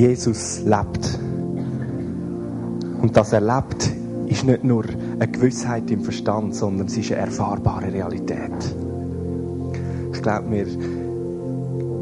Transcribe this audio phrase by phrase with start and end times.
[0.00, 1.18] Jesus lebt.
[3.02, 3.92] Und dass er lebt,
[4.28, 4.84] ist nicht nur
[5.18, 8.74] eine Gewissheit im Verstand, sondern es ist eine erfahrbare Realität.
[10.14, 10.66] Ich glaube, wir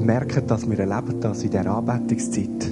[0.00, 2.70] merken, dass wir erleben das in dieser Anbetungszeit.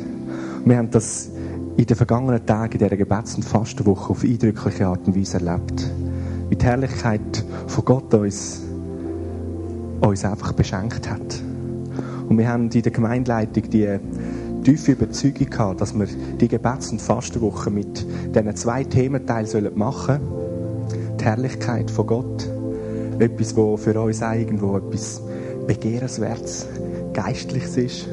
[0.65, 1.31] Wir haben das
[1.77, 5.91] in den vergangenen Tagen, in dieser Gebets- und Fastenwoche auf eindrückliche Art und Weise erlebt.
[6.49, 8.63] Wie die Herrlichkeit von Gott uns,
[10.01, 11.43] uns einfach beschenkt hat.
[12.29, 13.99] Und wir haben in der Gemeindeleitung die
[14.67, 21.17] tiefe Überzeugung gehabt, dass wir die Gebets- und Fastenwoche mit diesen zwei Thementeilen machen sollen.
[21.21, 22.51] Die Herrlichkeit von Gott.
[23.21, 25.23] Etwas, wo für uns auch irgendwo etwas
[25.69, 26.67] Begehrenswertes,
[27.13, 28.09] Geistliches ist.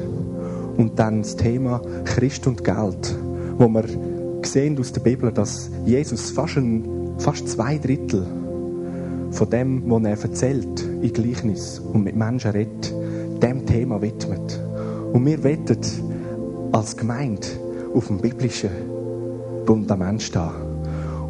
[0.76, 3.16] Und dann das Thema Christ und Geld,
[3.58, 3.84] wo wir
[4.44, 6.84] sehen aus der Bibel, dass Jesus fast, ein,
[7.18, 8.24] fast zwei Drittel
[9.32, 12.94] von dem, was er erzählt, in Gleichnis und mit Menschen redet,
[13.42, 14.60] dem Thema widmet.
[15.12, 15.84] Und wir wettet
[16.74, 17.46] als Gemeinde
[17.94, 18.70] auf dem biblischen
[19.64, 20.50] Fundament stehen.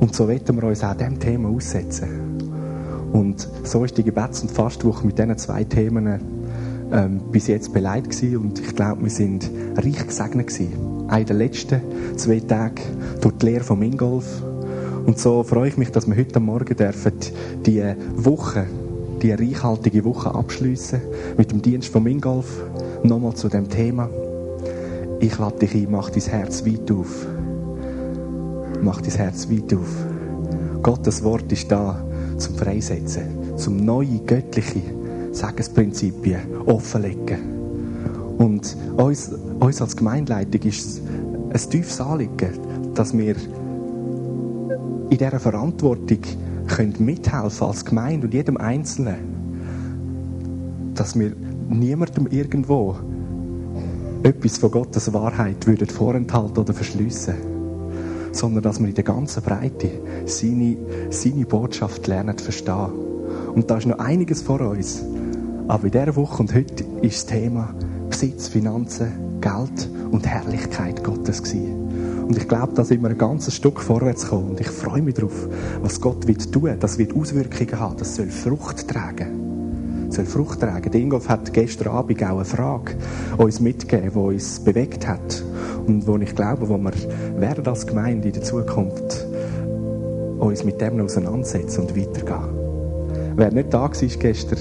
[0.01, 2.41] Und so wetten wir uns auch diesem Thema aussetzen.
[3.13, 6.19] Und so ist die Gebets- und Fastwoche mit diesen zwei Themen
[6.91, 8.39] ähm, bis jetzt beleidigt gewesen.
[8.39, 11.05] Und ich glaube, wir sind reich gesegnet gewesen.
[11.09, 11.81] Einer der letzten
[12.17, 12.81] zwei Tage
[13.21, 14.43] durch die Lehre von Ingolf.
[15.05, 17.13] Und so freue ich mich, dass wir heute Morgen dürfen
[17.67, 17.83] die
[18.17, 18.67] Woche,
[19.21, 21.03] die reichhaltige Woche abschließen
[21.37, 22.63] mit dem Dienst von Ingolf.
[23.03, 24.09] Nochmal zu dem Thema.
[25.25, 27.27] Ich lade dich ein, mach dein Herz weit auf.
[28.83, 29.89] Mach dein Herz weit auf.
[30.83, 32.05] Gottes Wort ist da
[32.37, 34.83] zum Freisetzen, zum neue göttliche
[35.33, 37.39] Segensprinzipien offenlegen.
[38.37, 42.59] Und uns, uns als Gemeindeleitung ist es ein tiefes Anliegen,
[42.93, 43.35] dass wir
[45.09, 46.19] in dieser Verantwortung
[46.67, 49.17] können mithelfen als Gemeinde und jedem Einzelnen,
[50.95, 51.33] dass wir
[51.71, 52.97] niemandem irgendwo
[54.25, 57.35] etwas von Gottes Wahrheit würden vorenthalten oder verschliessen,
[58.33, 59.91] sondern dass wir in der ganzen Breite
[60.25, 60.79] seine,
[61.11, 62.91] seine Botschaft lernen zu verstehen.
[63.55, 65.05] Und da ist noch einiges vor uns.
[65.69, 67.75] Aber in dieser Woche und heute ist das Thema
[68.09, 72.25] Besitz, Finanzen, Geld und Herrlichkeit Gottes gewesen.
[72.27, 74.51] Und ich glaube, da sind wir ein ganzes Stück vorwärts gekommen.
[74.51, 75.49] Und ich freue mich darauf,
[75.83, 76.75] was Gott wird tun.
[76.81, 77.99] Das wird Auswirkungen haben.
[77.99, 79.44] Das soll Frucht tragen
[80.15, 80.91] soll Frucht tragen.
[80.91, 82.95] Der Ingolf hat gestern Abend auch eine Frage
[83.37, 85.43] uns mitgegeben, die uns bewegt hat
[85.87, 86.93] und wo ich glaube, wo wir
[87.39, 89.27] werden als Gemeinde in der Zukunft
[90.39, 92.65] uns mit dem auseinandersetzen und weitergehen.
[93.37, 94.59] Wer nicht da war gestern,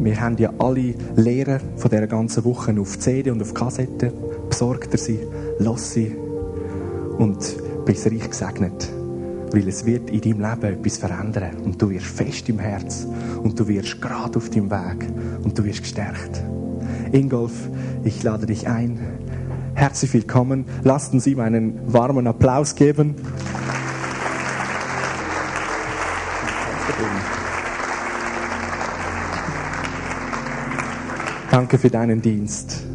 [0.00, 4.12] wir haben ja alle Lehren von dieser ganzen Woche auf CD und auf Kassette.
[4.48, 5.20] Besorgt er sie,
[5.58, 6.14] lass sie
[7.18, 9.01] und bist reich gesegnet.
[9.52, 11.56] Weil es wird in deinem Leben etwas verändern.
[11.62, 13.06] Und du wirst fest im Herz.
[13.42, 15.08] Und du wirst gerade auf deinem Weg.
[15.44, 16.42] Und du wirst gestärkt.
[17.12, 17.68] Ingolf,
[18.02, 18.98] ich lade dich ein.
[19.74, 20.64] Herzlich willkommen.
[20.84, 23.14] Lasst uns ihm einen warmen Applaus geben.
[31.50, 32.91] Danke für deinen Dienst.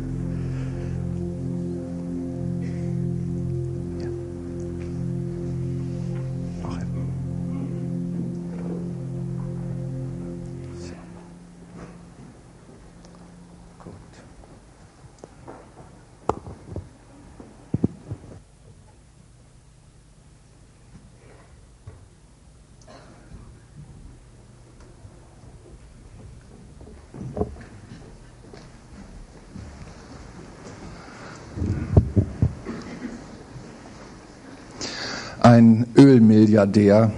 [36.57, 37.11] Ölmilliardär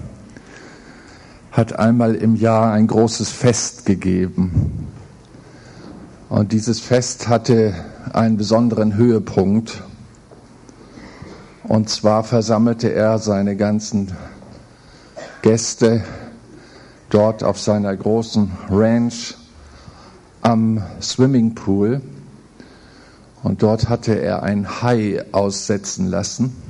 [1.51, 4.87] hat einmal im Jahr ein großes Fest gegeben.
[6.27, 7.73] Und dieses Fest hatte
[8.11, 9.81] einen besonderen Höhepunkt.
[11.63, 14.11] Und zwar versammelte er seine ganzen
[15.41, 16.03] Gäste
[17.09, 19.35] dort auf seiner großen Ranch
[20.41, 22.01] am Swimmingpool.
[23.41, 26.68] Und dort hatte er ein Hai aussetzen lassen.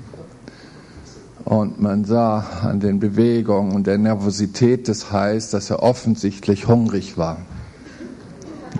[1.50, 7.18] Und man sah an den Bewegungen und der Nervosität des Hais, dass er offensichtlich hungrig
[7.18, 7.38] war.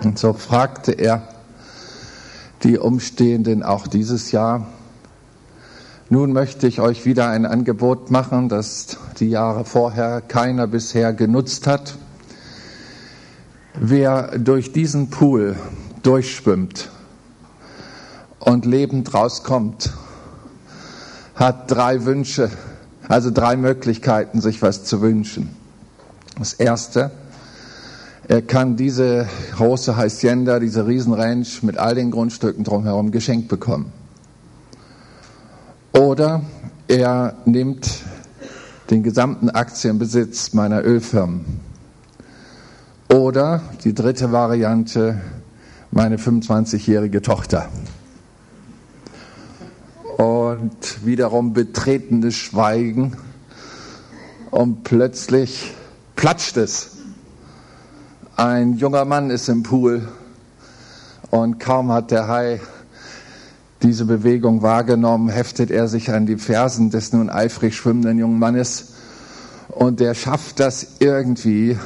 [0.04, 1.26] Und so fragte er
[2.62, 4.68] die Umstehenden auch dieses Jahr,
[6.10, 11.66] nun möchte ich euch wieder ein Angebot machen, das die Jahre vorher keiner bisher genutzt
[11.66, 11.96] hat.
[13.74, 15.56] Wer durch diesen Pool
[16.04, 16.88] durchschwimmt
[18.38, 19.92] und lebend rauskommt,
[21.40, 22.50] hat drei Wünsche,
[23.08, 25.48] also drei Möglichkeiten, sich was zu wünschen.
[26.38, 27.10] Das erste,
[28.28, 29.26] er kann diese
[29.56, 33.90] große Hacienda, diese Riesenranch mit all den Grundstücken drumherum geschenkt bekommen.
[35.92, 36.42] Oder
[36.86, 38.02] er nimmt
[38.90, 41.60] den gesamten Aktienbesitz meiner Ölfirmen.
[43.12, 45.20] Oder die dritte Variante,
[45.90, 47.68] meine 25-jährige Tochter.
[50.20, 53.16] Und wiederum betretenes Schweigen.
[54.50, 55.72] Und plötzlich
[56.14, 56.98] platscht es.
[58.36, 60.06] Ein junger Mann ist im Pool
[61.30, 62.60] und kaum hat der Hai
[63.80, 68.92] diese Bewegung wahrgenommen, heftet er sich an die Fersen des nun eifrig schwimmenden jungen Mannes
[69.68, 71.78] und der schafft das irgendwie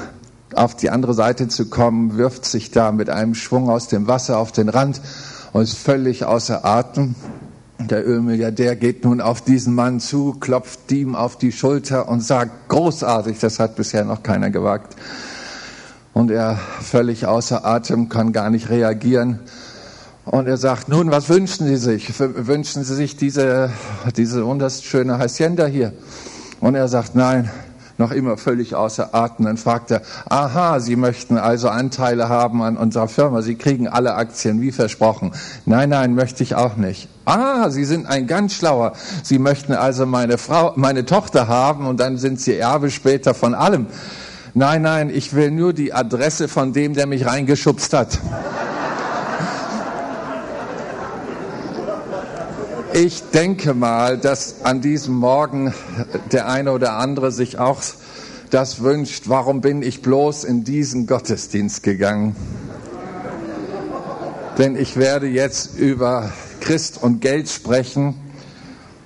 [0.56, 4.38] auf die andere Seite zu kommen, wirft sich da mit einem Schwung aus dem Wasser
[4.38, 5.00] auf den Rand
[5.52, 7.14] und ist völlig außer Atem.
[7.80, 12.68] Der Ölmilliardär geht nun auf diesen Mann zu, klopft ihm auf die Schulter und sagt,
[12.68, 14.96] großartig, das hat bisher noch keiner gewagt.
[16.12, 19.40] Und er völlig außer Atem kann gar nicht reagieren.
[20.24, 22.18] Und er sagt, nun, was wünschen Sie sich?
[22.18, 23.70] Wünschen Sie sich diese,
[24.16, 25.92] diese wunderschöne Hacienda hier?
[26.60, 27.50] Und er sagt, nein,
[27.99, 29.46] noch immer völlig außer Atem.
[29.46, 33.43] Dann fragt er, aha, Sie möchten also Anteile haben an unserer Firma.
[33.43, 35.32] Sie kriegen alle Aktien, wie versprochen.
[35.67, 37.08] Nein, nein, möchte ich auch nicht.
[37.25, 38.93] Ah, Sie sind ein ganz schlauer.
[39.23, 43.55] Sie möchten also meine Frau, meine Tochter haben und dann sind Sie Erbe später von
[43.55, 43.87] allem.
[44.56, 48.20] Nein, nein, ich will nur die Adresse von dem, der mich reingeschubst hat.
[52.96, 55.75] Ich denke mal, dass an diesem Morgen
[56.31, 57.82] der eine oder andere sich auch
[58.50, 62.37] das wünscht, warum bin ich bloß in diesen Gottesdienst gegangen?
[64.58, 68.14] Denn ich werde jetzt über Christ und Geld sprechen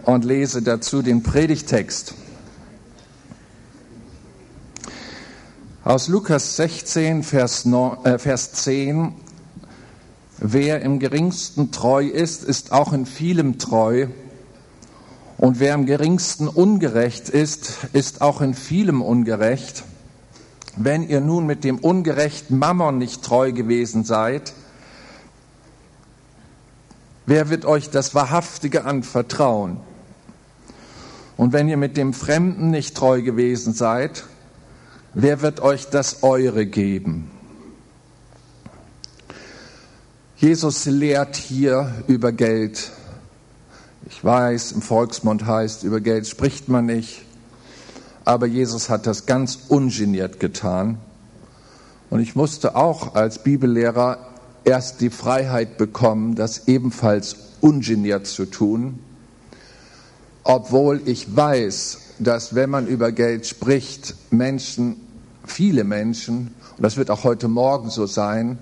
[0.02, 2.12] und lese dazu den Predigtext.
[5.82, 9.14] Aus Lukas 16, Vers, 9, äh, Vers 10
[10.40, 14.06] Wer im geringsten treu ist, ist auch in vielem treu.
[15.36, 19.84] Und wer im geringsten ungerecht ist, ist auch in vielem ungerecht.
[20.76, 24.52] Wenn ihr nun mit dem ungerechten Mammon nicht treu gewesen seid,
[27.26, 29.78] wer wird euch das Wahrhaftige anvertrauen?
[31.36, 34.24] Und wenn ihr mit dem Fremden nicht treu gewesen seid,
[35.14, 37.28] wer wird euch das Eure geben?
[40.40, 42.92] Jesus lehrt hier über Geld.
[44.08, 47.22] Ich weiß, im Volksmund heißt, über Geld spricht man nicht.
[48.24, 50.98] Aber Jesus hat das ganz ungeniert getan.
[52.08, 54.28] Und ich musste auch als Bibellehrer
[54.62, 59.00] erst die Freiheit bekommen, das ebenfalls ungeniert zu tun.
[60.44, 65.00] Obwohl ich weiß, dass wenn man über Geld spricht, Menschen,
[65.44, 68.58] viele Menschen, und das wird auch heute Morgen so sein,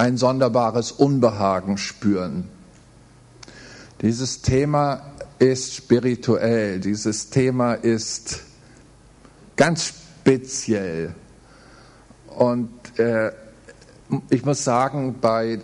[0.00, 2.48] ein sonderbares Unbehagen spüren.
[4.00, 5.02] Dieses Thema
[5.38, 8.40] ist spirituell, dieses Thema ist
[9.56, 11.14] ganz speziell.
[12.34, 13.30] Und äh,
[14.30, 15.60] ich muss sagen, bei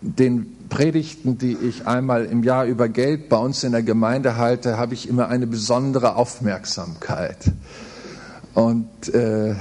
[0.00, 4.78] den Predigten, die ich einmal im Jahr über Geld bei uns in der Gemeinde halte,
[4.78, 7.50] habe ich immer eine besondere Aufmerksamkeit.
[8.56, 9.54] Und äh,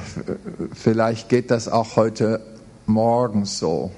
[0.73, 2.39] vielleicht geht das auch heute
[2.85, 3.91] Morgen so.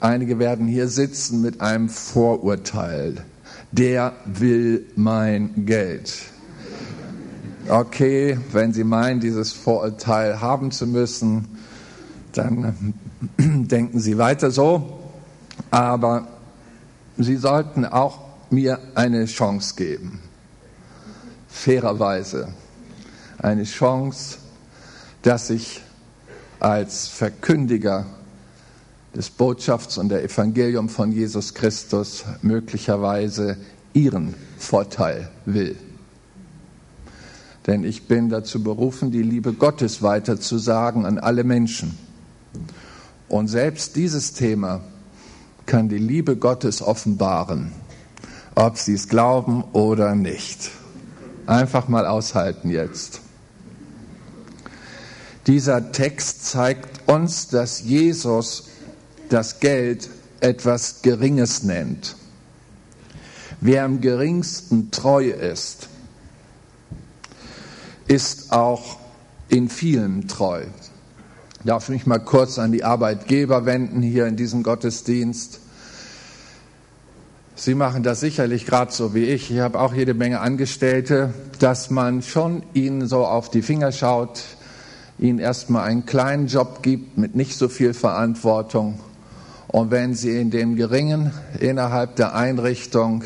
[0.00, 3.24] Einige werden hier sitzen mit einem Vorurteil.
[3.70, 6.12] Der will mein Geld.
[7.70, 11.48] Okay, wenn Sie meinen, dieses Vorurteil haben zu müssen,
[12.34, 12.92] dann
[13.38, 15.00] denken Sie weiter so.
[15.70, 16.28] Aber
[17.16, 18.18] Sie sollten auch
[18.50, 20.20] mir eine Chance geben.
[21.48, 22.48] Fairerweise
[23.42, 24.38] eine Chance,
[25.22, 25.82] dass ich
[26.60, 28.06] als Verkündiger
[29.14, 33.58] des Botschafts und der Evangelium von Jesus Christus möglicherweise
[33.92, 35.76] ihren Vorteil will.
[37.66, 41.96] Denn ich bin dazu berufen, die Liebe Gottes weiterzusagen an alle Menschen.
[43.28, 44.80] Und selbst dieses Thema
[45.66, 47.72] kann die Liebe Gottes offenbaren,
[48.54, 50.70] ob sie es glauben oder nicht.
[51.46, 53.21] Einfach mal aushalten jetzt.
[55.46, 58.68] Dieser Text zeigt uns, dass Jesus
[59.28, 60.08] das Geld
[60.40, 62.16] etwas Geringes nennt.
[63.60, 65.88] Wer am geringsten treu ist,
[68.08, 68.98] ist auch
[69.48, 70.64] in vielen treu.
[71.58, 75.60] Ich darf mich mal kurz an die Arbeitgeber wenden hier in diesem Gottesdienst.
[77.54, 79.50] Sie machen das sicherlich gerade so wie ich.
[79.50, 84.42] Ich habe auch jede Menge Angestellte, dass man schon ihnen so auf die Finger schaut,
[85.22, 88.98] ihnen erstmal einen kleinen Job gibt mit nicht so viel Verantwortung
[89.72, 93.24] Und wenn sie in dem Geringen innerhalb der Einrichtung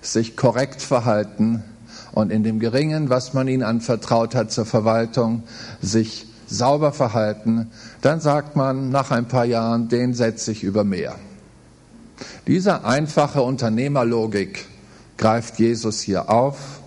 [0.00, 1.64] sich korrekt verhalten
[2.12, 5.42] und in dem Geringen, was man ihnen anvertraut hat zur Verwaltung,
[5.82, 11.16] sich sauber verhalten, dann sagt man nach ein paar Jahren, den setze ich über mehr.
[12.46, 14.66] Diese einfache Unternehmerlogik
[15.16, 16.80] greift Jesus hier auf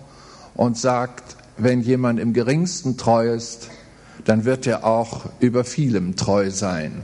[0.54, 3.68] und sagt, wenn jemand im geringsten treu ist,
[4.24, 7.02] dann wird er auch über vielem treu sein.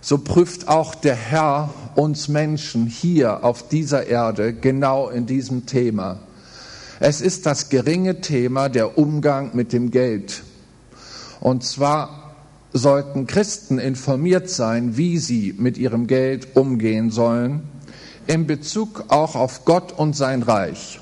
[0.00, 6.18] So prüft auch der Herr uns Menschen hier auf dieser Erde genau in diesem Thema.
[7.00, 10.42] Es ist das geringe Thema der Umgang mit dem Geld.
[11.40, 12.34] Und zwar
[12.72, 17.62] sollten Christen informiert sein, wie sie mit ihrem Geld umgehen sollen,
[18.26, 21.00] in Bezug auch auf Gott und sein Reich.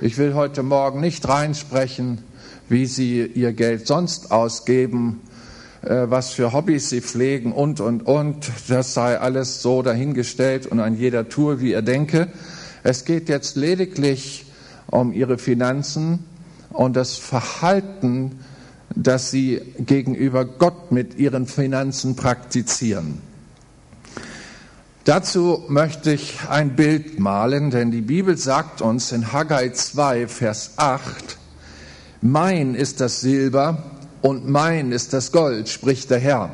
[0.00, 2.22] Ich will heute Morgen nicht reinsprechen,
[2.70, 5.20] wie Sie Ihr Geld sonst ausgeben,
[5.82, 8.50] äh, was für Hobbys Sie pflegen und, und, und.
[8.68, 12.28] Das sei alles so dahingestellt und an jeder Tour, wie er denke.
[12.82, 14.46] Es geht jetzt lediglich
[14.86, 16.20] um Ihre Finanzen
[16.70, 18.38] und das Verhalten,
[18.94, 23.18] das Sie gegenüber Gott mit Ihren Finanzen praktizieren.
[25.04, 30.74] Dazu möchte ich ein Bild malen, denn die Bibel sagt uns in Haggai 2, Vers
[30.76, 31.39] 8,
[32.22, 33.82] mein ist das Silber
[34.22, 36.50] und mein ist das Gold, spricht der Herr.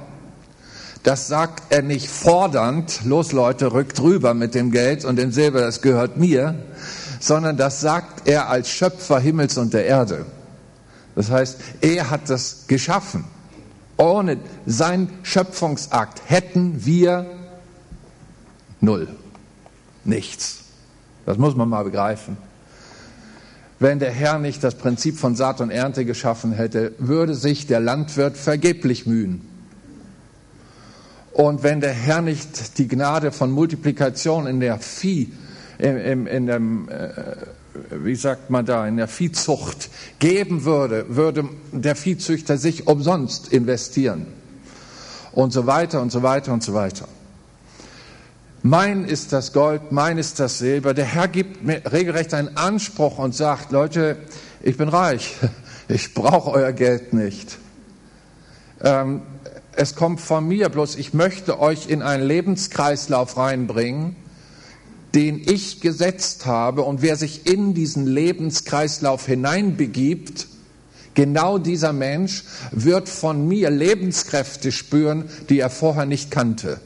[1.02, 5.60] Das sagt er nicht fordernd, los Leute, rückt rüber mit dem Geld und dem Silber,
[5.60, 6.56] das gehört mir,
[7.20, 10.26] sondern das sagt er als Schöpfer Himmels und der Erde.
[11.14, 13.24] Das heißt, er hat das geschaffen.
[13.96, 17.26] Ohne sein Schöpfungsakt hätten wir
[18.80, 19.08] Null.
[20.04, 20.58] Nichts.
[21.24, 22.36] Das muss man mal begreifen.
[23.78, 27.80] Wenn der Herr nicht das Prinzip von Saat und Ernte geschaffen hätte, würde sich der
[27.80, 29.42] Landwirt vergeblich mühen.
[31.32, 35.30] Und wenn der Herr nicht die Gnade von Multiplikation in der Vieh,
[35.78, 37.10] in, in, in dem, äh,
[37.90, 44.26] wie sagt man da, in der Viehzucht geben würde, würde der Viehzüchter sich umsonst investieren.
[45.32, 47.06] Und so weiter und so weiter und so weiter.
[48.68, 50.92] Mein ist das Gold, mein ist das Silber.
[50.92, 54.16] Der Herr gibt mir regelrecht einen Anspruch und sagt, Leute,
[54.60, 55.36] ich bin reich,
[55.88, 57.58] ich brauche euer Geld nicht.
[58.82, 59.22] Ähm,
[59.76, 64.16] es kommt von mir, bloß ich möchte euch in einen Lebenskreislauf reinbringen,
[65.14, 66.82] den ich gesetzt habe.
[66.82, 70.48] Und wer sich in diesen Lebenskreislauf hineinbegibt,
[71.14, 72.42] genau dieser Mensch
[72.72, 76.80] wird von mir Lebenskräfte spüren, die er vorher nicht kannte.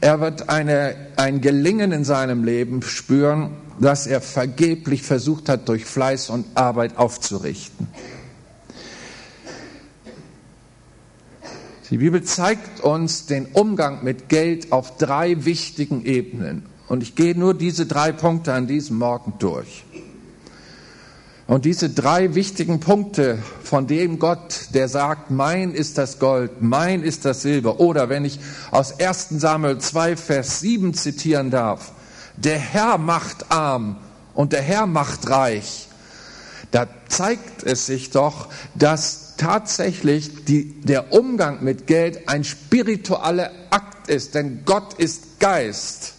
[0.00, 5.84] Er wird eine, ein Gelingen in seinem Leben spüren, das er vergeblich versucht hat, durch
[5.84, 7.88] Fleiß und Arbeit aufzurichten.
[11.90, 16.66] Die Bibel zeigt uns den Umgang mit Geld auf drei wichtigen Ebenen.
[16.88, 19.84] Und ich gehe nur diese drei Punkte an diesem Morgen durch.
[21.46, 27.02] Und diese drei wichtigen Punkte, von dem Gott, der sagt, mein ist das Gold, mein
[27.02, 31.92] ist das Silber, oder wenn ich aus 1 Samuel 2, Vers 7 zitieren darf,
[32.36, 33.96] der Herr macht arm
[34.32, 35.88] und der Herr macht reich,
[36.70, 44.08] da zeigt es sich doch, dass tatsächlich die, der Umgang mit Geld ein spiritueller Akt
[44.08, 46.14] ist, denn Gott ist Geist.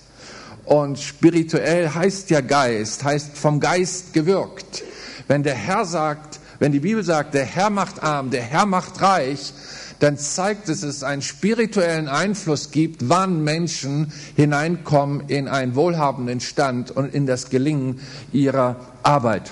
[0.65, 4.83] Und spirituell heißt ja Geist, heißt vom Geist gewirkt.
[5.27, 9.01] Wenn der Herr sagt, wenn die Bibel sagt, der Herr macht arm, der Herr macht
[9.01, 9.53] reich,
[9.99, 16.41] dann zeigt es, dass es einen spirituellen Einfluss gibt, wann Menschen hineinkommen in einen wohlhabenden
[16.41, 17.99] Stand und in das Gelingen
[18.31, 19.51] ihrer Arbeit.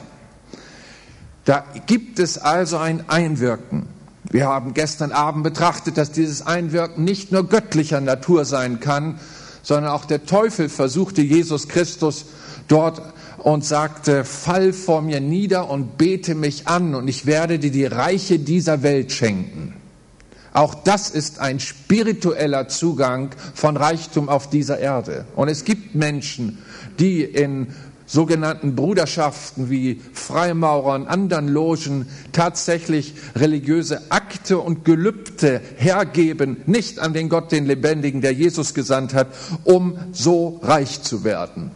[1.45, 3.87] Da gibt es also ein Einwirken.
[4.29, 9.19] Wir haben gestern Abend betrachtet, dass dieses Einwirken nicht nur göttlicher Natur sein kann,
[9.61, 12.25] sondern auch der Teufel versuchte Jesus Christus
[12.67, 13.01] dort
[13.43, 17.85] und sagte, fall vor mir nieder und bete mich an und ich werde dir die
[17.85, 19.75] Reiche dieser Welt schenken.
[20.53, 25.25] Auch das ist ein spiritueller Zugang von Reichtum auf dieser Erde.
[25.35, 26.59] Und es gibt Menschen,
[26.99, 27.67] die in
[28.05, 37.29] sogenannten Bruderschaften wie Freimaurern, anderen Logen tatsächlich religiöse Akte und Gelübde hergeben, nicht an den
[37.29, 39.27] Gott, den Lebendigen, der Jesus gesandt hat,
[39.63, 41.71] um so reich zu werden.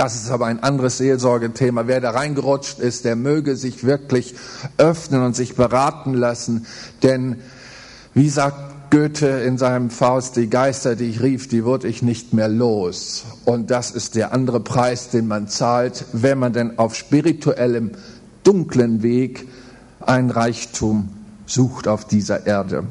[0.00, 1.86] Das ist aber ein anderes Seelsorgethema.
[1.86, 4.34] Wer da reingerutscht ist, der möge sich wirklich
[4.78, 6.64] öffnen und sich beraten lassen.
[7.02, 7.36] Denn,
[8.14, 12.32] wie sagt Goethe in seinem Faust, die Geister, die ich rief, die wurde ich nicht
[12.32, 13.24] mehr los.
[13.44, 17.90] Und das ist der andere Preis, den man zahlt, wenn man denn auf spirituellem,
[18.42, 19.48] dunklen Weg
[20.00, 21.10] ein Reichtum
[21.44, 22.84] sucht auf dieser Erde.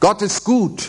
[0.00, 0.88] Gott ist gut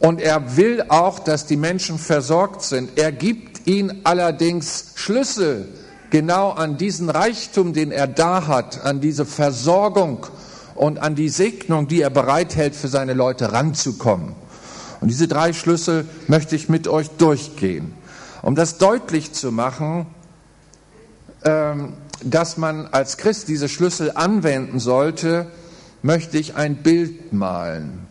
[0.00, 2.98] und er will auch, dass die Menschen versorgt sind.
[2.98, 5.68] Er gibt ihnen allerdings Schlüssel
[6.10, 10.26] genau an diesen Reichtum, den er da hat, an diese Versorgung
[10.74, 14.34] und an die Segnung, die er bereithält, für seine Leute ranzukommen.
[15.00, 17.94] Und diese drei Schlüssel möchte ich mit euch durchgehen.
[18.42, 20.06] Um das deutlich zu machen,
[21.44, 25.46] ähm, dass man als Christ diese Schlüssel anwenden sollte,
[26.02, 28.06] möchte ich ein Bild malen.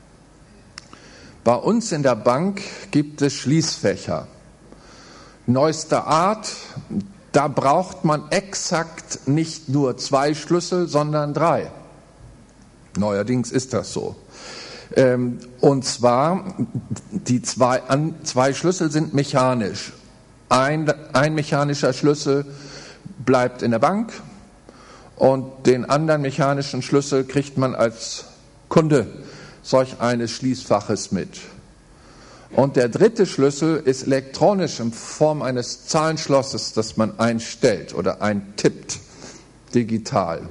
[1.44, 4.28] Bei uns in der Bank gibt es Schließfächer.
[5.46, 6.52] Neuester Art,
[7.32, 11.72] da braucht man exakt nicht nur zwei Schlüssel, sondern drei.
[12.98, 14.16] Neuerdings ist das so.
[14.96, 16.56] Ähm, und zwar,
[17.12, 17.82] die zwei,
[18.24, 19.94] zwei Schlüssel sind mechanisch.
[20.50, 22.46] Ein, ein mechanischer Schlüssel
[23.26, 24.14] bleibt in der Bank
[25.16, 28.26] und den anderen mechanischen Schlüssel kriegt man als
[28.70, 29.08] Kunde
[29.62, 31.40] solch eines Schließfaches mit.
[32.56, 39.00] Und der dritte Schlüssel ist elektronisch in Form eines Zahlenschlosses, das man einstellt oder eintippt,
[39.74, 40.42] digital.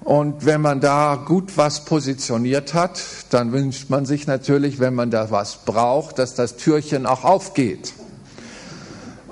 [0.00, 5.10] Und wenn man da gut was positioniert hat, dann wünscht man sich natürlich, wenn man
[5.10, 7.92] da was braucht, dass das Türchen auch aufgeht.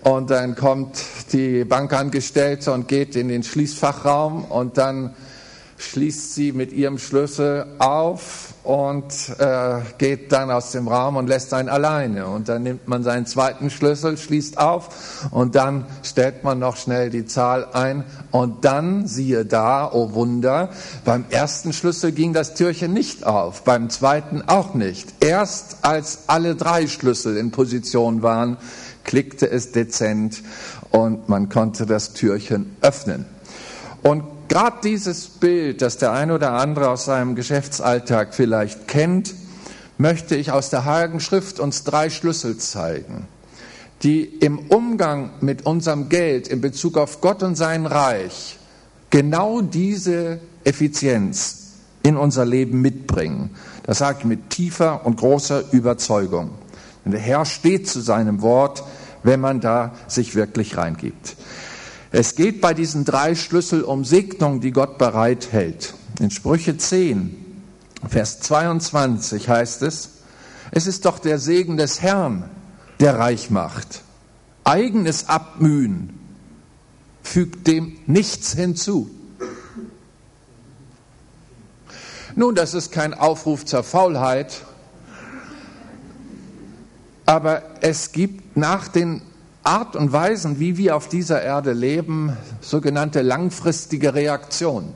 [0.02, 0.98] Und dann kommt
[1.32, 5.14] die Bankangestellte und geht in den Schließfachraum und dann
[5.78, 11.54] schließt sie mit ihrem Schlüssel auf und äh, geht dann aus dem Raum und lässt
[11.54, 12.26] einen alleine.
[12.26, 17.10] Und dann nimmt man seinen zweiten Schlüssel, schließt auf und dann stellt man noch schnell
[17.10, 18.04] die Zahl ein.
[18.32, 20.70] Und dann, siehe da, oh Wunder,
[21.04, 25.14] beim ersten Schlüssel ging das Türchen nicht auf, beim zweiten auch nicht.
[25.20, 28.56] Erst als alle drei Schlüssel in Position waren,
[29.04, 30.42] klickte es dezent
[30.90, 33.24] und man konnte das Türchen öffnen.
[34.02, 39.34] Und Gerade dieses Bild, das der eine oder andere aus seinem Geschäftsalltag vielleicht kennt,
[39.98, 43.28] möchte ich aus der Heiligen Schrift uns drei Schlüssel zeigen,
[44.02, 48.58] die im Umgang mit unserem Geld in Bezug auf Gott und sein Reich
[49.10, 53.50] genau diese Effizienz in unser Leben mitbringen.
[53.82, 56.50] Das sage ich mit tiefer und großer Überzeugung.
[57.04, 58.82] Denn der Herr steht zu seinem Wort,
[59.22, 61.36] wenn man da sich wirklich reingibt.
[62.10, 65.94] Es geht bei diesen drei Schlüssel um Segnung, die Gott bereithält.
[66.20, 67.36] In Sprüche 10,
[68.08, 70.10] Vers 22 heißt es,
[70.70, 72.48] es ist doch der Segen des Herrn,
[73.00, 74.02] der reich macht.
[74.64, 76.18] Eigenes Abmühen
[77.22, 79.10] fügt dem nichts hinzu.
[82.36, 84.62] Nun, das ist kein Aufruf zur Faulheit,
[87.26, 89.22] aber es gibt nach den
[89.62, 94.94] Art und Weisen, wie wir auf dieser Erde leben, sogenannte langfristige Reaktion.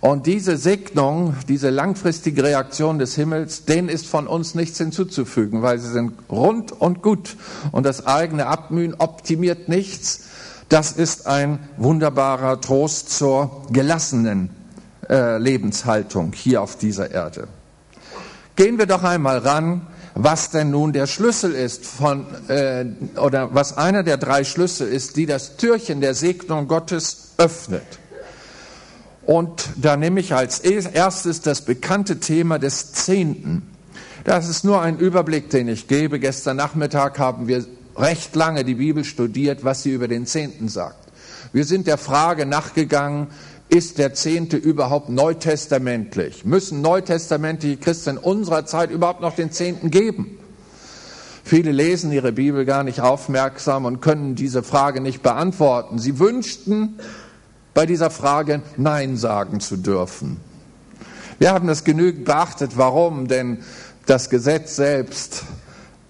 [0.00, 5.78] Und diese Segnung, diese langfristige Reaktion des Himmels, denen ist von uns nichts hinzuzufügen, weil
[5.78, 7.36] sie sind rund und gut.
[7.70, 10.22] Und das eigene Abmühen optimiert nichts.
[10.70, 14.48] Das ist ein wunderbarer Trost zur gelassenen
[15.10, 17.48] äh, Lebenshaltung hier auf dieser Erde.
[18.56, 22.86] Gehen wir doch einmal ran was denn nun der Schlüssel ist von, äh,
[23.18, 28.00] oder was einer der drei Schlüssel ist, die das Türchen der Segnung Gottes öffnet.
[29.22, 33.62] Und da nehme ich als erstes das bekannte Thema des Zehnten.
[34.24, 36.18] Das ist nur ein Überblick, den ich gebe.
[36.18, 37.64] Gestern Nachmittag haben wir
[37.96, 40.96] recht lange die Bibel studiert, was sie über den Zehnten sagt.
[41.52, 43.28] Wir sind der Frage nachgegangen,
[43.70, 46.44] ist der Zehnte überhaupt neutestamentlich?
[46.44, 50.38] Müssen neutestamentliche Christen in unserer Zeit überhaupt noch den Zehnten geben?
[51.44, 55.98] Viele lesen ihre Bibel gar nicht aufmerksam und können diese Frage nicht beantworten.
[55.98, 56.98] Sie wünschten
[57.72, 60.38] bei dieser Frage Nein sagen zu dürfen.
[61.38, 62.72] Wir haben das genügend beachtet.
[62.76, 63.26] Warum?
[63.26, 63.58] Denn
[64.06, 65.44] das Gesetz selbst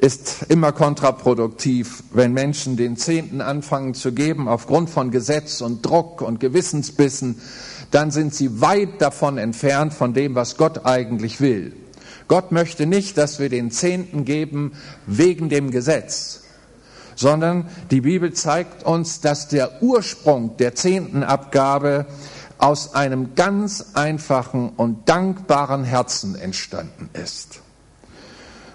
[0.01, 6.23] ist immer kontraproduktiv, wenn Menschen den Zehnten anfangen zu geben aufgrund von Gesetz und Druck
[6.23, 7.39] und Gewissensbissen,
[7.91, 11.75] dann sind sie weit davon entfernt von dem, was Gott eigentlich will.
[12.29, 14.73] Gott möchte nicht, dass wir den Zehnten geben
[15.07, 16.45] wegen dem Gesetz,
[17.15, 22.07] sondern die Bibel zeigt uns, dass der Ursprung der Zehntenabgabe
[22.57, 27.61] aus einem ganz einfachen und dankbaren Herzen entstanden ist.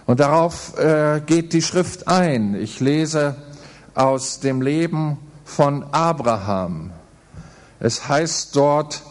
[0.06, 2.56] Und darauf äh, geht die Schrift ein.
[2.56, 3.36] Ich lese
[3.94, 6.92] aus dem Leben von Abraham.
[7.80, 9.02] Es heißt dort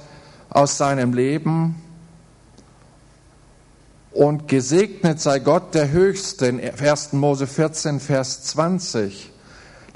[0.51, 1.83] aus seinem Leben,
[4.15, 7.13] und gesegnet sei Gott der Höchste in 1.
[7.15, 9.33] Mose 14, Vers 20,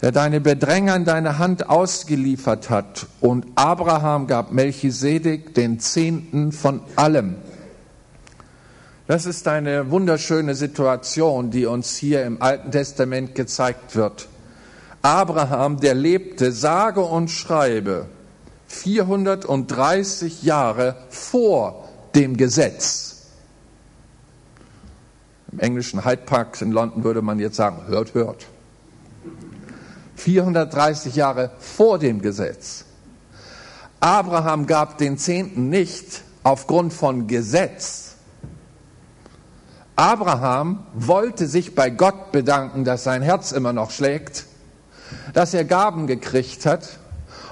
[0.02, 3.06] der deine Bedränger in deine Hand ausgeliefert hat.
[3.20, 7.37] Und Abraham gab Melchisedek den Zehnten von allem.
[9.08, 14.28] Das ist eine wunderschöne Situation, die uns hier im Alten Testament gezeigt wird.
[15.00, 18.04] Abraham, der lebte sage und schreibe
[18.66, 23.28] 430 Jahre vor dem Gesetz.
[25.52, 28.44] Im englischen Hyde Park in London würde man jetzt sagen, hört, hört.
[30.16, 32.84] 430 Jahre vor dem Gesetz.
[34.00, 38.07] Abraham gab den Zehnten nicht aufgrund von Gesetz.
[39.98, 44.46] Abraham wollte sich bei Gott bedanken, dass sein Herz immer noch schlägt,
[45.34, 47.00] dass er Gaben gekriegt hat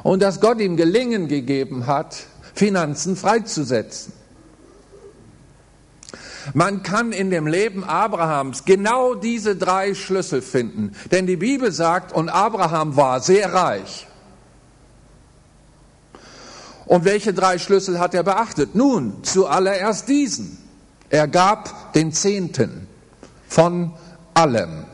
[0.04, 2.16] und dass Gott ihm Gelingen gegeben hat,
[2.54, 4.12] Finanzen freizusetzen.
[6.54, 10.94] Man kann in dem Leben Abrahams genau diese drei Schlüssel finden.
[11.10, 14.06] Denn die Bibel sagt, und Abraham war sehr reich.
[16.84, 18.76] Und welche drei Schlüssel hat er beachtet?
[18.76, 20.65] Nun, zuallererst diesen.
[21.10, 22.88] Er gab den Zehnten
[23.48, 23.92] von
[24.34, 24.84] allem.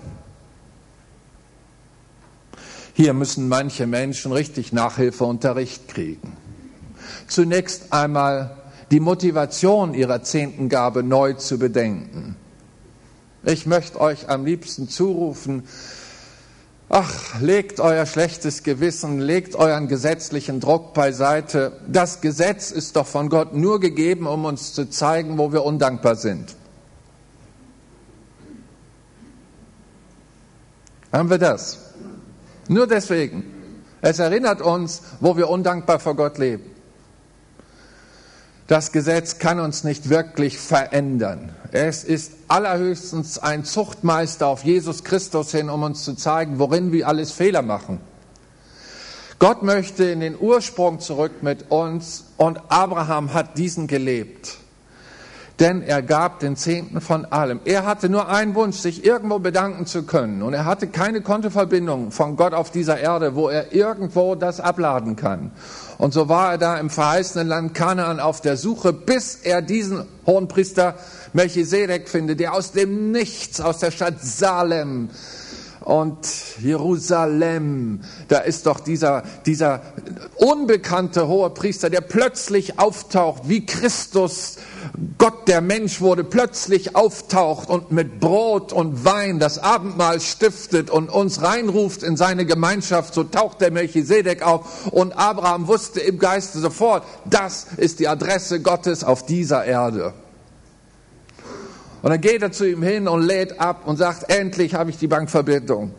[2.94, 6.36] Hier müssen manche Menschen richtig Nachhilfeunterricht kriegen.
[7.26, 8.56] Zunächst einmal
[8.90, 12.36] die Motivation ihrer Zehntengabe neu zu bedenken.
[13.44, 15.64] Ich möchte euch am liebsten zurufen,
[16.92, 21.80] ach, legt euer schlechtes Gewissen, legt euren gesetzlichen Druck beiseite.
[21.88, 26.16] Das Gesetz ist doch von Gott nur gegeben, um uns zu zeigen, wo wir undankbar
[26.16, 26.54] sind.
[31.10, 31.78] Haben wir das?
[32.68, 33.44] Nur deswegen.
[34.02, 36.71] Es erinnert uns, wo wir undankbar vor Gott leben.
[38.72, 41.54] Das Gesetz kann uns nicht wirklich verändern.
[41.72, 47.06] Es ist allerhöchstens ein Zuchtmeister auf Jesus Christus hin, um uns zu zeigen, worin wir
[47.06, 48.00] alles Fehler machen.
[49.38, 54.56] Gott möchte in den Ursprung zurück mit uns und Abraham hat diesen gelebt.
[55.60, 57.60] Denn er gab den Zehnten von allem.
[57.66, 60.42] Er hatte nur einen Wunsch, sich irgendwo bedanken zu können.
[60.42, 65.14] Und er hatte keine Kontoverbindung von Gott auf dieser Erde, wo er irgendwo das abladen
[65.14, 65.52] kann.
[66.02, 70.04] Und so war er da im verheißenen Land Kanaan auf der Suche, bis er diesen
[70.26, 70.96] Hohenpriester
[71.32, 75.10] Melchisedek findet, der aus dem Nichts, aus der Stadt Salem,
[75.84, 76.18] und
[76.60, 79.82] Jerusalem, da ist doch dieser, dieser
[80.36, 84.56] unbekannte hohe Priester, der plötzlich auftaucht, wie Christus,
[85.18, 91.08] Gott der Mensch wurde, plötzlich auftaucht und mit Brot und Wein das Abendmahl stiftet und
[91.08, 94.92] uns reinruft in seine Gemeinschaft, so taucht der Melchisedek auf.
[94.92, 100.14] Und Abraham wusste im Geiste sofort, das ist die Adresse Gottes auf dieser Erde.
[102.02, 104.98] Und dann geht er zu ihm hin und lädt ab und sagt, endlich habe ich
[104.98, 105.94] die Bankverbindung.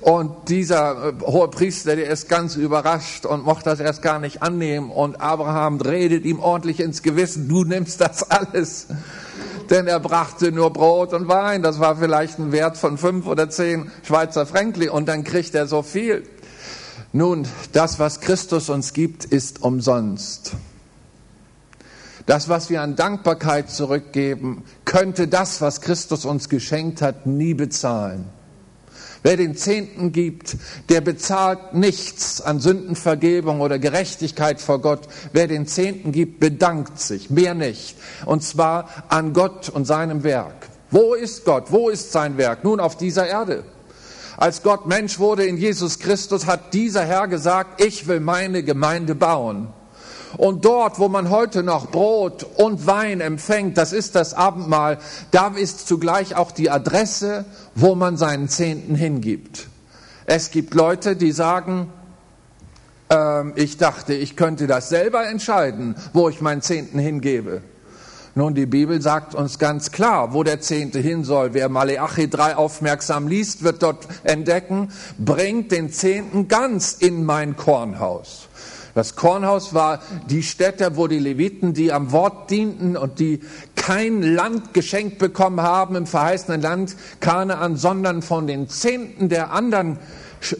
[0.00, 4.42] Und dieser äh, hohe Priester, der ist ganz überrascht und mochte das erst gar nicht
[4.42, 4.90] annehmen.
[4.90, 8.88] Und Abraham redet ihm ordentlich ins Gewissen, du nimmst das alles.
[9.70, 11.62] Denn er brachte nur Brot und Wein.
[11.62, 14.90] Das war vielleicht ein Wert von fünf oder zehn Schweizer Frankli.
[14.90, 16.24] Und dann kriegt er so viel.
[17.12, 20.52] Nun, das, was Christus uns gibt, ist umsonst.
[22.26, 28.26] Das, was wir an Dankbarkeit zurückgeben, könnte das, was Christus uns geschenkt hat, nie bezahlen.
[29.22, 30.56] Wer den Zehnten gibt,
[30.90, 35.08] der bezahlt nichts an Sündenvergebung oder Gerechtigkeit vor Gott.
[35.32, 37.96] Wer den Zehnten gibt, bedankt sich, mehr nicht.
[38.26, 40.68] Und zwar an Gott und seinem Werk.
[40.90, 41.72] Wo ist Gott?
[41.72, 42.64] Wo ist sein Werk?
[42.64, 43.64] Nun auf dieser Erde.
[44.36, 49.14] Als Gott Mensch wurde in Jesus Christus, hat dieser Herr gesagt, ich will meine Gemeinde
[49.14, 49.68] bauen.
[50.36, 54.98] Und dort, wo man heute noch Brot und Wein empfängt, das ist das Abendmahl,
[55.30, 57.44] da ist zugleich auch die Adresse,
[57.74, 59.68] wo man seinen Zehnten hingibt.
[60.26, 61.90] Es gibt Leute, die sagen,
[63.10, 67.62] ähm, ich dachte, ich könnte das selber entscheiden, wo ich meinen Zehnten hingebe.
[68.36, 71.54] Nun, die Bibel sagt uns ganz klar, wo der Zehnte hin soll.
[71.54, 78.48] Wer Maleachi 3 aufmerksam liest, wird dort entdecken, bringt den Zehnten ganz in mein Kornhaus.
[78.94, 83.40] Das Kornhaus war die Stätte, wo die Leviten, die am Wort dienten und die
[83.74, 89.98] kein Land geschenkt bekommen haben im verheißenen Land Kanaan, sondern von den Zehnten der anderen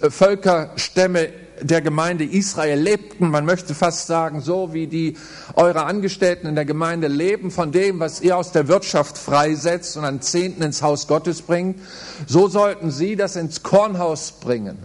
[0.03, 1.29] äh, Völkerstämme
[1.61, 3.31] der Gemeinde Israel lebten.
[3.31, 5.17] Man möchte fast sagen, so wie die
[5.55, 10.05] eure Angestellten in der Gemeinde leben von dem, was ihr aus der Wirtschaft freisetzt und
[10.05, 11.79] an Zehnten ins Haus Gottes bringt,
[12.27, 14.79] so sollten sie das ins Kornhaus bringen.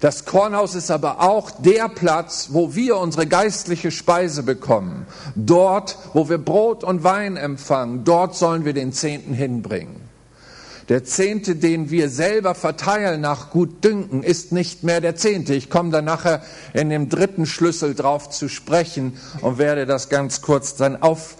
[0.00, 5.06] Das Kornhaus ist aber auch der Platz, wo wir unsere geistliche Speise bekommen.
[5.34, 10.00] Dort, wo wir Brot und Wein empfangen, dort sollen wir den Zehnten hinbringen.
[10.88, 15.54] Der Zehnte, den wir selber verteilen nach Gutdünken, ist nicht mehr der Zehnte.
[15.54, 20.40] Ich komme da nachher in dem dritten Schlüssel drauf zu sprechen und werde das ganz
[20.40, 21.36] kurz dann auf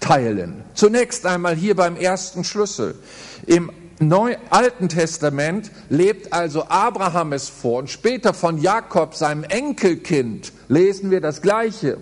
[0.00, 0.64] teilen.
[0.74, 2.96] Zunächst einmal hier beim ersten Schlüssel.
[3.46, 3.70] Im
[4.08, 11.10] Neu Alten Testament lebt also Abraham es vor und später von Jakob, seinem Enkelkind, lesen
[11.10, 11.98] wir das Gleiche,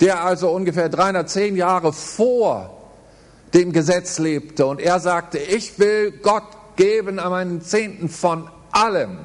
[0.00, 2.78] der also ungefähr 310 Jahre vor
[3.54, 9.18] dem Gesetz lebte und er sagte, ich will Gott geben an meinen Zehnten von allem,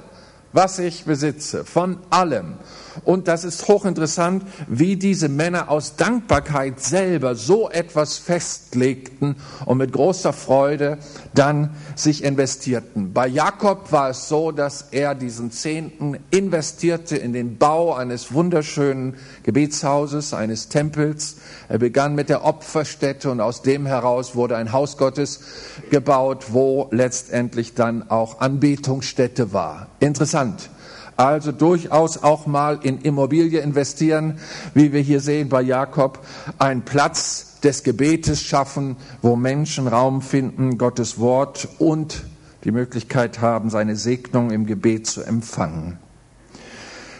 [0.51, 2.55] was ich besitze, von allem.
[3.03, 9.91] Und das ist hochinteressant, wie diese Männer aus Dankbarkeit selber so etwas festlegten und mit
[9.91, 10.97] großer Freude
[11.33, 13.13] dann sich investierten.
[13.13, 19.15] Bei Jakob war es so, dass er diesen Zehnten investierte in den Bau eines wunderschönen
[19.43, 21.37] Gebetshauses, eines Tempels.
[21.69, 25.41] Er begann mit der Opferstätte und aus dem heraus wurde ein Haus Gottes
[25.89, 29.87] gebaut, wo letztendlich dann auch Anbetungsstätte war.
[29.99, 30.69] Interessant.
[31.15, 34.39] Also durchaus auch mal in Immobilie investieren,
[34.73, 36.19] wie wir hier sehen bei Jakob,
[36.57, 42.23] einen Platz des Gebetes schaffen, wo Menschen Raum finden, Gottes Wort und
[42.63, 45.97] die Möglichkeit haben, seine Segnung im Gebet zu empfangen.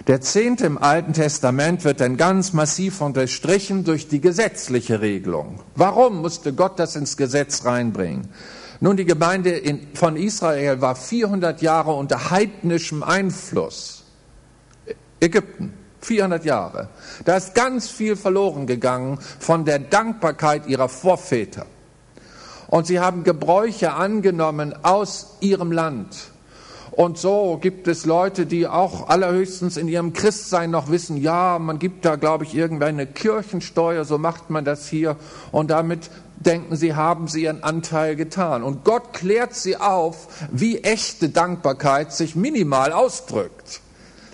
[0.08, 5.62] Der Zehnte im Alten Testament wird dann ganz massiv unterstrichen durch die gesetzliche Regelung.
[5.75, 8.27] Warum musste Gott das ins Gesetz reinbringen?
[8.84, 14.04] Nun, die Gemeinde in, von Israel war 400 Jahre unter heidnischem Einfluss.
[15.22, 16.89] Ägypten, 400 Jahre.
[17.24, 21.65] Da ist ganz viel verloren gegangen von der Dankbarkeit ihrer Vorväter.
[22.67, 26.33] Und sie haben Gebräuche angenommen aus ihrem Land.
[26.95, 31.79] Und so gibt es Leute, die auch allerhöchstens in ihrem Christsein noch wissen, ja, man
[31.79, 35.15] gibt da, glaube ich, irgendeine Kirchensteuer, so macht man das hier.
[35.51, 38.62] Und damit denken sie, haben sie ihren Anteil getan.
[38.62, 43.82] Und Gott klärt sie auf, wie echte Dankbarkeit sich minimal ausdrückt.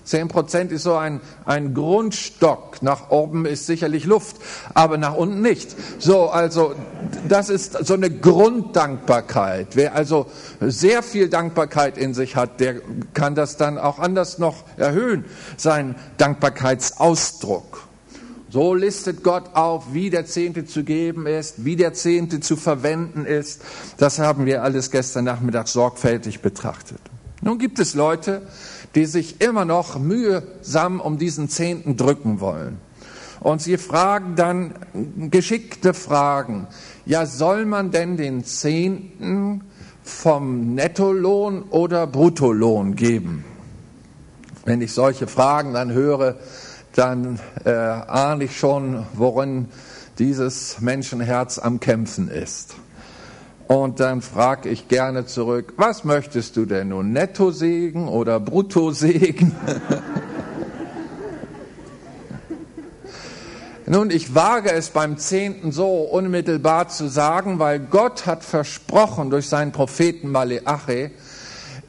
[0.10, 2.82] Zehn Prozent ist so ein, ein Grundstock.
[2.82, 4.38] Nach oben ist sicherlich Luft,
[4.74, 5.76] aber nach unten nicht.
[6.00, 6.74] So, also,
[7.28, 9.76] das ist so eine Grunddankbarkeit.
[9.76, 10.26] Wer also
[10.60, 12.82] sehr viel Dankbarkeit in sich hat, der
[13.14, 15.26] kann das dann auch anders noch erhöhen,
[15.58, 17.88] sein Dankbarkeitsausdruck.
[18.50, 23.26] So listet Gott auf, wie der Zehnte zu geben ist, wie der Zehnte zu verwenden
[23.26, 23.62] ist.
[23.98, 27.00] Das haben wir alles gestern Nachmittag sorgfältig betrachtet.
[27.42, 28.42] Nun gibt es Leute,
[28.96, 32.78] die sich immer noch mühsam um diesen Zehnten drücken wollen.
[33.40, 34.74] Und sie fragen dann
[35.30, 36.68] geschickte Fragen.
[37.06, 39.64] Ja, soll man denn den Zehnten
[40.04, 43.46] vom Nettolohn oder Bruttolohn geben?
[44.66, 46.36] Wenn ich solche Fragen dann höre,
[46.96, 49.68] dann äh, ahne ich schon, worin
[50.18, 52.76] dieses Menschenherz am Kämpfen ist.
[53.70, 59.56] Und dann frage ich gerne zurück, was möchtest du denn nun, Nettosegen oder Bruttosegen?
[63.86, 69.48] Nun, ich wage es beim Zehnten so unmittelbar zu sagen, weil Gott hat versprochen durch
[69.48, 71.12] seinen Propheten Maleache,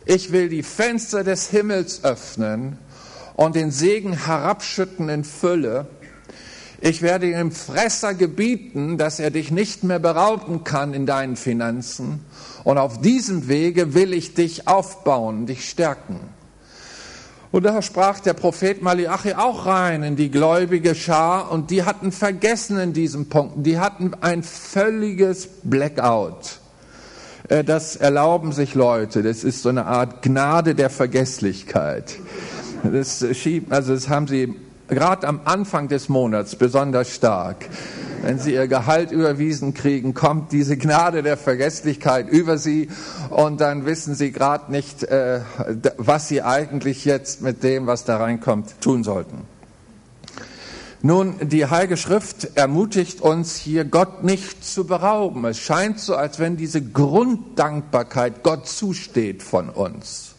[0.05, 2.77] ich will die Fenster des Himmels öffnen
[3.37, 5.87] und den Segen herabschütten in Fülle.
[6.83, 12.25] Ich werde dem Fresser gebieten, dass er dich nicht mehr berauben kann in deinen Finanzen.
[12.65, 16.21] Und auf diesem Wege will ich dich aufbauen, dich stärken.
[17.53, 22.13] Und da sprach der Prophet Malachi auch rein in die gläubige Schar und die hatten
[22.13, 23.67] vergessen in diesem Punkt.
[23.67, 26.61] Die hatten ein völliges Blackout.
[27.49, 29.23] Äh, das erlauben sich Leute.
[29.23, 32.19] Das ist so eine Art Gnade der Vergesslichkeit.
[32.85, 34.55] Das schiebt, also das haben sie
[34.91, 37.67] gerade am Anfang des Monats besonders stark.
[38.23, 42.89] Wenn sie ihr Gehalt überwiesen kriegen, kommt diese Gnade der Vergesslichkeit über sie
[43.31, 45.41] und dann wissen sie gerade nicht, äh,
[45.97, 49.39] was sie eigentlich jetzt mit dem, was da reinkommt, tun sollten.
[51.03, 55.47] Nun, die Heilige Schrift ermutigt uns hier, Gott nicht zu berauben.
[55.47, 60.30] Es scheint so, als wenn diese Grunddankbarkeit Gott zusteht von uns.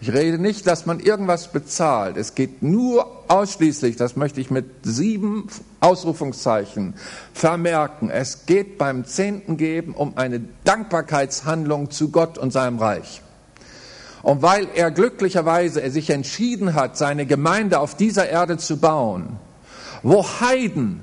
[0.00, 2.16] Ich rede nicht, dass man irgendwas bezahlt.
[2.16, 5.48] Es geht nur ausschließlich, das möchte ich mit sieben
[5.80, 6.94] Ausrufungszeichen
[7.32, 13.22] vermerken, es geht beim Zehnten geben um eine Dankbarkeitshandlung zu Gott und seinem Reich.
[14.22, 19.38] Und weil er glücklicherweise er sich entschieden hat, seine Gemeinde auf dieser Erde zu bauen,
[20.02, 21.02] wo Heiden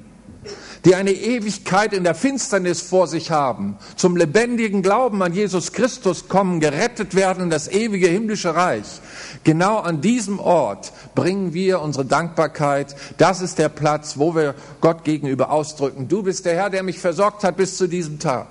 [0.86, 6.28] die eine Ewigkeit in der Finsternis vor sich haben, zum lebendigen Glauben an Jesus Christus
[6.28, 9.02] kommen, gerettet werden in das ewige himmlische Reich.
[9.44, 12.96] Genau an diesem Ort bringen wir unsere Dankbarkeit.
[13.18, 16.08] Das ist der Platz, wo wir Gott gegenüber ausdrücken.
[16.08, 18.48] Du bist der Herr, der mich versorgt hat bis zu diesem Tag.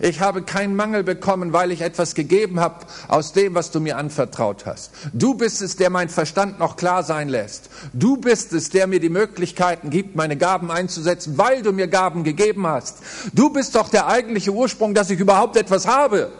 [0.00, 3.96] Ich habe keinen Mangel bekommen, weil ich etwas gegeben habe aus dem, was du mir
[3.96, 4.90] anvertraut hast.
[5.12, 7.70] Du bist es, der mein Verstand noch klar sein lässt.
[7.92, 12.24] Du bist es, der mir die Möglichkeiten gibt, meine Gaben einzusetzen, weil du mir Gaben
[12.24, 12.98] gegeben hast.
[13.32, 16.32] Du bist doch der eigentliche Ursprung, dass ich überhaupt etwas habe.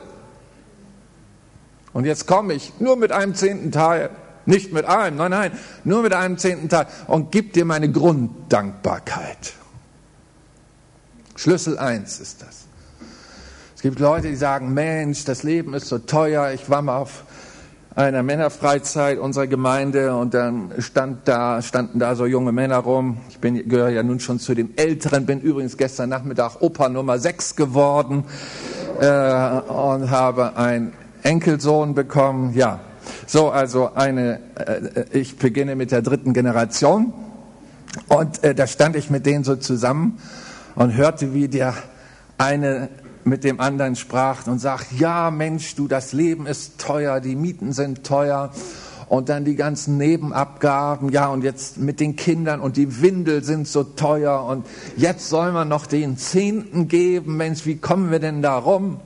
[1.92, 4.10] Und jetzt komme ich nur mit einem zehnten Teil,
[4.46, 5.52] nicht mit allem, nein, nein,
[5.84, 9.54] nur mit einem zehnten Teil und gib dir meine Grunddankbarkeit.
[11.36, 12.63] Schlüssel eins ist das.
[13.84, 16.52] Es gibt Leute, die sagen, Mensch, das Leben ist so teuer.
[16.52, 17.24] Ich war mal auf
[17.94, 23.18] einer Männerfreizeit unserer Gemeinde und dann stand da, standen da so junge Männer rum.
[23.28, 27.18] Ich bin, gehöre ja nun schon zu den Älteren, bin übrigens gestern Nachmittag Opa Nummer
[27.18, 28.24] 6 geworden
[29.00, 32.54] äh, und habe einen Enkelsohn bekommen.
[32.54, 32.80] Ja,
[33.26, 37.12] so also eine, äh, ich beginne mit der dritten Generation
[38.08, 40.18] und äh, da stand ich mit denen so zusammen
[40.74, 41.74] und hörte, wie der
[42.38, 42.88] eine
[43.24, 47.72] mit dem anderen sprach und sagt, ja Mensch, du, das Leben ist teuer, die Mieten
[47.72, 48.50] sind teuer
[49.08, 53.68] und dann die ganzen Nebenabgaben, ja und jetzt mit den Kindern und die Windel sind
[53.68, 58.42] so teuer und jetzt soll man noch den Zehnten geben, Mensch, wie kommen wir denn
[58.42, 59.00] da rum?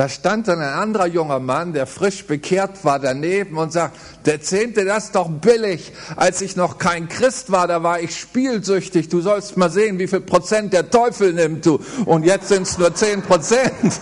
[0.00, 4.40] Da stand dann ein anderer junger Mann, der frisch bekehrt war, daneben und sagt, der
[4.40, 5.92] Zehnte, das ist doch billig.
[6.16, 9.10] Als ich noch kein Christ war, da war ich spielsüchtig.
[9.10, 11.80] Du sollst mal sehen, wie viel Prozent der Teufel nimmt du.
[12.06, 13.70] Und jetzt sind es nur zehn Prozent.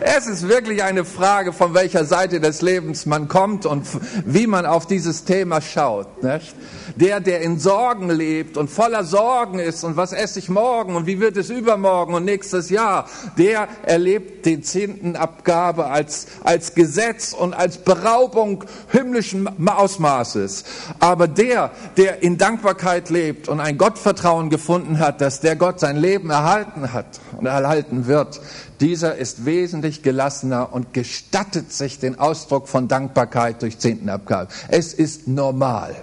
[0.00, 3.84] Es ist wirklich eine Frage, von welcher Seite des Lebens man kommt und
[4.24, 6.22] wie man auf dieses Thema schaut.
[6.22, 6.54] Nicht?
[6.94, 11.06] Der, der in Sorgen lebt und voller Sorgen ist und was esse ich morgen und
[11.06, 13.06] wie wird es übermorgen und nächstes Jahr,
[13.38, 20.64] der erlebt den zehnten Abgabe als, als Gesetz und als Beraubung himmlischen Ausmaßes.
[21.00, 25.96] Aber der, der in Dankbarkeit lebt und ein Gottvertrauen gefunden hat, dass der Gott sein
[25.96, 28.40] Leben erhalten hat und erhalten wird,
[28.80, 34.50] dieser ist wesentlich gelassener und gestattet sich den Ausdruck von Dankbarkeit durch Zehntenabgabe.
[34.68, 35.96] Es ist normal.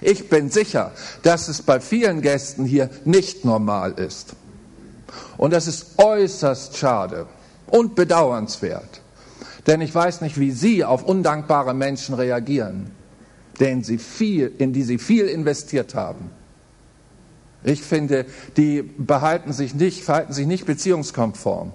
[0.00, 4.34] Ich bin sicher, dass es bei vielen Gästen hier nicht normal ist.
[5.36, 7.26] Und das ist äußerst schade
[7.66, 9.00] und bedauernswert.
[9.66, 12.90] Denn ich weiß nicht, wie Sie auf undankbare Menschen reagieren,
[13.60, 16.30] denen Sie viel, in die Sie viel investiert haben.
[17.64, 21.72] Ich finde, die behalten sich nicht, verhalten sich nicht beziehungskonform.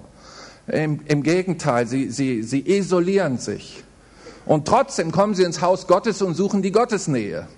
[0.66, 3.82] Im, im Gegenteil, sie, sie, sie isolieren sich.
[4.44, 7.48] Und trotzdem kommen sie ins Haus Gottes und suchen die Gottesnähe.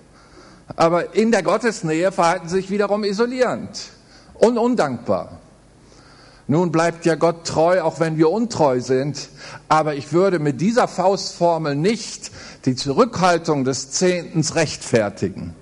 [0.77, 3.89] Aber in der Gottesnähe verhalten sie sich wiederum isolierend
[4.35, 5.39] und undankbar.
[6.47, 9.29] Nun bleibt ja Gott treu, auch wenn wir untreu sind.
[9.67, 12.31] Aber ich würde mit dieser Faustformel nicht
[12.65, 15.53] die Zurückhaltung des Zehntens rechtfertigen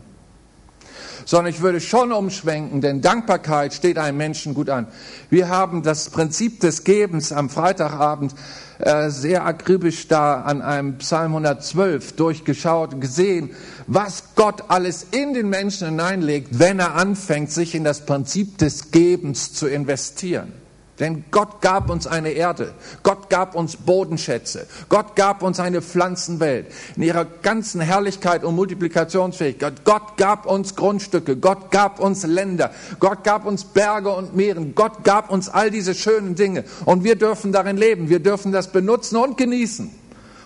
[1.30, 4.88] sondern ich würde schon umschwenken, denn Dankbarkeit steht einem Menschen gut an.
[5.30, 8.34] Wir haben das Prinzip des Gebens am Freitagabend
[8.80, 13.52] äh, sehr akribisch da an einem Psalm 112 durchgeschaut und gesehen,
[13.86, 18.90] was Gott alles in den Menschen hineinlegt, wenn er anfängt, sich in das Prinzip des
[18.90, 20.52] Gebens zu investieren.
[21.00, 26.68] Denn Gott gab uns eine Erde, Gott gab uns Bodenschätze, Gott gab uns eine Pflanzenwelt.
[26.98, 29.86] In ihrer ganzen Herrlichkeit und Multiplikationsfähigkeit.
[29.86, 35.06] Gott gab uns Grundstücke, Gott gab uns Länder, Gott gab uns Berge und Meeren, Gott
[35.06, 36.66] gab uns all diese schönen Dinge.
[36.84, 39.90] Und wir dürfen darin leben, wir dürfen das benutzen und genießen.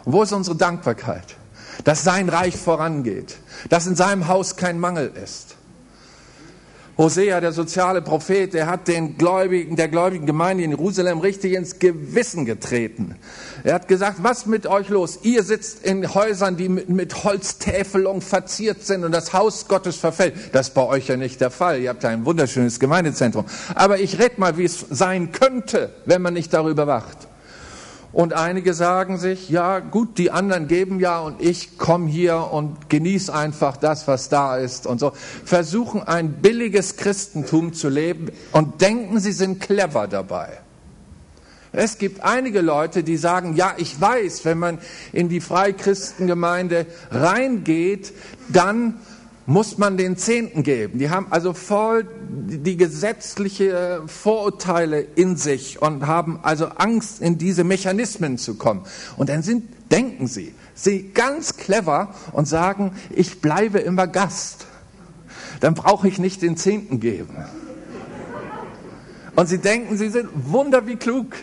[0.05, 1.35] Und wo ist unsere Dankbarkeit?
[1.83, 3.37] Dass sein Reich vorangeht,
[3.69, 5.55] dass in seinem Haus kein Mangel ist.
[6.95, 11.79] Hosea, der soziale Prophet, der hat den Gläubigen, der gläubigen Gemeinde in Jerusalem richtig ins
[11.79, 13.15] Gewissen getreten.
[13.63, 15.19] Er hat gesagt, was mit euch los?
[15.23, 20.35] Ihr sitzt in Häusern, die mit, mit Holztäfelung verziert sind und das Haus Gottes verfällt.
[20.51, 21.81] Das ist bei euch ja nicht der Fall.
[21.81, 23.45] Ihr habt ja ein wunderschönes Gemeindezentrum.
[23.73, 27.27] Aber ich red mal, wie es sein könnte, wenn man nicht darüber wacht.
[28.13, 32.87] Und einige sagen sich, ja gut, die anderen geben ja und ich komme hier und
[32.87, 35.13] genieße einfach das, was da ist und so.
[35.43, 40.59] Versuchen ein billiges Christentum zu leben und denken, sie sind clever dabei.
[41.71, 44.77] Es gibt einige Leute, die sagen, ja, ich weiß, wenn man
[45.11, 48.13] in die Freikristengemeinde reingeht,
[48.47, 48.99] dann
[49.45, 50.99] muss man den Zehnten geben.
[50.99, 57.63] Die haben also voll die gesetzliche Vorurteile in sich und haben also Angst, in diese
[57.63, 58.83] Mechanismen zu kommen.
[59.17, 64.65] Und dann sind, denken sie, sie ganz clever und sagen, ich bleibe immer Gast.
[65.59, 67.35] Dann brauche ich nicht den Zehnten geben.
[69.35, 71.35] Und sie denken, sie sind wunder wie klug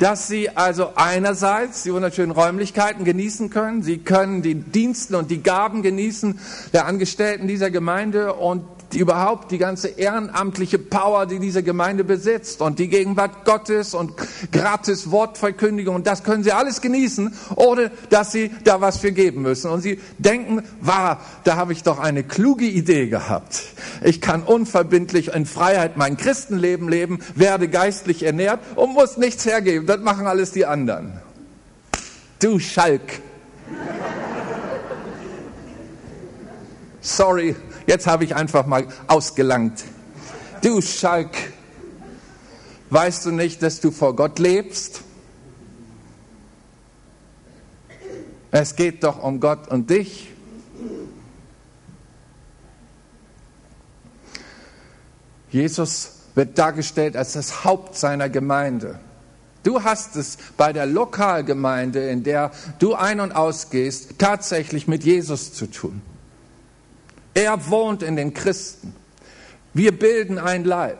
[0.00, 5.42] dass sie also einerseits die wunderschönen Räumlichkeiten genießen können, sie können die Diensten und die
[5.42, 6.38] Gaben genießen
[6.72, 8.62] der Angestellten dieser Gemeinde und
[8.92, 14.12] die überhaupt die ganze ehrenamtliche Power, die diese Gemeinde besitzt und die Gegenwart Gottes und
[14.52, 19.42] gratis Wortverkündigung und das können sie alles genießen, ohne dass sie da was für geben
[19.42, 19.70] müssen.
[19.70, 23.62] Und sie denken, wahr, da habe ich doch eine kluge Idee gehabt.
[24.02, 29.86] Ich kann unverbindlich in Freiheit mein Christenleben leben, werde geistlich ernährt und muss nichts hergeben.
[29.86, 31.20] Das machen alles die anderen.
[32.40, 33.20] Du Schalk.
[37.00, 37.54] Sorry,
[37.90, 39.82] jetzt habe ich einfach mal ausgelangt.
[40.62, 41.36] Du Schalk,
[42.90, 45.02] weißt du nicht, dass du vor Gott lebst?
[48.52, 50.30] Es geht doch um Gott und dich.
[55.50, 59.00] Jesus wird dargestellt als das Haupt seiner Gemeinde.
[59.64, 65.52] Du hast es bei der Lokalgemeinde, in der du ein- und ausgehst, tatsächlich mit Jesus
[65.52, 66.02] zu tun.
[67.40, 68.94] Er wohnt in den Christen.
[69.72, 70.98] Wir bilden ein Leib.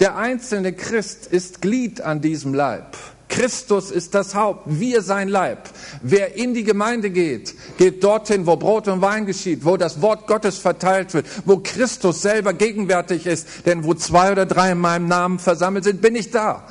[0.00, 2.96] Der einzelne Christ ist Glied an diesem Leib.
[3.28, 5.68] Christus ist das Haupt, wir sein Leib.
[6.00, 10.26] Wer in die Gemeinde geht, geht dorthin, wo Brot und Wein geschieht, wo das Wort
[10.26, 13.46] Gottes verteilt wird, wo Christus selber gegenwärtig ist.
[13.66, 16.66] Denn wo zwei oder drei in meinem Namen versammelt sind, bin ich da.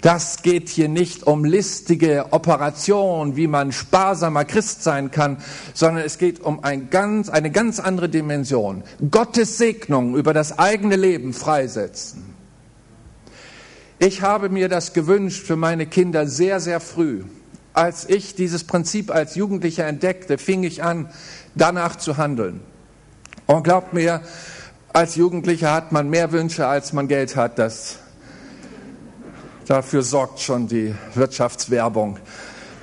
[0.00, 5.38] Das geht hier nicht um listige Operationen, wie man sparsamer Christ sein kann,
[5.72, 8.84] sondern es geht um ein ganz, eine ganz andere Dimension.
[9.10, 12.34] Gottes Segnung über das eigene Leben freisetzen.
[13.98, 17.22] Ich habe mir das gewünscht für meine Kinder sehr, sehr früh.
[17.72, 21.08] Als ich dieses Prinzip als Jugendlicher entdeckte, fing ich an,
[21.54, 22.60] danach zu handeln.
[23.46, 24.20] Und glaubt mir,
[24.92, 27.58] als Jugendlicher hat man mehr Wünsche, als man Geld hat.
[27.58, 27.98] Das
[29.66, 32.18] Dafür sorgt schon die Wirtschaftswerbung,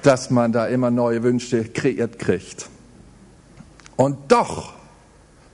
[0.01, 2.69] dass man da immer neue Wünsche kreiert kriegt.
[3.95, 4.73] Und doch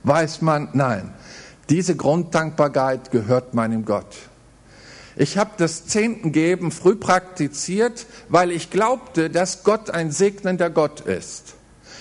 [0.04, 1.12] weiß man, nein,
[1.68, 4.16] diese Grunddankbarkeit gehört meinem Gott.
[5.16, 11.54] Ich habe das Zehntengeben früh praktiziert, weil ich glaubte, dass Gott ein segnender Gott ist.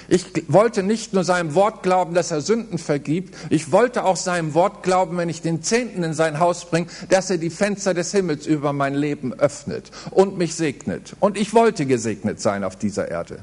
[0.09, 4.53] Ich wollte nicht nur seinem Wort glauben, dass er Sünden vergibt, ich wollte auch seinem
[4.53, 8.11] Wort glauben, wenn ich den Zehnten in sein Haus bringe, dass er die Fenster des
[8.11, 11.15] Himmels über mein Leben öffnet und mich segnet.
[11.19, 13.39] Und ich wollte gesegnet sein auf dieser Erde.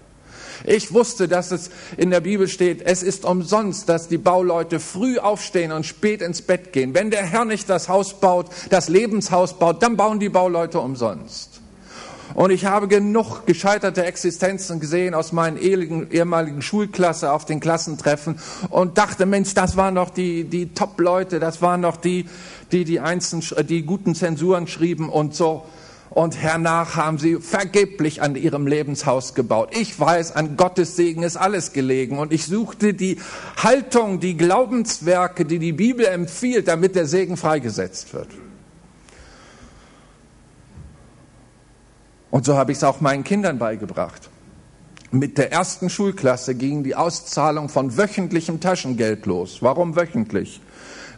[0.65, 5.19] Ich wusste, dass es in der Bibel steht, es ist umsonst, dass die Bauleute früh
[5.19, 6.95] aufstehen und spät ins Bett gehen.
[6.95, 11.54] Wenn der Herr nicht das Haus baut, das Lebenshaus baut, dann bauen die Bauleute umsonst.
[12.35, 18.99] Und ich habe genug gescheiterte Existenzen gesehen aus meinen ehemaligen Schulklasse auf den Klassentreffen und
[18.99, 22.27] dachte, Mensch, das waren doch die, die Top-Leute, das waren doch die,
[22.73, 25.65] die die, einzelnen, die guten Zensuren schrieben und so.
[26.11, 29.71] Und hernach haben sie vergeblich an ihrem Lebenshaus gebaut.
[29.77, 32.19] Ich weiß, an Gottes Segen ist alles gelegen.
[32.19, 33.19] Und ich suchte die
[33.57, 38.29] Haltung, die Glaubenswerke, die die Bibel empfiehlt, damit der Segen freigesetzt wird.
[42.35, 44.29] Und so habe ich es auch meinen Kindern beigebracht.
[45.13, 49.59] Mit der ersten Schulklasse ging die Auszahlung von wöchentlichem Taschengeld los.
[49.61, 50.61] Warum wöchentlich?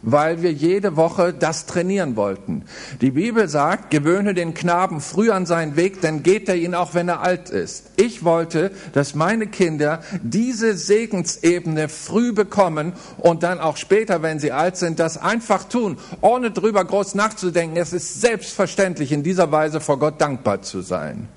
[0.09, 2.63] Weil wir jede Woche das trainieren wollten.
[3.01, 6.93] Die Bibel sagt, gewöhne den Knaben früh an seinen Weg, dann geht er ihn auch,
[6.93, 7.91] wenn er alt ist.
[7.97, 14.53] Ich wollte, dass meine Kinder diese Segensebene früh bekommen und dann auch später, wenn sie
[14.53, 17.75] alt sind, das einfach tun, ohne drüber groß nachzudenken.
[17.75, 21.27] Es ist selbstverständlich, in dieser Weise vor Gott dankbar zu sein.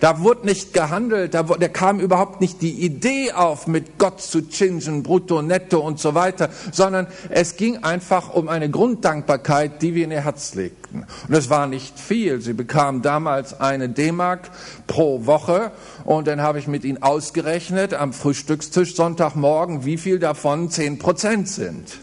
[0.00, 4.48] Da wurde nicht gehandelt, da, da kam überhaupt nicht die Idee auf, mit Gott zu
[4.48, 10.04] chingen, brutto, netto und so weiter, sondern es ging einfach um eine Grunddankbarkeit, die wir
[10.04, 11.06] in ihr Herz legten.
[11.28, 12.40] Und es war nicht viel.
[12.40, 14.50] Sie bekamen damals eine D-Mark
[14.86, 15.72] pro Woche
[16.04, 21.48] und dann habe ich mit ihnen ausgerechnet am Frühstückstisch Sonntagmorgen, wie viel davon zehn Prozent
[21.48, 22.01] sind.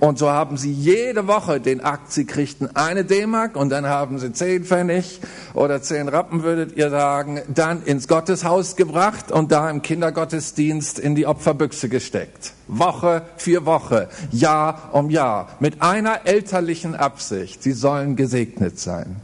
[0.00, 4.18] Und so haben sie jede Woche den Akt, sie kriegten eine D-Mark und dann haben
[4.18, 5.20] sie zehn Pfennig
[5.52, 11.14] oder zehn Rappen, würdet ihr sagen, dann ins Gotteshaus gebracht und da im Kindergottesdienst in
[11.14, 12.54] die Opferbüchse gesteckt.
[12.66, 17.62] Woche für Woche, Jahr um Jahr, mit einer elterlichen Absicht.
[17.62, 19.16] Sie sollen gesegnet sein.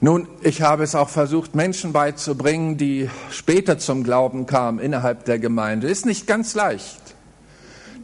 [0.00, 5.38] Nun, ich habe es auch versucht, Menschen beizubringen, die später zum Glauben kamen innerhalb der
[5.38, 5.88] Gemeinde.
[5.88, 7.00] Ist nicht ganz leicht.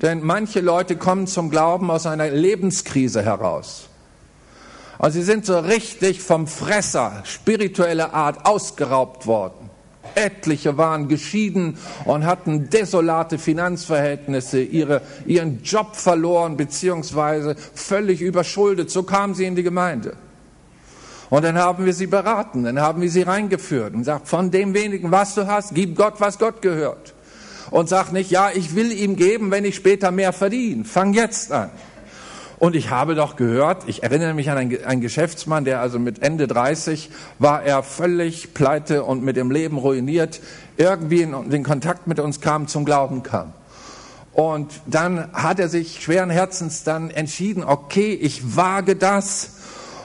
[0.01, 3.89] Denn manche Leute kommen zum Glauben aus einer Lebenskrise heraus.
[4.99, 9.71] Und sie sind so richtig vom Fresser spiritueller Art ausgeraubt worden.
[10.15, 18.91] Etliche waren geschieden und hatten desolate Finanzverhältnisse, ihre, ihren Job verloren beziehungsweise völlig überschuldet.
[18.91, 20.17] So kamen sie in die Gemeinde.
[21.33, 24.75] Und dann haben wir sie beraten, dann haben wir sie reingeführt und gesagt, von dem
[24.75, 27.15] wenigen, was du hast, gib Gott, was Gott gehört.
[27.71, 30.85] und sag nicht, ja, ich will ihm geben, wenn ich später mehr verdiene.
[30.85, 31.71] Fang jetzt an.
[32.59, 36.23] Und ich habe doch gehört, ich erinnere mich an einen, einen Geschäftsmann, der also mit
[36.23, 37.09] Ende 30
[37.39, 40.39] war er völlig pleite und mit dem Leben ruiniert,
[40.77, 43.55] irgendwie in den Kontakt mit uns kam, zum Glauben kam.
[44.35, 49.52] Und dann hat er sich schweren Herzens dann entschieden, okay, ich wage das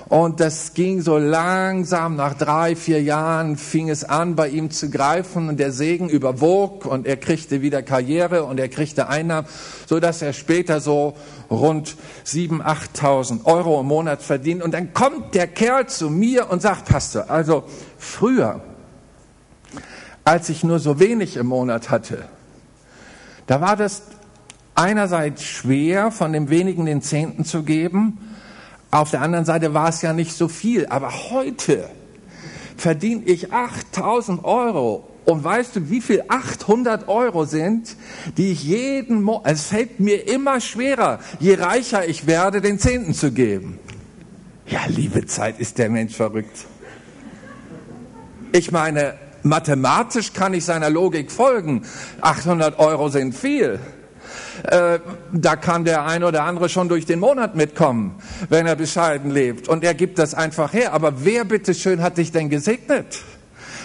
[0.09, 4.89] und das ging so langsam, nach drei, vier Jahren fing es an, bei ihm zu
[4.89, 9.47] greifen und der Segen überwog und er kriegte wieder Karriere und er kriegte Einnahmen,
[9.85, 11.17] so dass er später so
[11.51, 14.63] rund sieben, achttausend Euro im Monat verdient.
[14.63, 17.65] Und dann kommt der Kerl zu mir und sagt, Pastor, also
[17.97, 18.61] früher,
[20.23, 22.23] als ich nur so wenig im Monat hatte,
[23.45, 24.03] da war das
[24.73, 28.19] einerseits schwer, von dem wenigen den Zehnten zu geben,
[28.91, 30.87] auf der anderen Seite war es ja nicht so viel.
[30.87, 31.89] Aber heute
[32.77, 35.09] verdiene ich 8000 Euro.
[35.25, 37.97] Und weißt du, wie viel 800 Euro sind,
[38.37, 43.13] die ich jeden Monat, es fällt mir immer schwerer, je reicher ich werde, den Zehnten
[43.13, 43.77] zu geben.
[44.67, 46.65] Ja, liebe Zeit, ist der Mensch verrückt.
[48.53, 51.83] Ich meine, mathematisch kann ich seiner Logik folgen.
[52.21, 53.79] 800 Euro sind viel.
[54.63, 54.99] Äh,
[55.31, 58.15] da kann der ein oder andere schon durch den Monat mitkommen,
[58.49, 59.67] wenn er bescheiden lebt.
[59.67, 60.93] Und er gibt das einfach her.
[60.93, 63.23] Aber wer bitteschön hat dich denn gesegnet?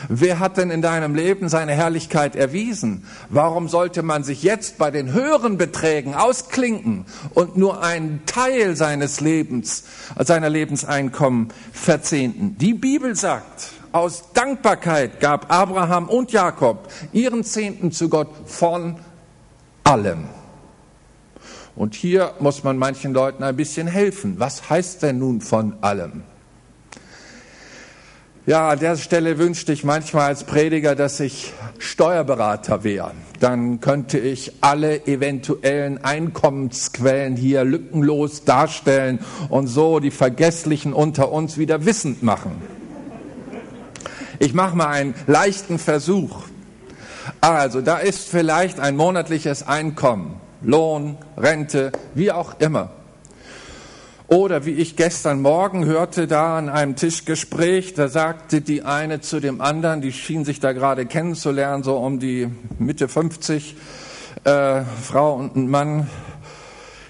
[0.08, 3.04] Wer hat denn in deinem Leben seine Herrlichkeit erwiesen?
[3.28, 9.20] Warum sollte man sich jetzt bei den höheren Beträgen ausklinken und nur einen Teil seines
[9.20, 9.84] Lebens,
[10.18, 12.56] seiner Lebenseinkommen verzehnten?
[12.58, 18.96] Die Bibel sagt, aus Dankbarkeit gab Abraham und Jakob ihren Zehnten zu Gott von
[19.84, 20.24] allem.
[21.74, 24.34] Und hier muss man manchen Leuten ein bisschen helfen.
[24.38, 26.22] Was heißt denn nun von allem?
[28.44, 33.12] Ja, an der Stelle wünschte ich manchmal als Prediger, dass ich Steuerberater wäre.
[33.38, 41.56] Dann könnte ich alle eventuellen Einkommensquellen hier lückenlos darstellen und so die Vergesslichen unter uns
[41.56, 42.60] wieder wissend machen.
[44.40, 46.42] Ich mache mal einen leichten Versuch.
[47.40, 52.90] Also, da ist vielleicht ein monatliches Einkommen Lohn, Rente, wie auch immer.
[54.28, 59.40] Oder wie ich gestern Morgen hörte, da an einem Tischgespräch, da sagte die eine zu
[59.40, 62.48] dem anderen, die schien sich da gerade kennenzulernen, so um die
[62.78, 63.76] Mitte 50,
[64.44, 66.08] äh, Frau und ein Mann,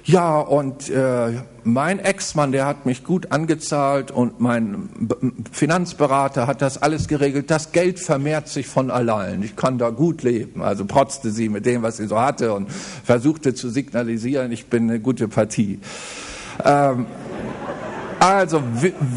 [0.05, 4.88] ja, und äh, mein Ex-Mann, der hat mich gut angezahlt und mein
[5.53, 7.50] Finanzberater hat das alles geregelt.
[7.53, 9.42] Das Geld vermehrt sich von allein.
[9.44, 10.62] Ich kann da gut leben.
[10.62, 14.90] Also protzte sie mit dem, was sie so hatte und versuchte zu signalisieren, ich bin
[14.90, 15.78] eine gute Partie.
[16.64, 17.07] Ähm,
[18.18, 18.62] also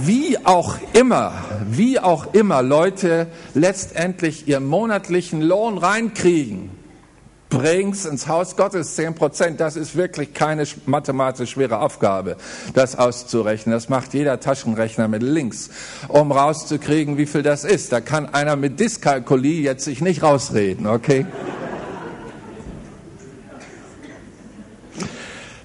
[0.04, 1.34] wie auch immer,
[1.70, 6.70] wie auch immer Leute letztendlich ihren monatlichen Lohn reinkriegen,
[7.56, 9.62] bringst ins Haus Gottes zehn Prozent.
[9.62, 12.36] Das ist wirklich keine mathematisch schwere Aufgabe,
[12.74, 13.74] das auszurechnen.
[13.74, 15.70] Das macht jeder Taschenrechner mit links,
[16.10, 17.94] um rauszukriegen, wie viel das ist.
[17.94, 21.26] Da kann einer mit Dyskalkulie jetzt sich nicht rausreden, okay?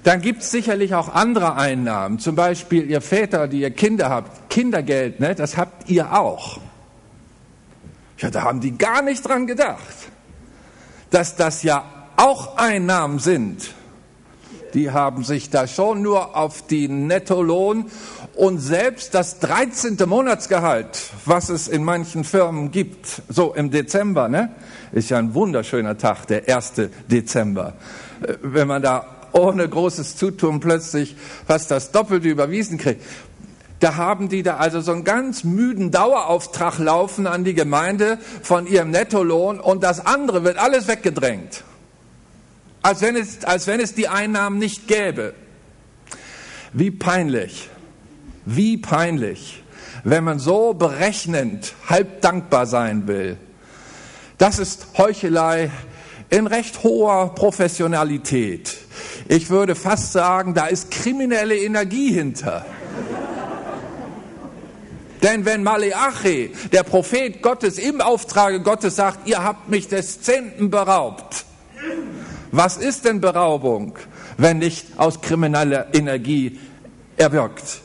[0.03, 2.19] Dann gibt es sicherlich auch andere Einnahmen.
[2.19, 6.59] Zum Beispiel ihr Väter, die ihr Kinder habt, Kindergeld, ne, das habt ihr auch.
[8.17, 10.10] Ja, da haben die gar nicht dran gedacht
[11.11, 11.85] dass das ja
[12.17, 13.73] auch Einnahmen sind.
[14.73, 17.91] Die haben sich da schon nur auf die Nettolohn
[18.35, 19.97] und selbst das 13.
[20.07, 24.55] Monatsgehalt, was es in manchen Firmen gibt, so im Dezember, ne,
[24.93, 26.73] ist ja ein wunderschöner Tag, der 1.
[27.09, 27.73] Dezember.
[28.21, 31.15] Äh, wenn man da ohne großes Zutun plötzlich
[31.47, 33.01] fast das Doppelte überwiesen kriegt.
[33.81, 38.67] Da haben die da also so einen ganz müden Dauerauftrag laufen an die Gemeinde von
[38.67, 41.63] ihrem Nettolohn und das andere wird alles weggedrängt.
[42.83, 45.33] Als wenn es, als wenn es die Einnahmen nicht gäbe.
[46.73, 47.69] Wie peinlich,
[48.45, 49.63] wie peinlich,
[50.03, 53.37] wenn man so berechnend halb dankbar sein will.
[54.37, 55.71] Das ist Heuchelei
[56.29, 58.77] in recht hoher Professionalität.
[59.27, 62.63] Ich würde fast sagen, da ist kriminelle Energie hinter.
[65.21, 70.69] Denn wenn Maleachi, der Prophet Gottes, im Auftrage Gottes sagt, ihr habt mich des Zehnten
[70.69, 71.45] beraubt,
[72.51, 73.97] was ist denn Beraubung,
[74.37, 76.59] wenn nicht aus krimineller Energie
[77.17, 77.81] erwirkt?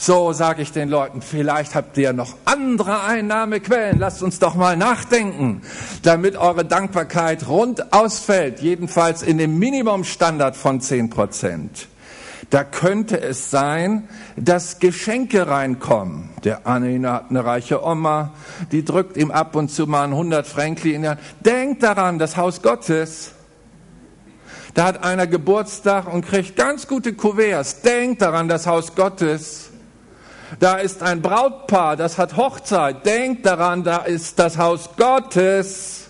[0.00, 3.98] So sage ich den Leuten, vielleicht habt ihr noch andere Einnahmequellen.
[3.98, 5.62] Lasst uns doch mal nachdenken,
[6.02, 11.88] damit eure Dankbarkeit rund ausfällt, jedenfalls in dem Minimumstandard von zehn Prozent.
[12.50, 16.30] Da könnte es sein, dass Geschenke reinkommen.
[16.44, 18.32] Der Anne hat eine reiche Oma,
[18.72, 21.20] die drückt ihm ab und zu mal ein 100 Fränkli in die Hand.
[21.40, 23.32] Denkt daran, das Haus Gottes.
[24.72, 27.82] Da hat einer Geburtstag und kriegt ganz gute Kuverts.
[27.82, 29.70] Denkt daran, das Haus Gottes.
[30.58, 33.04] Da ist ein Brautpaar, das hat Hochzeit.
[33.04, 36.06] Denkt daran, da ist das Haus Gottes.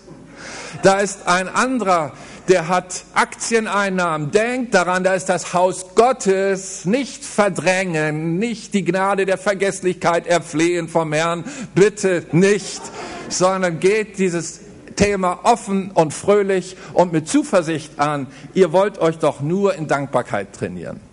[0.83, 2.13] Da ist ein anderer,
[2.49, 4.31] der hat Aktieneinnahmen.
[4.31, 6.85] Denkt daran, da ist das Haus Gottes.
[6.85, 11.45] Nicht verdrängen, nicht die Gnade der Vergesslichkeit erflehen vom Herrn.
[11.75, 12.81] Bitte nicht,
[13.29, 14.61] sondern geht dieses
[14.95, 18.27] Thema offen und fröhlich und mit Zuversicht an.
[18.53, 21.08] Ihr wollt euch doch nur in Dankbarkeit trainieren.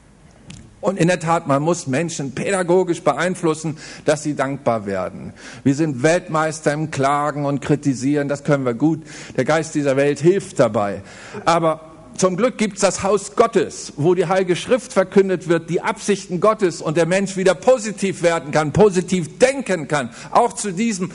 [0.81, 5.33] Und in der Tat, man muss Menschen pädagogisch beeinflussen, dass sie dankbar werden.
[5.64, 9.03] Wir sind Weltmeister im Klagen und Kritisieren, das können wir gut.
[9.37, 11.03] Der Geist dieser Welt hilft dabei.
[11.45, 11.81] Aber
[12.16, 16.81] zum Glück gibt's das Haus Gottes, wo die Heilige Schrift verkündet wird, die Absichten Gottes
[16.81, 20.11] und der Mensch wieder positiv werden kann, positiv denken kann.
[20.31, 21.11] Auch zu diesem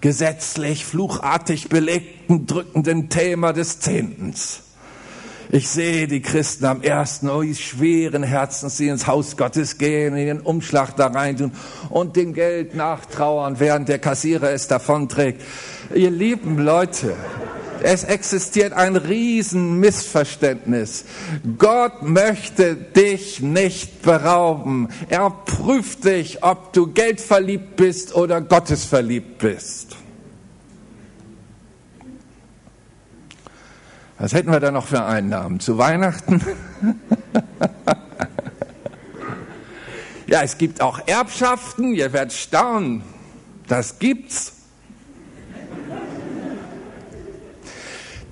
[0.00, 4.62] gesetzlich, fluchartig belegten, drückenden Thema des Zehntens.
[5.50, 10.26] Ich sehe die Christen am ersten, oh, schweren Herzens, die ins Haus Gottes gehen, in
[10.26, 11.52] den Umschlag da rein tun
[11.88, 15.40] und dem Geld nachtrauern, während der Kassierer es davonträgt.
[15.94, 17.14] Ihr lieben Leute,
[17.82, 21.04] es existiert ein Riesenmissverständnis.
[21.58, 24.88] Gott möchte dich nicht berauben.
[25.08, 29.94] Er prüft dich, ob du geldverliebt bist oder gottesverliebt bist.
[34.18, 35.60] Was hätten wir da noch für Einnahmen?
[35.60, 36.40] Zu Weihnachten?
[40.26, 43.02] ja, es gibt auch Erbschaften, ihr werdet staunen.
[43.68, 44.52] Das gibt's.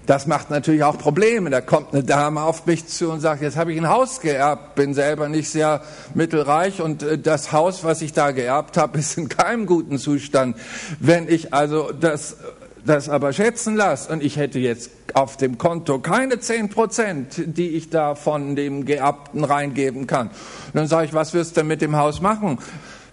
[0.06, 1.50] Das macht natürlich auch Probleme.
[1.50, 4.74] Da kommt eine Dame auf mich zu und sagt, jetzt habe ich ein Haus geerbt,
[4.74, 5.82] bin selber nicht sehr
[6.14, 10.56] mittelreich und äh, das Haus, was ich da geerbt habe, ist in keinem guten Zustand.
[10.98, 12.36] Wenn ich also das
[12.84, 17.70] das aber schätzen lasse und ich hätte jetzt auf dem Konto keine zehn Prozent, die
[17.70, 20.30] ich da von dem Geerbten reingeben kann.
[20.72, 22.58] Dann sage ich, was wirst du mit dem Haus machen?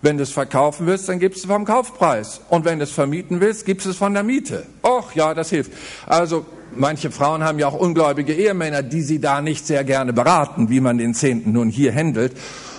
[0.01, 2.41] Wenn du es verkaufen willst, dann gibst du vom Kaufpreis.
[2.49, 4.65] Und wenn du es vermieten willst, gibst du es von der Miete.
[4.83, 5.71] Och, ja, das hilft.
[6.07, 6.45] Also
[6.75, 10.79] manche Frauen haben ja auch ungläubige Ehemänner, die sie da nicht sehr gerne beraten, wie
[10.79, 12.33] man den Zehnten nun hier händelt.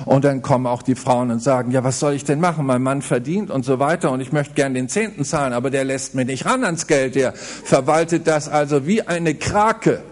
[0.05, 2.67] Und dann kommen auch die Frauen und sagen, ja, was soll ich denn machen?
[2.67, 5.85] Mein Mann verdient und so weiter und ich möchte gern den Zehnten zahlen, aber der
[5.85, 10.03] lässt mir nicht ran ans Geld, der verwaltet das also wie eine Krake.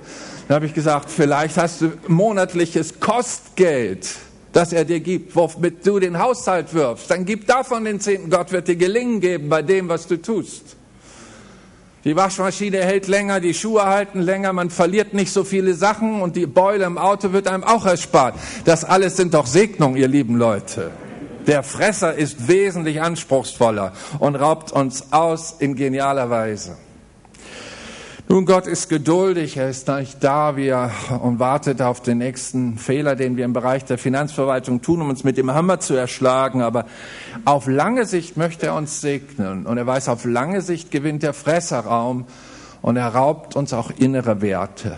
[0.48, 4.08] Da habe ich gesagt, vielleicht hast du monatliches Kostgeld,
[4.52, 7.10] das er dir gibt, womit du den Haushalt wirfst.
[7.10, 8.30] Dann gib davon den Zehnten.
[8.30, 10.76] Gott wird dir gelingen geben bei dem, was du tust.
[12.04, 16.34] Die Waschmaschine hält länger, die Schuhe halten länger, man verliert nicht so viele Sachen und
[16.34, 18.36] die Beule im Auto wird einem auch erspart.
[18.64, 20.92] Das alles sind doch Segnungen, ihr lieben Leute.
[21.46, 26.76] Der Fresser ist wesentlich anspruchsvoller und raubt uns aus in genialer Weise.
[28.32, 32.78] Nun, Gott ist geduldig, er ist nicht da wie er, und wartet auf den nächsten
[32.78, 36.62] Fehler, den wir im Bereich der Finanzverwaltung tun, um uns mit dem Hammer zu erschlagen.
[36.62, 36.86] Aber
[37.44, 39.66] auf lange Sicht möchte er uns segnen.
[39.66, 42.24] Und er weiß, auf lange Sicht gewinnt der Fresser Raum
[42.82, 44.96] und er raubt uns auch innere Werte.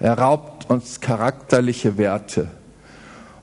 [0.00, 2.48] Er raubt uns charakterliche Werte.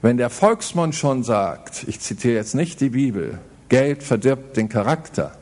[0.02, 3.38] Wenn der Volksmund schon sagt, ich zitiere jetzt nicht die Bibel,
[3.70, 5.34] Geld verdirbt den Charakter,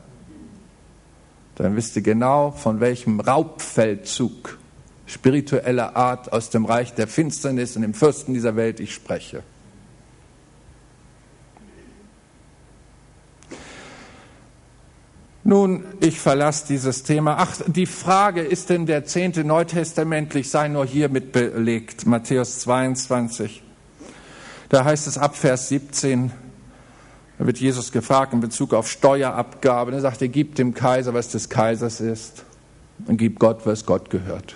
[1.56, 4.58] dann wisst ihr genau, von welchem Raubfeldzug
[5.06, 9.42] spiritueller Art aus dem Reich der Finsternis und dem Fürsten dieser Welt ich spreche.
[15.46, 17.36] Nun, ich verlasse dieses Thema.
[17.38, 23.62] Ach, die Frage, ist denn der Zehnte neutestamentlich, sei nur hiermit belegt, Matthäus 22.
[24.70, 26.32] Da heißt es ab Vers 17,
[27.38, 29.92] da wird Jesus gefragt in Bezug auf Steuerabgabe.
[29.92, 32.44] Er sagt, er gibt dem Kaiser, was des Kaisers ist
[33.06, 34.54] und gibt Gott, was Gott gehört.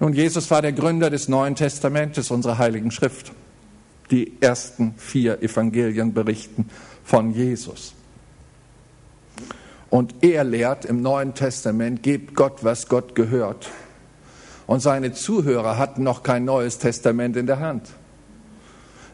[0.00, 3.32] Nun, Jesus war der Gründer des Neuen Testamentes, unserer Heiligen Schrift.
[4.10, 6.70] Die ersten vier Evangelien berichten
[7.04, 7.94] von Jesus.
[9.90, 13.68] Und er lehrt im Neuen Testament, gebt Gott, was Gott gehört.
[14.66, 17.88] Und seine Zuhörer hatten noch kein Neues Testament in der Hand.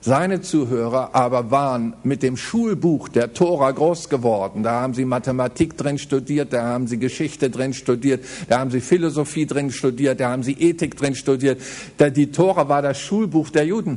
[0.07, 4.62] Seine Zuhörer aber waren mit dem Schulbuch der Tora groß geworden.
[4.62, 8.82] Da haben sie Mathematik drin studiert, da haben sie Geschichte drin studiert, da haben sie
[8.82, 11.59] Philosophie drin studiert, da haben sie Ethik drin studiert.
[11.98, 13.96] Die Tora war das Schulbuch der Juden.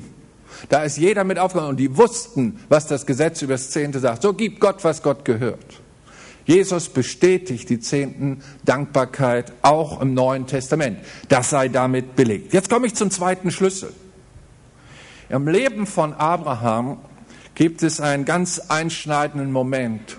[0.70, 4.22] Da ist jeder mit aufgenommen und die wussten, was das Gesetz über das Zehnte sagt.
[4.22, 5.82] So gibt Gott, was Gott gehört.
[6.45, 10.99] Jesus bestätigt die Zehnten Dankbarkeit auch im Neuen Testament.
[11.28, 12.53] Das sei damit belegt.
[12.53, 13.89] Jetzt komme ich zum zweiten Schlüssel.
[15.30, 16.99] Im Leben von Abraham
[17.53, 20.17] gibt es einen ganz einschneidenden Moment.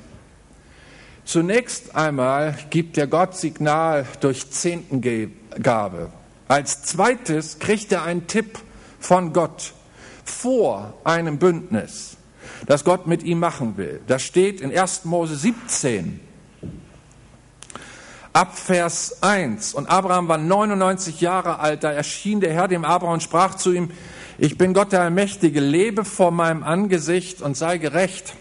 [1.24, 6.10] Zunächst einmal gibt der Gott Signal durch Zehntengabe.
[6.46, 8.58] Als zweites kriegt er einen Tipp
[9.00, 9.72] von Gott
[10.24, 12.18] vor einem Bündnis,
[12.66, 14.02] das Gott mit ihm machen will.
[14.06, 15.06] Das steht in 1.
[15.06, 16.20] Mose 17
[18.34, 19.72] ab Vers 1.
[19.72, 23.72] Und Abraham war 99 Jahre alt, da erschien der Herr dem Abraham und sprach zu
[23.72, 23.90] ihm,
[24.38, 28.34] ich bin Gott der Allmächtige, lebe vor meinem Angesicht und sei gerecht.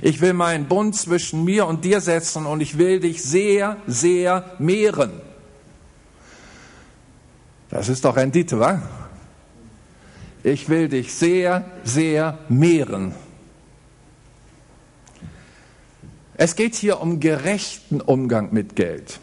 [0.00, 4.52] Ich will meinen Bund zwischen mir und dir setzen und ich will dich sehr, sehr
[4.58, 5.20] mehren.
[7.70, 8.80] Das ist doch Rendite, wa?
[10.44, 13.14] Ich will dich sehr, sehr mehren.
[16.36, 19.18] Es geht hier um gerechten Umgang mit Geld.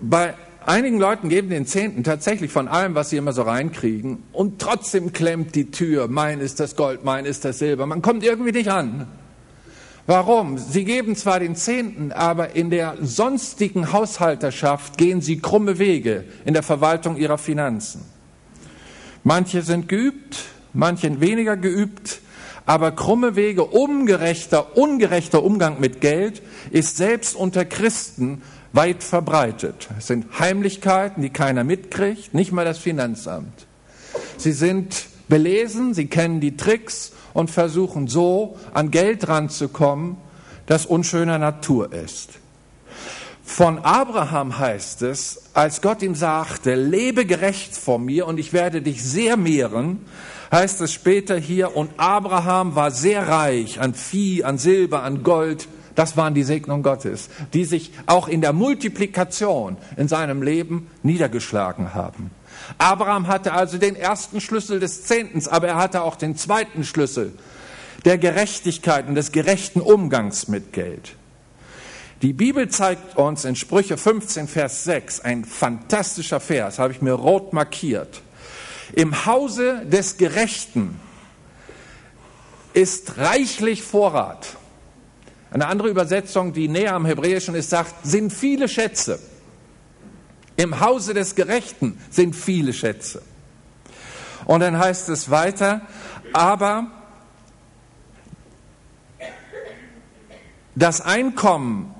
[0.00, 0.34] Bei
[0.66, 5.12] einigen Leuten geben den Zehnten tatsächlich von allem, was sie immer so reinkriegen, und trotzdem
[5.12, 7.86] klemmt die Tür, mein ist das Gold, mein ist das Silber.
[7.86, 9.06] Man kommt irgendwie nicht an.
[10.06, 10.56] Warum?
[10.56, 16.54] Sie geben zwar den Zehnten, aber in der sonstigen Haushalterschaft gehen sie krumme Wege in
[16.54, 18.04] der Verwaltung ihrer Finanzen.
[19.24, 22.20] Manche sind geübt, manche weniger geübt,
[22.66, 28.42] aber krumme Wege, ungerechter, ungerechter Umgang mit Geld ist selbst unter Christen
[28.76, 29.88] weit verbreitet.
[29.98, 33.66] Es sind Heimlichkeiten, die keiner mitkriegt, nicht mal das Finanzamt.
[34.36, 40.16] Sie sind belesen, sie kennen die Tricks und versuchen so an Geld ranzukommen,
[40.66, 42.38] das unschöner Natur ist.
[43.42, 48.82] Von Abraham heißt es, als Gott ihm sagte, lebe gerecht vor mir und ich werde
[48.82, 50.00] dich sehr mehren,
[50.50, 55.68] heißt es später hier, und Abraham war sehr reich an Vieh, an Silber, an Gold.
[55.96, 61.94] Das waren die Segnungen Gottes, die sich auch in der Multiplikation in seinem Leben niedergeschlagen
[61.94, 62.30] haben.
[62.78, 67.32] Abraham hatte also den ersten Schlüssel des Zehntens, aber er hatte auch den zweiten Schlüssel
[68.04, 71.16] der Gerechtigkeit und des gerechten Umgangs mit Geld.
[72.22, 77.12] Die Bibel zeigt uns in Sprüche 15, Vers 6, ein fantastischer Vers, habe ich mir
[77.12, 78.22] rot markiert.
[78.92, 81.00] Im Hause des Gerechten
[82.72, 84.56] ist reichlich Vorrat.
[85.56, 89.18] Eine andere Übersetzung, die näher am Hebräischen ist, sagt, sind viele Schätze.
[90.58, 93.22] Im Hause des Gerechten sind viele Schätze.
[94.44, 95.80] Und dann heißt es weiter,
[96.34, 96.88] aber
[100.74, 101.94] das Einkommen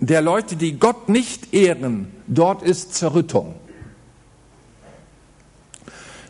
[0.00, 3.54] der Leute, die Gott nicht ehren, dort ist Zerrüttung.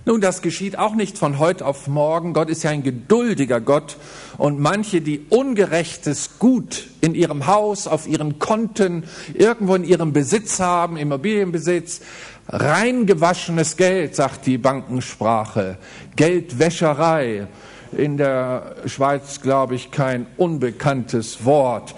[0.09, 2.33] Nun, das geschieht auch nicht von heute auf morgen.
[2.33, 3.97] Gott ist ja ein geduldiger Gott
[4.39, 9.03] und manche, die ungerechtes Gut in ihrem Haus, auf ihren Konten,
[9.35, 12.03] irgendwo in ihrem Besitz haben, Immobilienbesitz,
[12.47, 15.77] reingewaschenes Geld, sagt die Bankensprache,
[16.15, 17.49] Geldwäscherei,
[17.91, 21.97] in der Schweiz, glaube ich, kein unbekanntes Wort.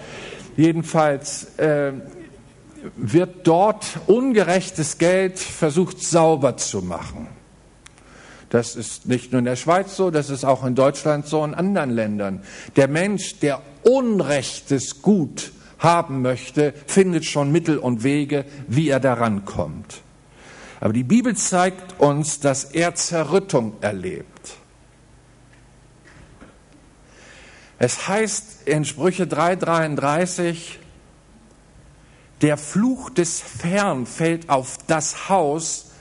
[0.57, 1.91] Jedenfalls äh,
[2.97, 7.38] wird dort ungerechtes Geld versucht sauber zu machen.
[8.49, 11.53] Das ist nicht nur in der Schweiz so, das ist auch in Deutschland so, in
[11.53, 12.43] anderen Ländern.
[12.75, 19.45] Der Mensch, der Unrechtes gut haben möchte, findet schon Mittel und Wege, wie er daran
[19.45, 20.01] kommt.
[20.81, 24.57] Aber die Bibel zeigt uns, dass er Zerrüttung erlebt.
[27.77, 30.79] Es heißt in Sprüche 3:33,
[32.41, 35.91] der Fluch des Fern fällt auf das Haus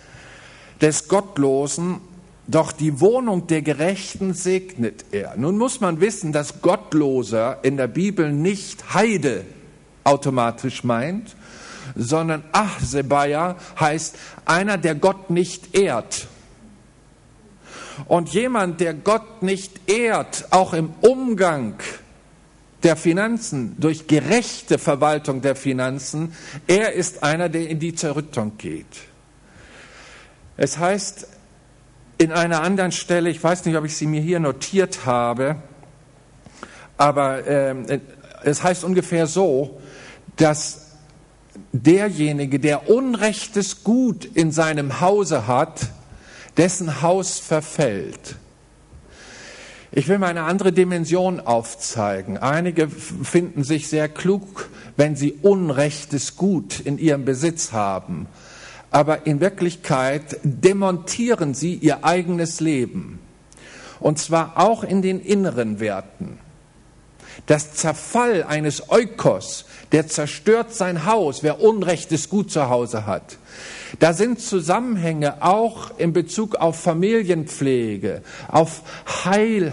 [0.81, 2.01] des Gottlosen
[2.49, 5.37] doch die Wohnung der Gerechten segnet er.
[5.37, 9.45] Nun muss man wissen, dass Gottloser in der Bibel nicht Heide
[10.03, 11.37] automatisch meint,
[11.95, 16.27] sondern Achsebaja heißt einer, der Gott nicht ehrt.
[18.07, 21.75] Und jemand, der Gott nicht ehrt, auch im Umgang
[22.83, 26.33] der Finanzen, durch gerechte Verwaltung der Finanzen,
[26.67, 28.87] er ist einer, der in die Zerrüttung geht.
[30.57, 31.27] Es heißt,
[32.19, 35.57] in einer anderen Stelle, ich weiß nicht, ob ich sie mir hier notiert habe,
[36.97, 38.01] aber äh,
[38.43, 39.81] es heißt ungefähr so,
[40.37, 40.97] dass
[41.73, 45.89] derjenige, der Unrechtes Gut in seinem Hause hat,
[46.57, 48.37] dessen Haus verfällt.
[49.93, 52.37] Ich will mal eine andere Dimension aufzeigen.
[52.37, 58.27] Einige finden sich sehr klug, wenn sie Unrechtes Gut in ihrem Besitz haben
[58.91, 63.19] aber in Wirklichkeit demontieren sie ihr eigenes Leben.
[64.01, 66.39] Und zwar auch in den inneren Werten.
[67.47, 73.39] Das Zerfall eines Eukos, der zerstört sein Haus, wer Unrechtes Gut zu Hause hat.
[74.01, 78.83] Da sind Zusammenhänge auch in Bezug auf Familienpflege, auf
[79.25, 79.73] Heil,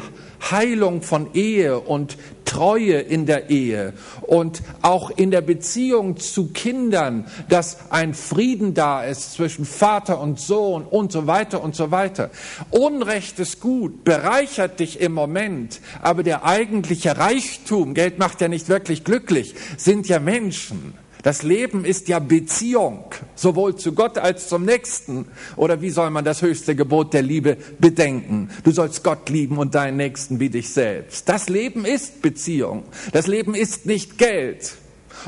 [0.52, 7.26] Heilung von Ehe und Treue in der Ehe und auch in der Beziehung zu Kindern,
[7.50, 12.30] dass ein Frieden da ist zwischen Vater und Sohn und so weiter und so weiter.
[12.72, 18.70] Unrecht ist gut, bereichert dich im Moment, aber der eigentliche Reichtum, Geld macht ja nicht
[18.70, 20.94] wirklich glücklich, sind ja Menschen.
[21.26, 25.26] Das Leben ist ja Beziehung, sowohl zu Gott als zum Nächsten.
[25.56, 28.52] Oder wie soll man das höchste Gebot der Liebe bedenken?
[28.64, 31.28] Du sollst Gott lieben und deinen Nächsten wie dich selbst.
[31.28, 32.84] Das Leben ist Beziehung.
[33.12, 34.76] Das Leben ist nicht Geld.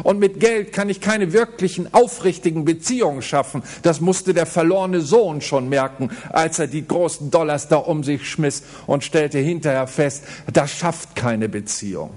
[0.03, 3.63] Und mit Geld kann ich keine wirklichen, aufrichtigen Beziehungen schaffen.
[3.81, 8.29] Das musste der verlorene Sohn schon merken, als er die großen Dollars da um sich
[8.29, 12.11] schmiss und stellte hinterher fest, das schafft keine Beziehung.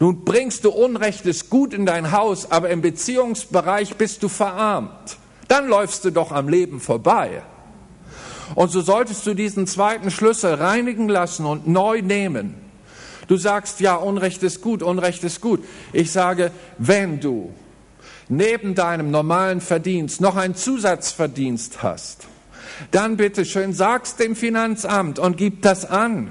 [0.00, 5.16] Nun bringst du Unrechtes gut in dein Haus, aber im Beziehungsbereich bist du verarmt.
[5.48, 7.42] Dann läufst du doch am Leben vorbei.
[8.54, 12.54] Und so solltest du diesen zweiten Schlüssel reinigen lassen und neu nehmen.
[13.26, 15.62] Du sagst, ja, Unrecht ist gut, Unrecht ist gut.
[15.92, 17.52] Ich sage, wenn du
[18.28, 22.26] neben deinem normalen Verdienst noch einen Zusatzverdienst hast,
[22.90, 26.30] dann bitte schön sagst dem Finanzamt und gib das an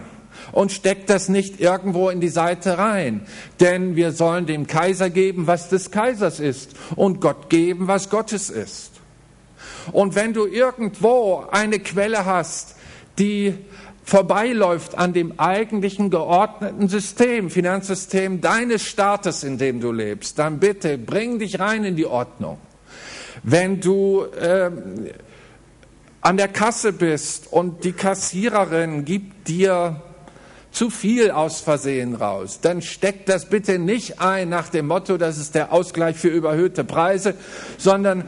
[0.52, 3.26] und steckt das nicht irgendwo in die Seite rein.
[3.60, 8.50] Denn wir sollen dem Kaiser geben, was des Kaisers ist und Gott geben, was Gottes
[8.50, 8.91] ist.
[9.91, 12.76] Und wenn du irgendwo eine Quelle hast,
[13.20, 13.56] die
[14.04, 20.98] vorbeiläuft an dem eigentlichen geordneten System, Finanzsystem deines Staates, in dem du lebst, dann bitte
[20.98, 22.58] bring dich rein in die Ordnung.
[23.43, 24.72] Wenn du äh,
[26.22, 30.02] an der Kasse bist und die Kassiererin gibt dir
[30.78, 35.39] zu viel aus Versehen raus, dann steckt das bitte nicht ein nach dem Motto, das
[35.39, 37.34] ist der Ausgleich für überhöhte Preise,
[37.80, 38.23] sondern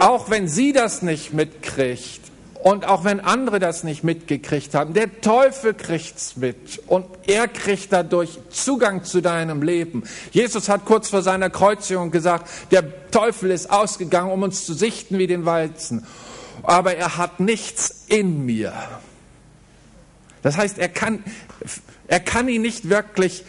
[0.00, 2.22] auch wenn sie das nicht mitkriegt
[2.62, 7.92] und auch wenn andere das nicht mitgekriegt haben, der Teufel kriegt's mit und er kriegt
[7.92, 10.04] dadurch Zugang zu deinem Leben.
[10.30, 15.18] Jesus hat kurz vor seiner Kreuzigung gesagt, der Teufel ist ausgegangen, um uns zu sichten
[15.18, 16.06] wie den Weizen,
[16.62, 18.72] aber er hat nichts in mir.
[20.42, 21.22] Das heißt, er kann,
[22.08, 23.44] er kann ihn nicht wirklich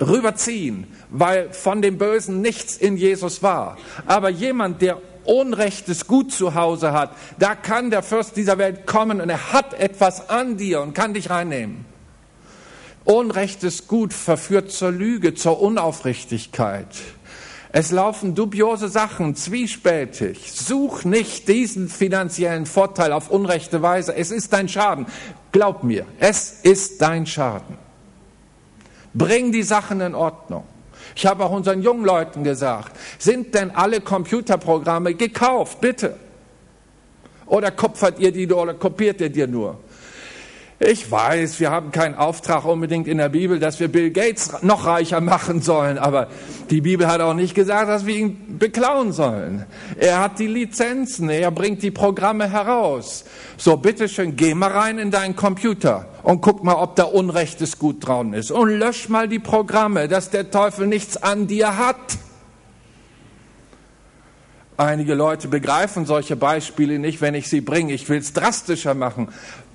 [0.00, 3.76] rüberziehen, weil von dem Bösen nichts in Jesus war.
[4.06, 9.20] Aber jemand, der Unrechtes gut zu Hause hat, da kann der Fürst dieser Welt kommen
[9.20, 11.84] und er hat etwas an dir und kann dich reinnehmen.
[13.04, 16.88] Unrechtes Gut verführt zur Lüge, zur Unaufrichtigkeit.
[17.70, 20.52] Es laufen dubiose Sachen, zwiespältig.
[20.52, 24.14] Such nicht diesen finanziellen Vorteil auf unrechte Weise.
[24.14, 25.06] Es ist dein Schaden.
[25.52, 27.76] Glaub mir, es ist dein Schaden.
[29.12, 30.64] Bring die Sachen in Ordnung.
[31.14, 35.80] Ich habe auch unseren jungen Leuten gesagt, sind denn alle Computerprogramme gekauft?
[35.80, 36.16] Bitte.
[37.46, 39.78] Oder kupfert ihr die oder kopiert ihr dir nur?
[40.80, 44.86] Ich weiß, wir haben keinen Auftrag unbedingt in der Bibel, dass wir Bill Gates noch
[44.86, 46.28] reicher machen sollen, aber
[46.70, 49.66] die Bibel hat auch nicht gesagt, dass wir ihn beklauen sollen.
[49.98, 53.24] Er hat die Lizenzen, er bringt die Programme heraus.
[53.56, 58.06] So, bitteschön, geh mal rein in deinen Computer und guck mal, ob da Unrechtes gut
[58.06, 61.96] dran ist und lösch mal die Programme, dass der Teufel nichts an dir hat.
[64.76, 67.92] Einige Leute begreifen solche Beispiele nicht, wenn ich sie bringe.
[67.92, 69.28] Ich will es drastischer machen.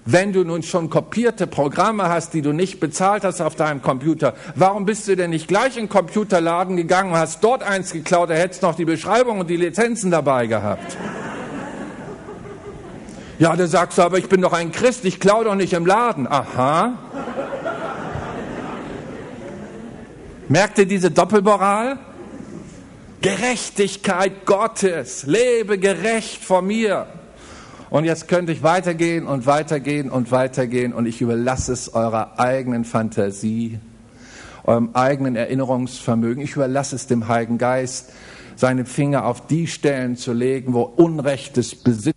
[0.05, 4.33] Wenn du nun schon kopierte Programme hast, die du nicht bezahlt hast auf deinem Computer,
[4.55, 8.29] warum bist du denn nicht gleich in den Computerladen gegangen und hast dort eins geklaut,
[8.29, 10.97] da hättest noch die Beschreibung und die Lizenzen dabei gehabt?
[13.39, 15.85] Ja, da sagst du, aber ich bin doch ein Christ, ich klau doch nicht im
[15.85, 16.27] Laden.
[16.27, 16.97] Aha.
[20.49, 21.97] Merkt ihr diese Doppelmoral?
[23.21, 27.07] Gerechtigkeit Gottes, lebe gerecht vor mir.
[27.93, 32.85] Und jetzt könnte ich weitergehen und weitergehen und weitergehen und ich überlasse es eurer eigenen
[32.85, 33.77] Fantasie,
[34.63, 36.43] eurem eigenen Erinnerungsvermögen.
[36.43, 38.11] Ich überlasse es dem Heiligen Geist,
[38.55, 42.15] seine Finger auf die Stellen zu legen, wo Unrechtes Besitz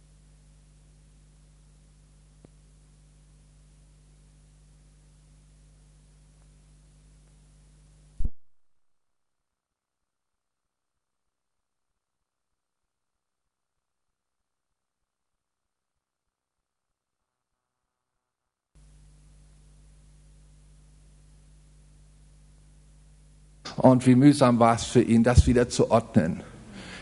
[23.76, 26.42] Und wie mühsam war es für ihn, das wieder zu ordnen.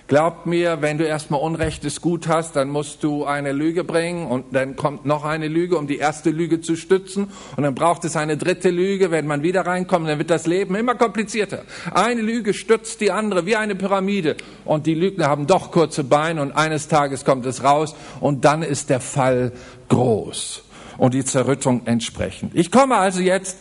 [0.06, 4.54] Glaubt mir, wenn du erstmal Unrechtes gut hast, dann musst du eine Lüge bringen und
[4.54, 7.28] dann kommt noch eine Lüge, um die erste Lüge zu stützen.
[7.56, 10.74] Und dann braucht es eine dritte Lüge, wenn man wieder reinkommt, dann wird das Leben
[10.74, 11.62] immer komplizierter.
[11.94, 14.36] Eine Lüge stützt die andere wie eine Pyramide.
[14.66, 18.62] Und die Lügner haben doch kurze Beine und eines Tages kommt es raus und dann
[18.62, 19.52] ist der Fall
[19.88, 20.64] groß
[20.98, 22.54] und die Zerrüttung entsprechend.
[22.54, 23.56] Ich komme also jetzt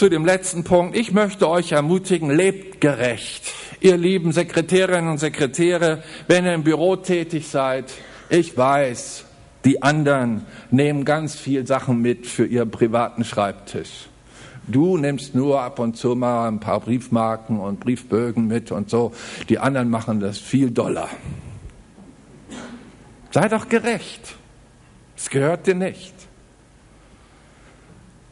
[0.00, 0.96] zu dem letzten Punkt.
[0.96, 3.52] Ich möchte euch ermutigen, lebt gerecht.
[3.80, 7.92] Ihr lieben Sekretärinnen und Sekretäre, wenn ihr im Büro tätig seid,
[8.30, 9.26] ich weiß,
[9.66, 14.08] die anderen nehmen ganz viel Sachen mit für ihren privaten Schreibtisch.
[14.66, 19.12] Du nimmst nur ab und zu mal ein paar Briefmarken und Briefbögen mit und so.
[19.50, 21.10] Die anderen machen das viel doller.
[23.32, 24.34] Sei doch gerecht.
[25.14, 26.19] Es gehört dir nicht.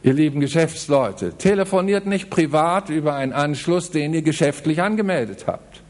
[0.01, 5.81] Ihr lieben Geschäftsleute, telefoniert nicht privat über einen Anschluss, den ihr geschäftlich angemeldet habt.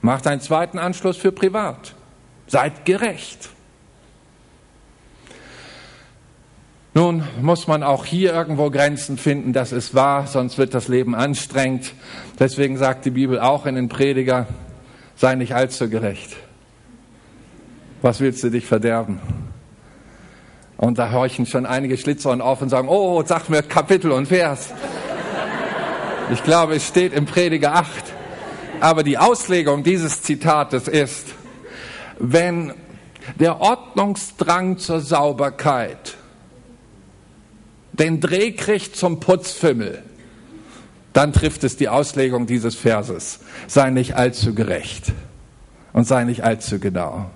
[0.00, 1.94] Macht einen zweiten Anschluss für privat.
[2.46, 3.50] Seid gerecht.
[6.94, 11.14] Nun muss man auch hier irgendwo Grenzen finden, das ist wahr, sonst wird das Leben
[11.14, 11.92] anstrengend.
[12.38, 14.46] Deswegen sagt die Bibel auch in den Prediger,
[15.16, 16.36] sei nicht allzu gerecht.
[18.00, 19.18] Was willst du dich verderben?
[20.76, 24.70] Und da horchen schon einige Schlitzohren auf und sagen, oh, sag mir Kapitel und Vers.
[26.32, 27.88] Ich glaube, es steht im Prediger 8.
[28.80, 31.28] Aber die Auslegung dieses Zitates ist,
[32.18, 32.72] wenn
[33.38, 36.16] der Ordnungsdrang zur Sauberkeit
[37.92, 40.02] den Dreh kriegt zum Putzfimmel,
[41.12, 43.40] dann trifft es die Auslegung dieses Verses.
[43.68, 45.12] Sei nicht allzu gerecht
[45.92, 47.30] und sei nicht allzu genau.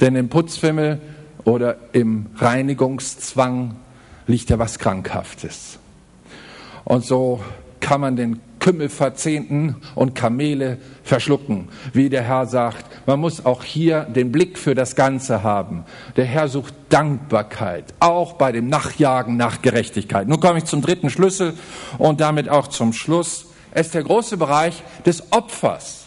[0.00, 1.00] Denn im Putzfimmel
[1.44, 3.76] oder im Reinigungszwang
[4.26, 5.78] liegt ja was Krankhaftes.
[6.84, 7.40] Und so
[7.80, 11.68] kann man den Kümmel verzehnten und Kamele verschlucken.
[11.92, 15.84] Wie der Herr sagt, man muss auch hier den Blick für das Ganze haben.
[16.16, 20.28] Der Herr sucht Dankbarkeit, auch bei dem Nachjagen nach Gerechtigkeit.
[20.28, 21.54] Nun komme ich zum dritten Schlüssel
[21.98, 23.46] und damit auch zum Schluss.
[23.72, 25.99] Es ist der große Bereich des Opfers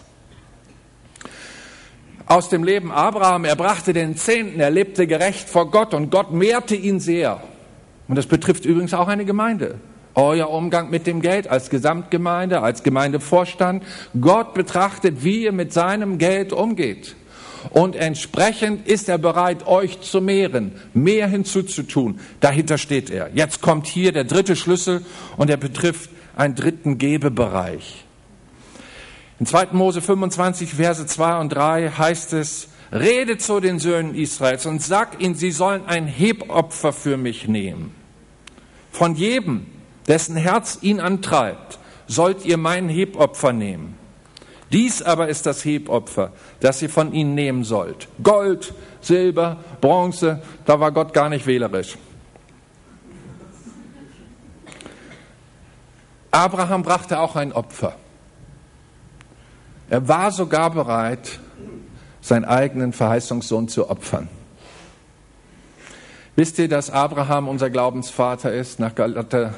[2.25, 3.45] aus dem Leben Abraham.
[3.45, 7.41] Er brachte den Zehnten, er lebte gerecht vor Gott und Gott mehrte ihn sehr.
[8.07, 9.75] Und das betrifft übrigens auch eine Gemeinde.
[10.15, 13.83] Euer Umgang mit dem Geld als Gesamtgemeinde, als Gemeindevorstand.
[14.19, 17.15] Gott betrachtet, wie ihr mit seinem Geld umgeht.
[17.71, 22.19] Und entsprechend ist er bereit, euch zu mehren, mehr hinzuzutun.
[22.41, 23.29] Dahinter steht er.
[23.33, 25.03] Jetzt kommt hier der dritte Schlüssel
[25.37, 28.05] und er betrifft einen dritten Gebebereich.
[29.39, 29.67] In 2.
[29.71, 35.19] Mose 25, Verse 2 und 3 heißt es, Rede zu den Söhnen Israels und sag
[35.19, 37.95] ihnen, sie sollen ein Hebopfer für mich nehmen.
[38.91, 39.65] Von jedem,
[40.07, 43.97] dessen Herz ihn antreibt, sollt ihr mein Hebopfer nehmen.
[44.71, 48.07] Dies aber ist das Hebopfer, das ihr von ihnen nehmen sollt.
[48.21, 51.97] Gold, Silber, Bronze, da war Gott gar nicht wählerisch.
[56.29, 57.95] Abraham brachte auch ein Opfer.
[59.93, 61.37] Er war sogar bereit,
[62.19, 64.27] seinen eigenen Verheißungssohn zu opfern.
[66.35, 69.53] Wisst ihr, dass Abraham unser Glaubensvater ist nach Galater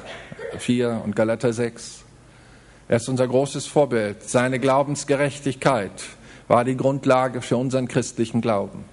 [0.58, 2.04] 4 und Galater 6?
[2.86, 4.24] Er ist unser großes Vorbild.
[4.24, 6.02] Seine Glaubensgerechtigkeit
[6.48, 8.84] war die Grundlage für unseren christlichen Glauben.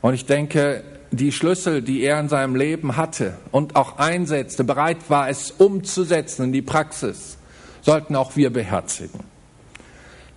[0.00, 5.10] Und ich denke, die Schlüssel, die er in seinem Leben hatte und auch einsetzte, bereit
[5.10, 7.38] war, es umzusetzen in die Praxis,
[7.82, 9.27] sollten auch wir beherzigen.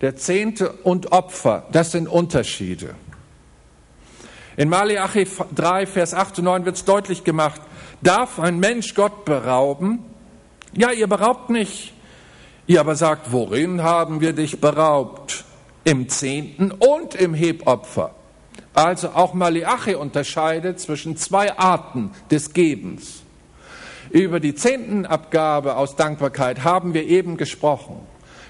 [0.02, 2.96] Der Zehnte und Opfer, das sind Unterschiede.
[4.58, 7.62] In Malachi 3, Vers 8 und 9 wird es deutlich gemacht,
[8.02, 10.00] darf ein Mensch Gott berauben?
[10.74, 11.94] Ja, ihr beraubt nicht.
[12.66, 15.46] Ihr aber sagt, worin haben wir dich beraubt?
[15.84, 18.16] Im Zehnten und im Hebopfer.
[18.74, 23.24] Also auch Malachi unterscheidet zwischen zwei Arten des Gebens.
[24.10, 27.98] Über die Zehntenabgabe aus Dankbarkeit haben wir eben gesprochen.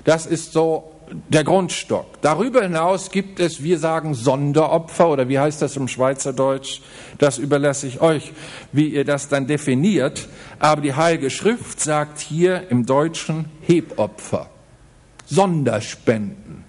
[0.04, 0.91] Das ist so
[1.30, 2.22] der Grundstock.
[2.22, 6.82] Darüber hinaus gibt es, wir sagen Sonderopfer oder wie heißt das im Schweizerdeutsch?
[7.18, 8.32] Das überlasse ich euch,
[8.72, 10.28] wie ihr das dann definiert.
[10.60, 14.50] Aber die Heilige Schrift sagt hier im Deutschen Hebopfer,
[15.26, 16.64] Sonderspenden,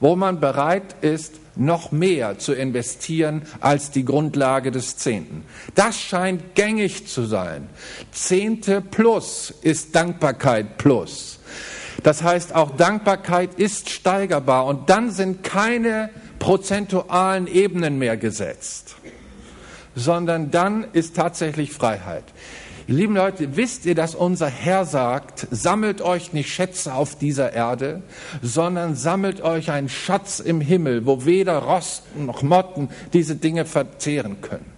[0.00, 5.44] wo man bereit ist, noch mehr zu investieren als die Grundlage des Zehnten.
[5.74, 7.68] Das scheint gängig zu sein.
[8.10, 11.40] Zehnte plus ist Dankbarkeit plus.
[12.02, 18.96] Das heißt, auch Dankbarkeit ist steigerbar und dann sind keine prozentualen Ebenen mehr gesetzt,
[19.94, 22.24] sondern dann ist tatsächlich Freiheit.
[22.88, 28.02] Lieben Leute, wisst ihr, dass unser Herr sagt, sammelt euch nicht Schätze auf dieser Erde,
[28.42, 34.40] sondern sammelt euch einen Schatz im Himmel, wo weder Rosten noch Motten diese Dinge verzehren
[34.40, 34.71] können.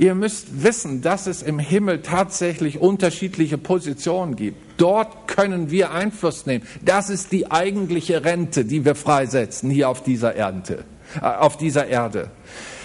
[0.00, 4.80] Ihr müsst wissen, dass es im Himmel tatsächlich unterschiedliche Positionen gibt.
[4.80, 6.66] Dort können wir Einfluss nehmen.
[6.82, 10.84] Das ist die eigentliche Rente, die wir freisetzen hier auf dieser Ernte,
[11.20, 12.30] äh, auf dieser Erde.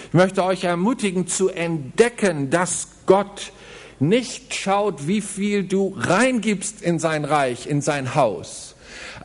[0.09, 3.53] Ich möchte euch ermutigen zu entdecken, dass Gott
[4.01, 8.75] nicht schaut, wie viel du reingibst in sein Reich, in sein Haus,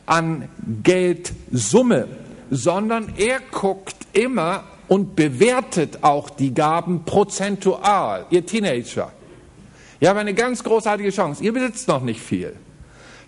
[0.05, 0.47] an
[0.81, 2.07] Geldsumme,
[2.49, 8.25] sondern er guckt immer und bewertet auch die Gaben prozentual.
[8.29, 9.13] Ihr Teenager.
[10.01, 11.41] Ihr habt eine ganz großartige Chance.
[11.41, 12.57] Ihr besitzt noch nicht viel.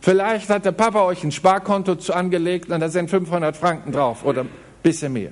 [0.01, 4.41] Vielleicht hat der Papa euch ein Sparkonto angelegt und da sind 500 Franken drauf oder
[4.41, 4.49] ein
[4.81, 5.31] bisschen mehr.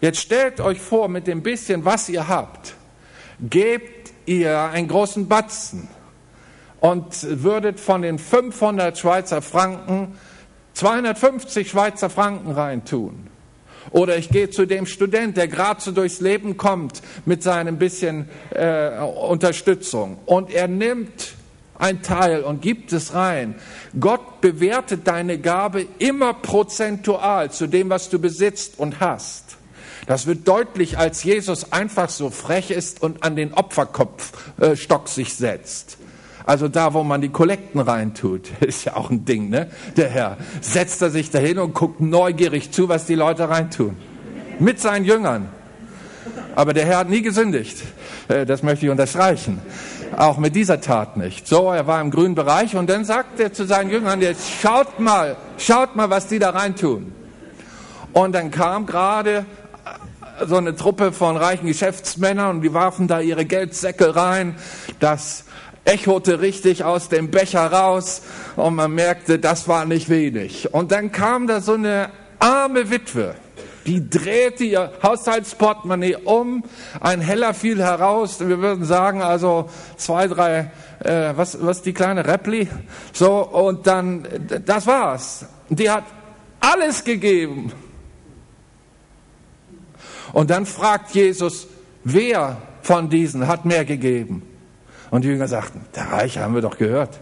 [0.00, 2.74] Jetzt stellt euch vor, mit dem bisschen, was ihr habt,
[3.38, 5.86] gebt ihr einen großen Batzen
[6.80, 10.18] und würdet von den 500 Schweizer Franken
[10.72, 13.33] 250 Schweizer Franken reintun.
[13.90, 18.28] Oder ich gehe zu dem Student, der gerade so durchs Leben kommt mit seinem bisschen
[18.50, 20.18] äh, Unterstützung.
[20.26, 21.34] Und er nimmt
[21.76, 23.56] ein Teil und gibt es rein.
[23.98, 29.56] Gott bewertet deine Gabe immer prozentual zu dem, was du besitzt und hast.
[30.06, 35.34] Das wird deutlich, als Jesus einfach so frech ist und an den Opferkopfstock äh, sich
[35.34, 35.96] setzt.
[36.46, 39.68] Also da, wo man die Kollekten reintut, ist ja auch ein Ding, ne?
[39.96, 43.96] Der Herr setzt er sich dahin und guckt neugierig zu, was die Leute reintun.
[44.58, 45.48] Mit seinen Jüngern.
[46.54, 47.82] Aber der Herr hat nie gesündigt.
[48.28, 49.60] Äh, das möchte ich unterstreichen.
[50.16, 51.48] Auch mit dieser Tat nicht.
[51.48, 55.00] So, er war im grünen Bereich und dann sagt er zu seinen Jüngern, jetzt schaut
[55.00, 57.12] mal, schaut mal, was die da reintun.
[58.12, 59.44] Und dann kam gerade
[60.46, 64.54] so eine Truppe von reichen Geschäftsmännern und die warfen da ihre Geldsäcke rein.
[65.00, 65.44] Das
[65.84, 68.22] echote richtig aus dem Becher raus
[68.56, 70.72] und man merkte, das war nicht wenig.
[70.72, 73.34] Und dann kam da so eine arme Witwe,
[73.86, 76.64] die drehte ihr Haushaltsportemonnaie um,
[77.00, 80.70] ein Heller fiel heraus, wir würden sagen also zwei, drei,
[81.00, 82.68] äh, was, was die kleine Repli,
[83.12, 84.26] so und dann,
[84.64, 85.46] das war's.
[85.68, 86.04] Die hat
[86.60, 87.72] alles gegeben.
[90.32, 91.66] Und dann fragt Jesus,
[92.04, 94.42] wer von diesen hat mehr gegeben?
[95.10, 97.20] Und die Jünger sagten, der Reiche haben wir doch gehört.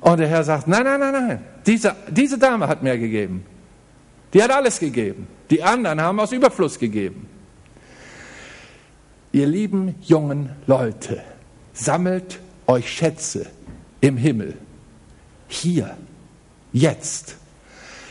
[0.00, 3.46] Und der Herr sagt, nein, nein, nein, nein, diese, diese Dame hat mehr gegeben.
[4.32, 5.28] Die hat alles gegeben.
[5.50, 7.28] Die anderen haben aus Überfluss gegeben.
[9.30, 11.22] Ihr lieben jungen Leute,
[11.72, 13.46] sammelt euch Schätze
[14.00, 14.56] im Himmel.
[15.48, 15.96] Hier,
[16.72, 17.36] jetzt.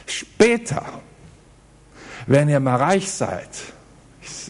[0.06, 0.84] Später,
[2.28, 3.50] wenn ihr mal reich seid,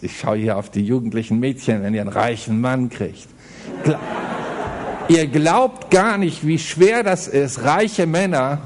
[0.02, 3.28] ich, schaue hier auf die jugendlichen Mädchen, wenn ihr einen reichen Mann kriegt.
[3.84, 4.00] Gla
[5.08, 8.62] ihr glaubt gar nicht, wie schwer das ist, reiche Männer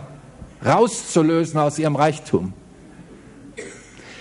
[0.64, 2.54] rauszulösen aus ihrem Reichtum.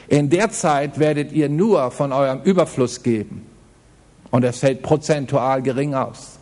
[0.08, 3.46] In der Zeit werdet ihr nur von eurem Überfluss geben.
[4.30, 6.38] Und es fällt prozentual gering aus.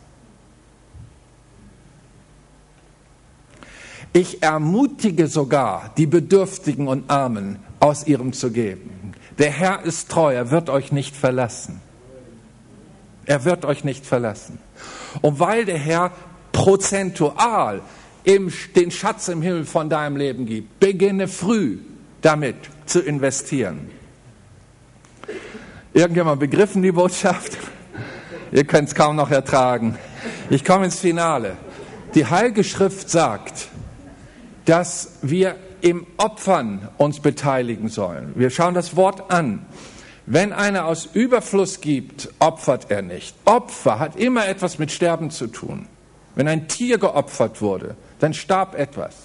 [4.12, 9.01] Ich ermutige sogar die Bedürftigen und Armen, aus ihrem zu geben.
[9.39, 11.80] Der Herr ist treu, er wird euch nicht verlassen.
[13.24, 14.59] Er wird euch nicht verlassen.
[15.20, 16.12] Und weil der Herr
[16.53, 17.83] prozentual
[18.24, 21.78] im, den Schatz im Himmel von deinem Leben gibt, beginne früh
[22.20, 22.57] damit
[22.87, 23.91] zu investieren.
[25.95, 27.59] Irgendjemand begriffen die Botschaft?
[28.51, 29.99] Ihr könnt es kaum noch ertragen.
[30.51, 31.57] Ich komme ins Finale.
[32.14, 33.68] Die Heilige Schrift sagt,
[34.64, 38.33] dass wir im Opfern uns beteiligen sollen.
[38.35, 39.66] Wir schauen das Wort an.
[40.24, 43.35] Wenn einer aus Überfluss gibt, opfert er nicht.
[43.45, 45.87] Opfer hat immer etwas mit Sterben zu tun.
[46.35, 49.16] Wenn ein Tier geopfert wurde, dann starb etwas.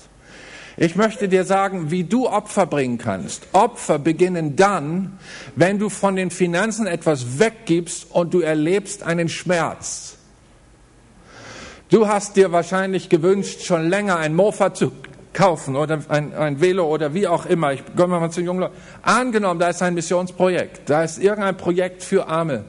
[0.75, 3.47] Ich möchte dir sagen, wie du Opfer bringen kannst.
[3.53, 5.17] Opfer beginnen dann,
[5.55, 10.17] wenn du von den Finanzen etwas weggibst und du erlebst einen Schmerz.
[11.89, 14.91] Du hast dir wahrscheinlich gewünscht, schon länger ein Mofa zu
[15.37, 17.71] kaufen oder ein, ein Velo oder wie auch immer.
[17.71, 18.69] Ich komme mal zu jungen.
[19.03, 22.65] Angenommen, da ist ein Missionsprojekt, da ist irgendein Projekt für Arme.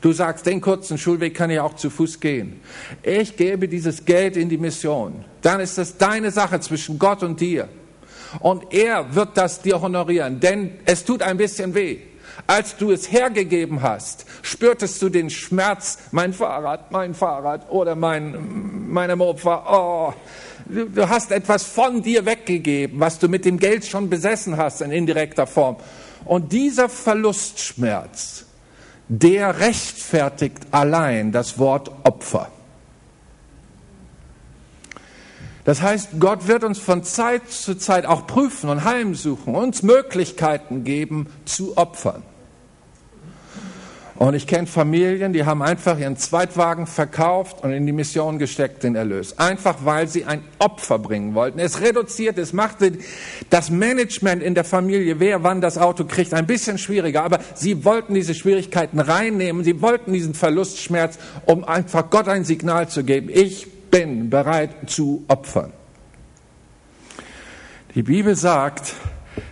[0.00, 2.60] Du sagst, den kurzen Schulweg kann ich auch zu Fuß gehen.
[3.02, 5.24] Ich gebe dieses Geld in die Mission.
[5.42, 7.68] Dann ist das deine Sache zwischen Gott und dir.
[8.40, 11.98] Und er wird das dir honorieren, denn es tut ein bisschen weh.
[12.46, 18.88] Als du es hergegeben hast, spürtest du den Schmerz, mein Fahrrad, mein Fahrrad oder mein,
[18.88, 20.14] meine Mofa, oh,
[20.68, 24.90] du hast etwas von dir weggegeben, was du mit dem Geld schon besessen hast in
[24.90, 25.76] indirekter Form.
[26.24, 28.46] Und dieser Verlustschmerz,
[29.08, 32.50] der rechtfertigt allein das Wort Opfer.
[35.64, 40.84] Das heißt, Gott wird uns von Zeit zu Zeit auch prüfen und heimsuchen, uns Möglichkeiten
[40.84, 42.22] geben zu opfern.
[44.18, 48.82] Und ich kenne Familien, die haben einfach ihren Zweitwagen verkauft und in die Mission gesteckt,
[48.82, 49.38] den Erlös.
[49.38, 51.58] Einfach weil sie ein Opfer bringen wollten.
[51.58, 52.92] Es reduziert, es machte
[53.50, 57.24] das Management in der Familie, wer wann das Auto kriegt, ein bisschen schwieriger.
[57.24, 59.64] Aber sie wollten diese Schwierigkeiten reinnehmen.
[59.64, 63.28] Sie wollten diesen Verlustschmerz, um einfach Gott ein Signal zu geben.
[63.30, 65.72] Ich bin bereit zu opfern.
[67.94, 68.94] Die Bibel sagt,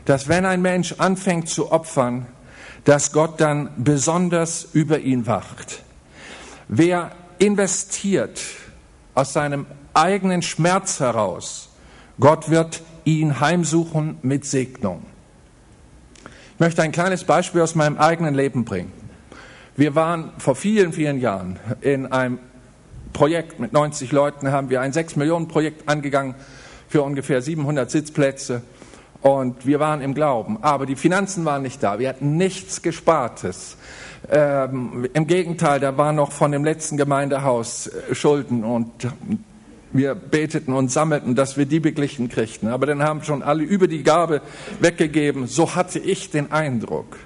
[0.06, 2.26] dass wenn ein Mensch anfängt zu opfern,
[2.84, 5.82] dass Gott dann besonders über ihn wacht.
[6.68, 8.40] Wer investiert
[9.14, 11.70] aus seinem eigenen Schmerz heraus,
[12.20, 15.04] Gott wird ihn heimsuchen mit Segnung.
[16.54, 18.92] Ich möchte ein kleines Beispiel aus meinem eigenen Leben bringen.
[19.76, 22.38] Wir waren vor vielen, vielen Jahren in einem
[23.12, 26.34] Projekt mit 90 Leuten, haben wir ein 6 Millionen Projekt angegangen
[26.88, 28.62] für ungefähr 700 Sitzplätze.
[29.24, 31.98] Und wir waren im Glauben, aber die Finanzen waren nicht da.
[31.98, 33.78] Wir hatten nichts Gespartes.
[34.30, 38.90] Ähm, Im Gegenteil, da war noch von dem letzten Gemeindehaus äh, Schulden und
[39.94, 42.68] wir beteten und sammelten, dass wir die beglichen kriegten.
[42.68, 44.42] Aber dann haben schon alle über die Gabe
[44.80, 45.46] weggegeben.
[45.46, 47.16] So hatte ich den Eindruck.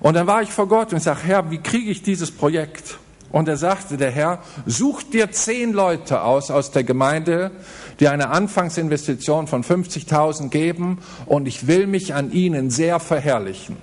[0.00, 2.98] Und dann war ich vor Gott und sage, Herr, wie kriege ich dieses Projekt?
[3.32, 7.52] Und er sagte der Herr, such dir zehn Leute aus aus der Gemeinde,
[8.00, 13.76] die eine Anfangsinvestition von 50.000 geben und ich will mich an ihnen sehr verherrlichen.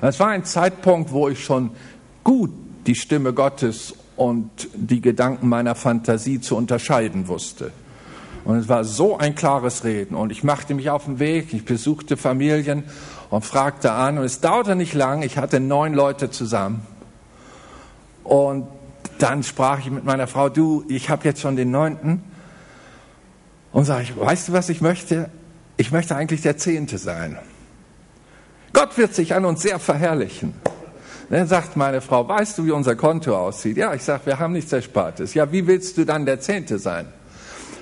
[0.00, 1.70] Das war ein Zeitpunkt, wo ich schon
[2.24, 2.50] gut
[2.86, 7.72] die Stimme Gottes und die Gedanken meiner Fantasie zu unterscheiden wusste.
[8.44, 10.14] Und es war so ein klares Reden.
[10.14, 12.84] Und ich machte mich auf den Weg, ich besuchte Familien
[13.28, 14.18] und fragte an.
[14.18, 16.86] Und es dauerte nicht lang, ich hatte neun Leute zusammen.
[18.24, 18.66] Und
[19.18, 22.22] dann sprach ich mit meiner Frau, du, ich habe jetzt schon den neunten.
[23.72, 25.30] Und sage ich, weißt du, was ich möchte?
[25.76, 27.38] Ich möchte eigentlich der Zehnte sein.
[28.72, 30.54] Gott wird sich an uns sehr verherrlichen.
[31.30, 33.76] Dann sagt meine Frau, weißt du, wie unser Konto aussieht?
[33.76, 35.34] Ja, ich sage, wir haben nichts Erspartes.
[35.34, 37.06] Ja, wie willst du dann der Zehnte sein?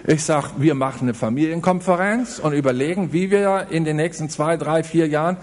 [0.07, 4.83] Ich sage, wir machen eine Familienkonferenz und überlegen, wie wir in den nächsten zwei, drei,
[4.83, 5.39] vier Jahren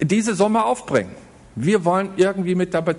[0.00, 1.10] diese Summe aufbringen.
[1.56, 2.94] Wir wollen irgendwie mit dabei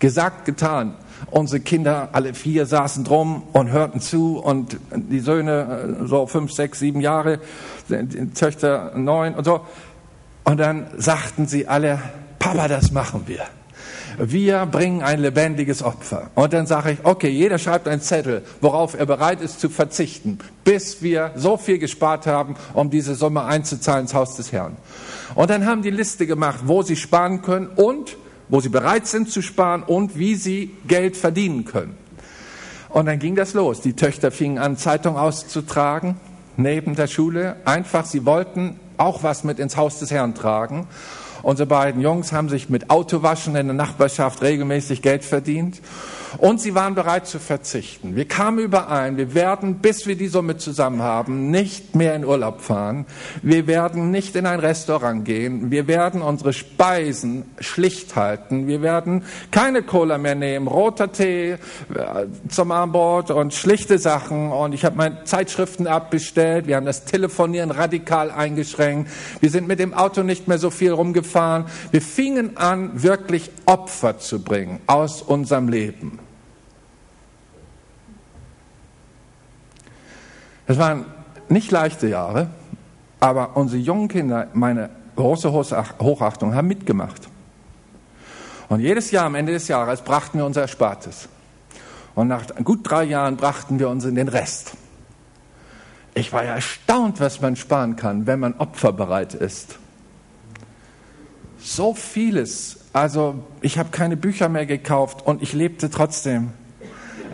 [0.00, 0.96] gesagt, getan.
[1.30, 6.52] Unsere Kinder, alle vier, saßen drum und hörten zu und die Söhne äh, so fünf,
[6.52, 7.40] sechs, sieben Jahre,
[7.88, 9.60] die Töchter neun und so.
[10.44, 12.00] Und dann sagten sie alle,
[12.38, 13.46] Papa, das machen wir.
[14.18, 16.30] Wir bringen ein lebendiges Opfer.
[16.34, 20.38] Und dann sage ich, okay, jeder schreibt einen Zettel, worauf er bereit ist zu verzichten,
[20.62, 24.76] bis wir so viel gespart haben, um diese Summe einzuzahlen ins Haus des Herrn.
[25.34, 28.16] Und dann haben die Liste gemacht, wo sie sparen können und
[28.48, 31.96] wo sie bereit sind zu sparen und wie sie Geld verdienen können.
[32.88, 33.80] Und dann ging das los.
[33.80, 36.16] Die Töchter fingen an, Zeitung auszutragen,
[36.56, 37.56] neben der Schule.
[37.64, 40.86] Einfach, sie wollten auch was mit ins Haus des Herrn tragen.
[41.42, 45.80] Unsere beiden Jungs haben sich mit Autowaschen in der Nachbarschaft regelmäßig Geld verdient.
[46.38, 48.16] Und sie waren bereit zu verzichten.
[48.16, 52.60] Wir kamen überein, wir werden, bis wir die Summe zusammen haben, nicht mehr in Urlaub
[52.60, 53.06] fahren.
[53.42, 55.70] Wir werden nicht in ein Restaurant gehen.
[55.70, 58.66] Wir werden unsere Speisen schlicht halten.
[58.66, 61.58] Wir werden keine Cola mehr nehmen, roter Tee äh,
[62.48, 64.50] zum Abendbrot und schlichte Sachen.
[64.50, 66.66] Und ich habe meine Zeitschriften abbestellt.
[66.66, 69.10] Wir haben das Telefonieren radikal eingeschränkt.
[69.40, 71.66] Wir sind mit dem Auto nicht mehr so viel rumgefahren.
[71.90, 76.23] Wir fingen an, wirklich Opfer zu bringen aus unserem Leben.
[80.66, 81.04] Es waren
[81.48, 82.48] nicht leichte Jahre,
[83.20, 87.28] aber unsere jungen Kinder, meine große Hochachtung, haben mitgemacht.
[88.68, 91.28] Und jedes Jahr, am Ende des Jahres, brachten wir unser Erspartes.
[92.14, 94.72] Und nach gut drei Jahren brachten wir uns in den Rest.
[96.14, 99.78] Ich war ja erstaunt, was man sparen kann, wenn man opferbereit ist.
[101.58, 102.78] So vieles.
[102.92, 106.52] Also ich habe keine Bücher mehr gekauft und ich lebte trotzdem.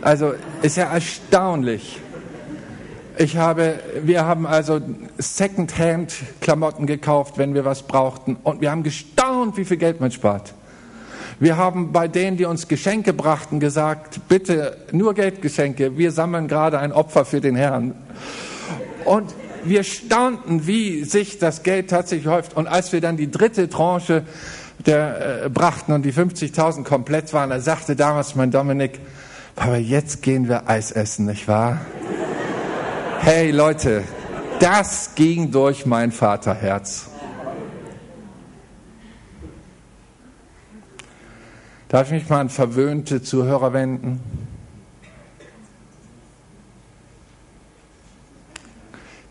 [0.01, 0.33] Also
[0.63, 1.99] ist ja erstaunlich.
[3.17, 4.79] Ich habe, wir haben also
[5.17, 8.37] Secondhand-Klamotten gekauft, wenn wir was brauchten.
[8.43, 10.53] Und wir haben gestaunt, wie viel Geld man spart.
[11.39, 15.97] Wir haben bei denen, die uns Geschenke brachten, gesagt, bitte nur Geldgeschenke.
[15.97, 17.95] Wir sammeln gerade ein Opfer für den Herrn.
[19.05, 19.33] Und
[19.63, 22.55] wir staunten, wie sich das Geld tatsächlich häuft.
[22.55, 24.23] Und als wir dann die dritte Tranche
[24.85, 28.99] der, äh, brachten und die 50.000 komplett waren, da sagte damals mein Dominik,
[29.55, 31.81] aber jetzt gehen wir Eis essen, nicht wahr?
[33.23, 34.03] Hey Leute,
[34.59, 37.11] das ging durch mein Vaterherz.
[41.87, 44.23] Darf ich mich mal an verwöhnte Zuhörer wenden?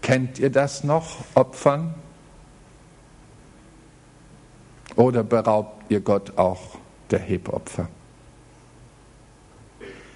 [0.01, 1.97] Kennt ihr das noch, Opfern?
[4.95, 6.77] Oder beraubt ihr Gott auch
[7.11, 7.89] der Hebopfer?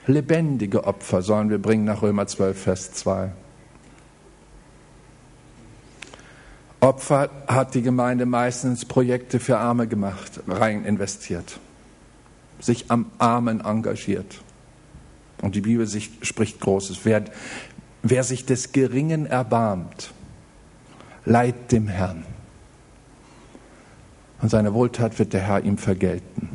[0.06, 3.32] Lebendige Opfer sollen wir bringen nach Römer 12, Vers 2.
[6.84, 11.58] Opfer hat die Gemeinde meistens Projekte für Arme gemacht, rein investiert,
[12.60, 14.42] sich am Armen engagiert.
[15.40, 15.88] Und die Bibel
[16.20, 17.00] spricht Großes.
[17.04, 17.24] Wer,
[18.02, 20.12] wer sich des Geringen erbarmt,
[21.24, 22.26] leiht dem Herrn.
[24.42, 26.50] Und seine Wohltat wird der Herr ihm vergelten.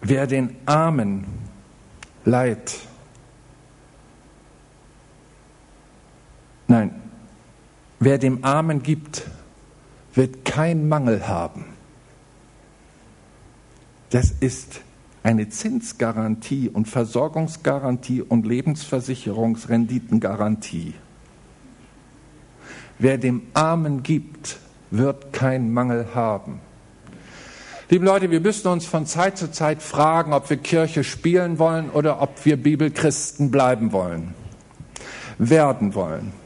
[0.00, 1.26] Wer den Armen
[2.24, 2.78] leiht,
[6.70, 6.94] Nein,
[7.98, 9.26] wer dem Armen gibt,
[10.14, 11.64] wird kein Mangel haben.
[14.10, 14.82] Das ist
[15.24, 20.94] eine Zinsgarantie und Versorgungsgarantie und Lebensversicherungsrenditengarantie.
[23.00, 24.60] Wer dem Armen gibt,
[24.92, 26.60] wird kein Mangel haben.
[27.88, 31.90] Liebe Leute, wir müssen uns von Zeit zu Zeit fragen, ob wir Kirche spielen wollen
[31.90, 34.34] oder ob wir Bibelchristen bleiben wollen,
[35.36, 36.38] werden wollen.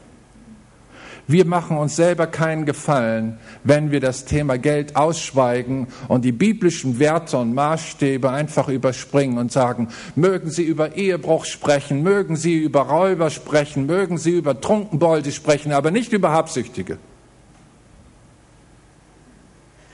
[1.26, 6.98] Wir machen uns selber keinen Gefallen, wenn wir das Thema Geld ausschweigen und die biblischen
[6.98, 12.82] Werte und Maßstäbe einfach überspringen und sagen, mögen Sie über Ehebruch sprechen, mögen Sie über
[12.82, 16.98] Räuber sprechen, mögen Sie über Trunkenbolde sprechen, aber nicht über Habsüchtige.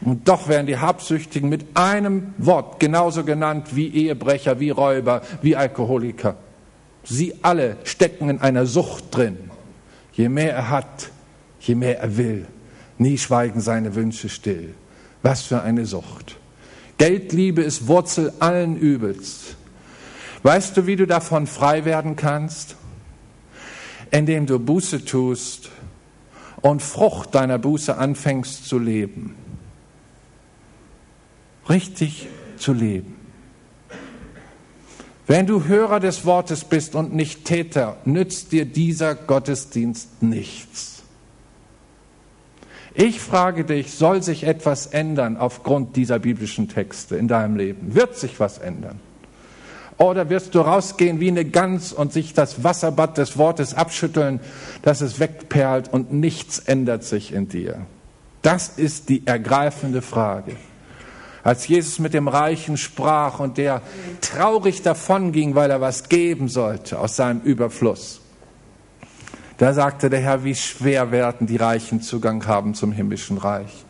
[0.00, 5.54] Und doch werden die Habsüchtigen mit einem Wort genauso genannt wie Ehebrecher, wie Räuber, wie
[5.54, 6.36] Alkoholiker.
[7.04, 9.38] Sie alle stecken in einer Sucht drin.
[10.12, 11.10] Je mehr er hat,
[11.60, 12.46] je mehr er will.
[12.98, 14.74] Nie schweigen seine Wünsche still.
[15.22, 16.36] Was für eine Sucht.
[16.98, 19.56] Geldliebe ist Wurzel allen Übels.
[20.42, 22.76] Weißt du, wie du davon frei werden kannst?
[24.10, 25.70] Indem du Buße tust
[26.62, 29.34] und Frucht deiner Buße anfängst zu leben.
[31.68, 32.26] Richtig
[32.56, 33.16] zu leben.
[35.26, 40.99] Wenn du Hörer des Wortes bist und nicht Täter, nützt dir dieser Gottesdienst nichts.
[43.02, 47.94] Ich frage dich, soll sich etwas ändern aufgrund dieser biblischen Texte in deinem Leben?
[47.94, 49.00] Wird sich was ändern?
[49.96, 54.40] Oder wirst du rausgehen wie eine Gans und sich das Wasserbad des Wortes abschütteln,
[54.82, 57.86] dass es wegperlt und nichts ändert sich in dir?
[58.42, 60.56] Das ist die ergreifende Frage.
[61.42, 63.80] Als Jesus mit dem Reichen sprach und der
[64.20, 68.20] traurig davonging, weil er was geben sollte aus seinem Überfluss,
[69.60, 73.84] da sagte der Herr, wie schwer werden die Reichen Zugang haben zum himmlischen Reich.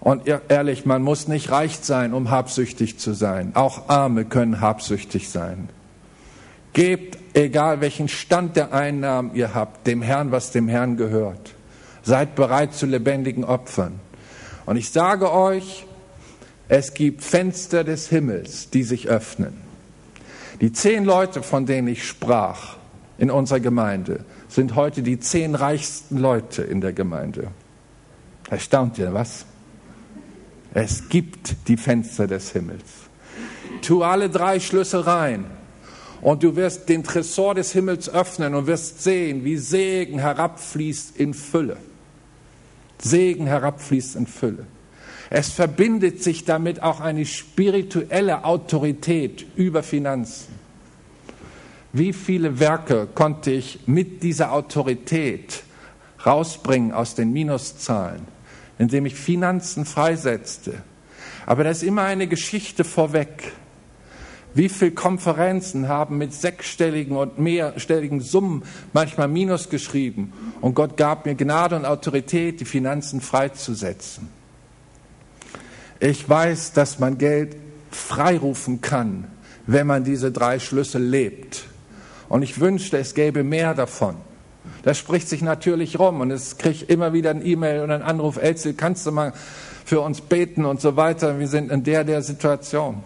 [0.00, 3.52] Und ehrlich, man muss nicht reich sein, um habsüchtig zu sein.
[3.54, 5.68] Auch Arme können habsüchtig sein.
[6.72, 11.54] Gebt, egal welchen Stand der Einnahmen ihr habt, dem Herrn, was dem Herrn gehört.
[12.02, 14.00] Seid bereit zu lebendigen Opfern.
[14.64, 15.86] Und ich sage euch,
[16.68, 19.60] es gibt Fenster des Himmels, die sich öffnen.
[20.60, 22.78] Die zehn Leute, von denen ich sprach
[23.16, 24.24] in unserer Gemeinde,
[24.56, 27.48] sind heute die zehn reichsten Leute in der Gemeinde.
[28.48, 29.44] Erstaunt ihr was?
[30.72, 32.84] Es gibt die Fenster des Himmels.
[33.82, 35.44] Tu alle drei Schlüssel rein
[36.22, 41.34] und du wirst den Tresor des Himmels öffnen und wirst sehen, wie Segen herabfließt in
[41.34, 41.76] Fülle.
[42.96, 44.64] Segen herabfließt in Fülle.
[45.28, 50.55] Es verbindet sich damit auch eine spirituelle Autorität über Finanzen.
[51.96, 55.62] Wie viele Werke konnte ich mit dieser Autorität
[56.26, 58.20] rausbringen aus den Minuszahlen,
[58.78, 60.74] indem ich Finanzen freisetzte?
[61.46, 63.50] Aber da ist immer eine Geschichte vorweg.
[64.52, 71.24] Wie viele Konferenzen haben mit sechsstelligen und mehrstelligen Summen manchmal Minus geschrieben und Gott gab
[71.24, 74.28] mir Gnade und Autorität, die Finanzen freizusetzen.
[75.98, 77.56] Ich weiß, dass man Geld
[77.90, 79.28] freirufen kann,
[79.66, 81.64] wenn man diese drei Schlüssel lebt.
[82.28, 84.16] Und ich wünschte, es gäbe mehr davon.
[84.82, 88.36] Das spricht sich natürlich rum und es kriegt immer wieder ein E-Mail und ein Anruf,
[88.36, 89.32] Elzel, kannst du mal
[89.84, 91.38] für uns beten und so weiter.
[91.38, 93.02] Wir sind in der, der Situation.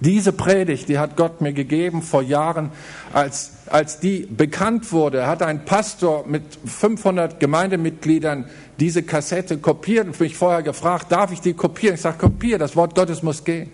[0.00, 2.70] Diese Predigt, die hat Gott mir gegeben vor Jahren,
[3.12, 8.44] als, als die bekannt wurde, hat ein Pastor mit 500 Gemeindemitgliedern
[8.78, 11.96] diese Kassette kopiert und mich vorher gefragt, darf ich die kopieren?
[11.96, 13.72] Ich sage, kopier, das Wort Gottes muss gehen.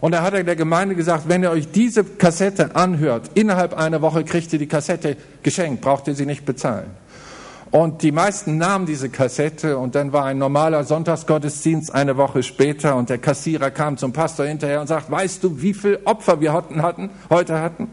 [0.00, 4.00] Und da hat er der Gemeinde gesagt, wenn ihr euch diese Kassette anhört, innerhalb einer
[4.00, 6.90] Woche kriegt ihr die Kassette geschenkt, braucht ihr sie nicht bezahlen.
[7.70, 12.96] Und die meisten nahmen diese Kassette und dann war ein normaler Sonntagsgottesdienst eine Woche später
[12.96, 16.52] und der Kassierer kam zum Pastor hinterher und sagt, weißt du, wie viel Opfer wir
[16.52, 17.88] hatten, heute hatten?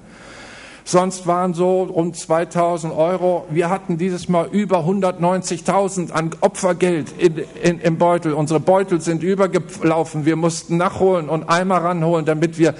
[0.88, 3.46] Sonst waren so rund 2000 Euro.
[3.50, 8.32] Wir hatten dieses Mal über 190.000 an Opfergeld in, in, im Beutel.
[8.32, 10.26] Unsere Beutel sind übergelaufen.
[10.26, 12.74] Wir mussten nachholen und einmal ranholen, damit wir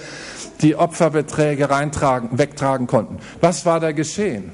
[0.62, 3.18] die Opferbeträge reintragen, wegtragen konnten.
[3.42, 4.54] Was war da geschehen?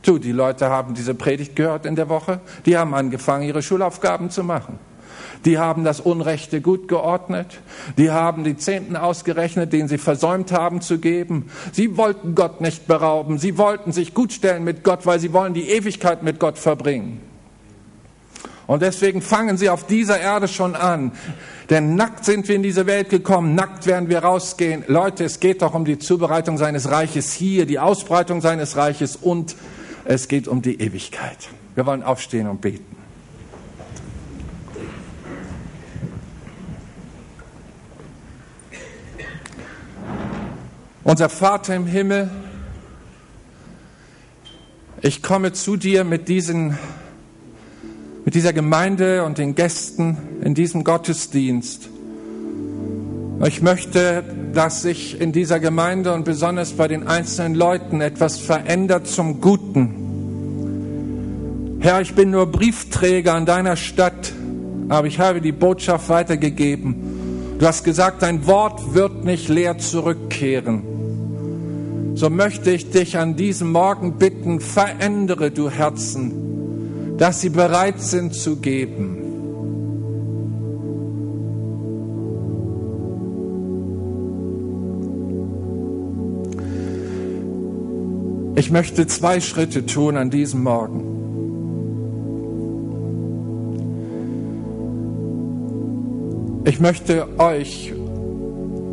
[0.00, 2.40] Du, die Leute haben diese Predigt gehört in der Woche.
[2.64, 4.78] Die haben angefangen, ihre Schulaufgaben zu machen.
[5.46, 7.60] Die haben das Unrechte gut geordnet.
[7.96, 11.48] Die haben die Zehnten ausgerechnet, den sie versäumt haben zu geben.
[11.72, 13.38] Sie wollten Gott nicht berauben.
[13.38, 17.20] Sie wollten sich gut stellen mit Gott, weil sie wollen die Ewigkeit mit Gott verbringen.
[18.66, 21.12] Und deswegen fangen sie auf dieser Erde schon an.
[21.70, 24.82] Denn nackt sind wir in diese Welt gekommen, nackt werden wir rausgehen.
[24.88, 29.54] Leute, es geht doch um die Zubereitung seines Reiches hier, die Ausbreitung seines Reiches und
[30.04, 31.48] es geht um die Ewigkeit.
[31.76, 32.95] Wir wollen aufstehen und beten.
[41.06, 42.28] Unser Vater im Himmel,
[45.02, 46.76] ich komme zu dir mit, diesen,
[48.24, 51.90] mit dieser Gemeinde und den Gästen in diesem Gottesdienst.
[53.44, 59.06] Ich möchte, dass sich in dieser Gemeinde und besonders bei den einzelnen Leuten etwas verändert
[59.06, 59.94] zum Guten.
[61.78, 64.32] Herr, ich bin nur Briefträger an deiner Stadt,
[64.88, 66.96] aber ich habe die Botschaft weitergegeben.
[67.60, 70.95] Du hast gesagt, dein Wort wird nicht leer zurückkehren.
[72.16, 78.32] So möchte ich dich an diesem Morgen bitten, verändere du Herzen, dass sie bereit sind
[78.32, 79.18] zu geben.
[88.54, 91.02] Ich möchte zwei Schritte tun an diesem Morgen.
[96.64, 97.92] Ich möchte euch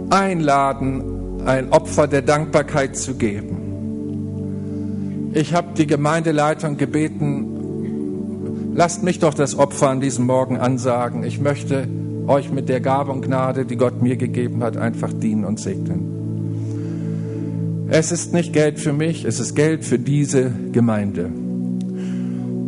[0.10, 1.13] einladen,
[1.46, 5.32] ein Opfer der Dankbarkeit zu geben.
[5.34, 11.24] Ich habe die Gemeindeleitung gebeten, lasst mich doch das Opfer an diesem Morgen ansagen.
[11.24, 11.88] Ich möchte
[12.28, 17.88] euch mit der Gabe und Gnade, die Gott mir gegeben hat, einfach dienen und segnen.
[17.90, 21.30] Es ist nicht Geld für mich, es ist Geld für diese Gemeinde.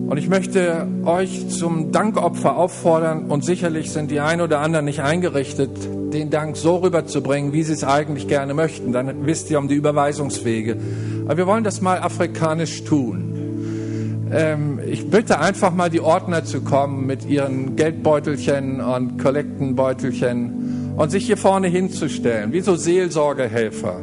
[0.07, 5.01] Und ich möchte euch zum Dankopfer auffordern, und sicherlich sind die ein oder anderen nicht
[5.01, 5.71] eingerichtet,
[6.15, 8.93] den Dank so rüberzubringen, wie sie es eigentlich gerne möchten.
[8.93, 10.77] Dann wisst ihr um die Überweisungswege.
[11.25, 14.29] Aber wir wollen das mal afrikanisch tun.
[14.31, 21.11] Ähm, ich bitte einfach mal die Ordner zu kommen mit ihren Geldbeutelchen und Kollektenbeutelchen und
[21.11, 23.99] sich hier vorne hinzustellen, wie so Seelsorgehelfer.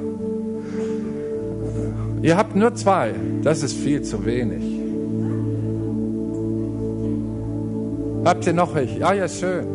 [2.21, 3.15] Ihr habt nur zwei.
[3.43, 4.63] Das ist viel zu wenig.
[8.25, 9.01] Habt ihr noch welche?
[9.01, 9.67] Ja, ja, schön.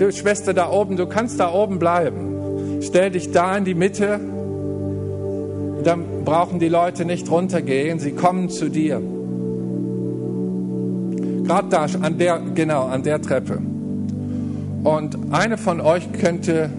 [0.00, 2.80] Du Schwester da oben, du kannst da oben bleiben.
[2.82, 4.18] Stell dich da in die Mitte.
[5.84, 7.98] Dann brauchen die Leute nicht runtergehen.
[7.98, 9.00] Sie kommen zu dir.
[11.44, 13.58] Gerade da, an der, genau, an der Treppe.
[14.82, 16.70] Und eine von euch könnte,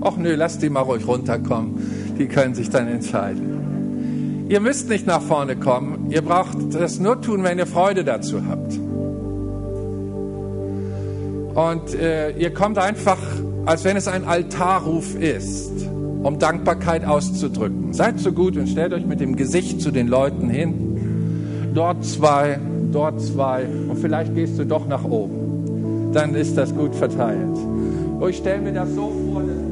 [0.00, 4.46] ach nö, lass die mal ruhig runterkommen die können sich dann entscheiden.
[4.50, 8.42] Ihr müsst nicht nach vorne kommen, ihr braucht das nur tun, wenn ihr Freude dazu
[8.46, 8.78] habt.
[11.54, 13.18] Und äh, ihr kommt einfach,
[13.66, 15.72] als wenn es ein Altarruf ist,
[16.22, 17.92] um Dankbarkeit auszudrücken.
[17.92, 21.70] Seid so gut und stellt euch mit dem Gesicht zu den Leuten hin.
[21.74, 22.58] Dort zwei,
[22.92, 26.10] dort zwei und vielleicht gehst du doch nach oben.
[26.12, 27.56] Dann ist das gut verteilt.
[28.18, 29.69] Und ich stelle mir das so vor, dass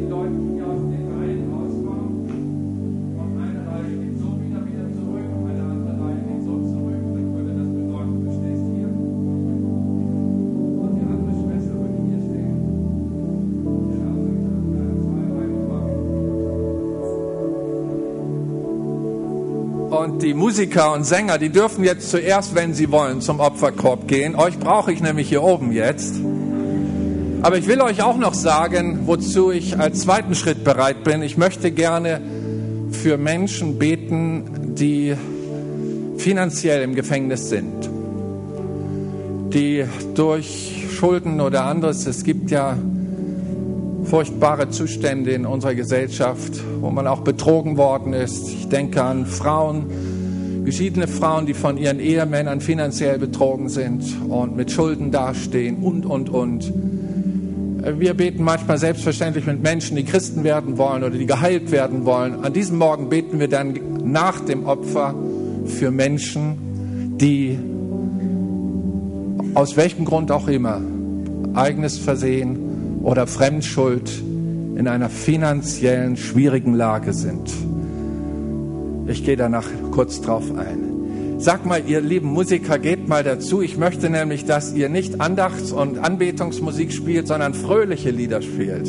[20.28, 24.36] die Musiker und Sänger, die dürfen jetzt zuerst, wenn sie wollen, zum Opferkorb gehen.
[24.36, 26.16] Euch brauche ich nämlich hier oben jetzt.
[27.40, 31.22] Aber ich will euch auch noch sagen, wozu ich als zweiten Schritt bereit bin.
[31.22, 32.20] Ich möchte gerne
[32.90, 35.14] für Menschen beten, die
[36.18, 37.88] finanziell im Gefängnis sind,
[39.54, 42.76] die durch Schulden oder anderes, es gibt ja
[44.04, 46.52] furchtbare Zustände in unserer Gesellschaft,
[46.82, 48.50] wo man auch betrogen worden ist.
[48.50, 49.86] Ich denke an Frauen,
[50.68, 56.28] geschiedene Frauen, die von ihren Ehemännern finanziell betrogen sind und mit Schulden dastehen und, und,
[56.28, 56.70] und.
[57.98, 62.44] Wir beten manchmal selbstverständlich mit Menschen, die Christen werden wollen oder die geheilt werden wollen.
[62.44, 65.14] An diesem Morgen beten wir dann nach dem Opfer
[65.64, 67.58] für Menschen, die
[69.54, 70.82] aus welchem Grund auch immer,
[71.54, 74.22] eigenes Versehen oder Fremdschuld,
[74.76, 77.50] in einer finanziellen schwierigen Lage sind.
[79.08, 81.38] Ich gehe danach kurz drauf ein.
[81.38, 83.62] Sag mal, ihr lieben Musiker, geht mal dazu.
[83.62, 88.88] Ich möchte nämlich, dass ihr nicht Andachts- und Anbetungsmusik spielt, sondern fröhliche Lieder spielt.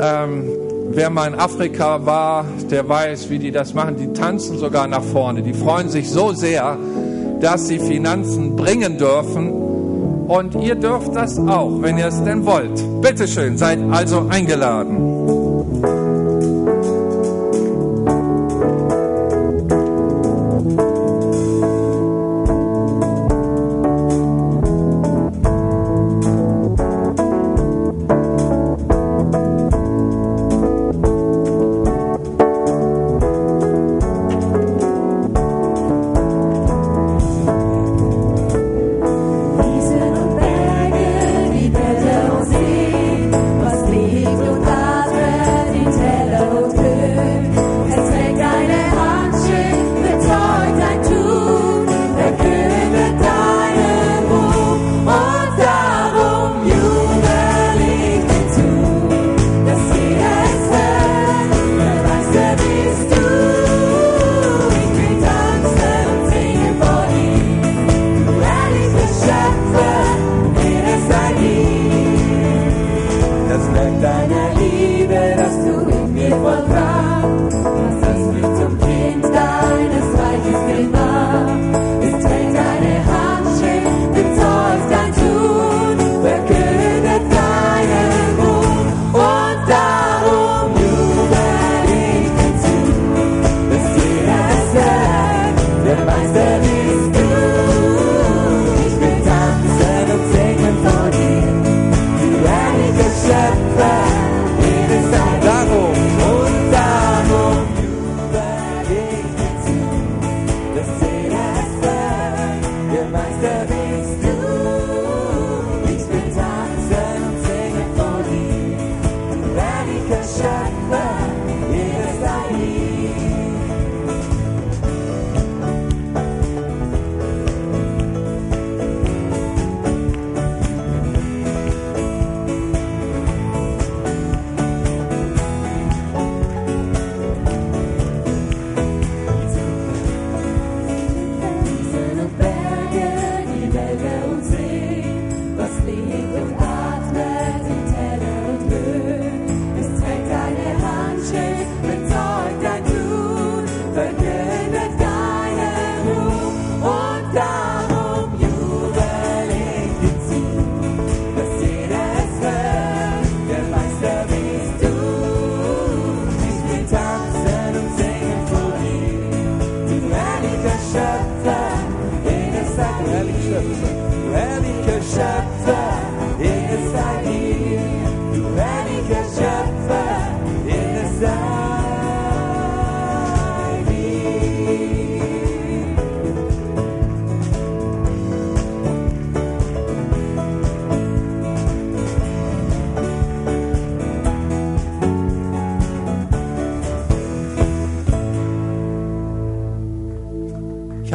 [0.00, 0.44] Ähm,
[0.90, 3.96] wer mal in Afrika war, der weiß, wie die das machen.
[3.98, 5.42] Die tanzen sogar nach vorne.
[5.42, 6.78] Die freuen sich so sehr,
[7.40, 9.50] dass sie Finanzen bringen dürfen.
[9.50, 12.80] Und ihr dürft das auch, wenn ihr es denn wollt.
[13.02, 15.09] Bitteschön, seid also eingeladen.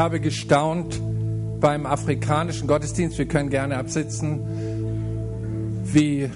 [0.05, 1.01] Habe gestaunt
[1.59, 4.39] beim afrikanischen Gottesdienst, wir können gerne absitzen,
[5.83, 6.29] wie,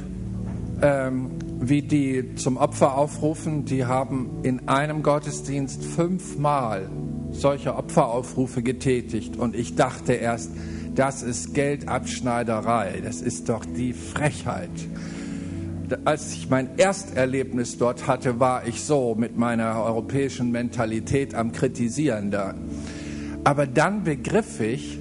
[0.81, 1.29] ähm,
[1.59, 3.65] wie die zum Opfer aufrufen.
[3.65, 6.89] Die haben in einem Gottesdienst fünfmal
[7.29, 9.37] solche Opferaufrufe getätigt.
[9.37, 10.49] Und ich dachte erst,
[10.95, 14.71] das ist Geldabschneiderei, das ist doch die Frechheit.
[16.05, 22.31] Als ich mein Ersterlebnis dort hatte, war ich so mit meiner europäischen Mentalität am Kritisieren
[22.31, 22.55] da.
[23.49, 24.99] Aber dann begriff ich,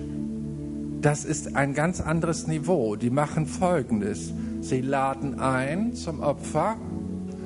[1.02, 2.96] das ist ein ganz anderes Niveau.
[2.96, 4.32] Die machen Folgendes.
[4.62, 6.78] Sie laden ein zum Opfer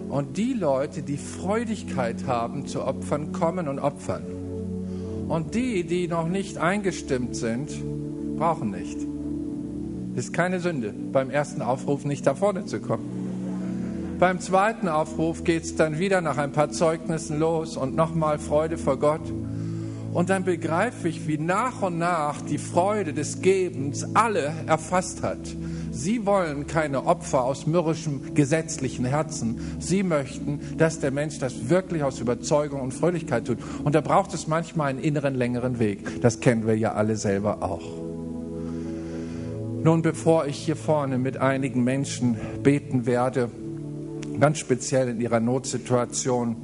[0.08, 4.22] und die Leute, die Freudigkeit haben zu opfern, kommen und opfern.
[5.26, 7.72] Und die, die noch nicht eingestimmt sind,
[8.36, 8.98] brauchen nicht.
[10.14, 14.14] Ist keine Sünde, beim ersten Aufruf nicht da vorne zu kommen.
[14.20, 18.78] Beim zweiten Aufruf geht es dann wieder nach ein paar Zeugnissen los und nochmal Freude
[18.78, 19.32] vor Gott.
[20.12, 25.38] Und dann begreife ich, wie nach und nach die Freude des Gebens alle erfasst hat.
[25.90, 29.60] Sie wollen keine Opfer aus mürrischem gesetzlichen Herzen.
[29.78, 33.58] Sie möchten, dass der Mensch das wirklich aus Überzeugung und Fröhlichkeit tut.
[33.84, 36.20] Und da braucht es manchmal einen inneren, längeren Weg.
[36.20, 38.02] Das kennen wir ja alle selber auch.
[39.84, 43.50] Nun, bevor ich hier vorne mit einigen Menschen beten werde,
[44.38, 46.56] ganz speziell in ihrer Notsituation,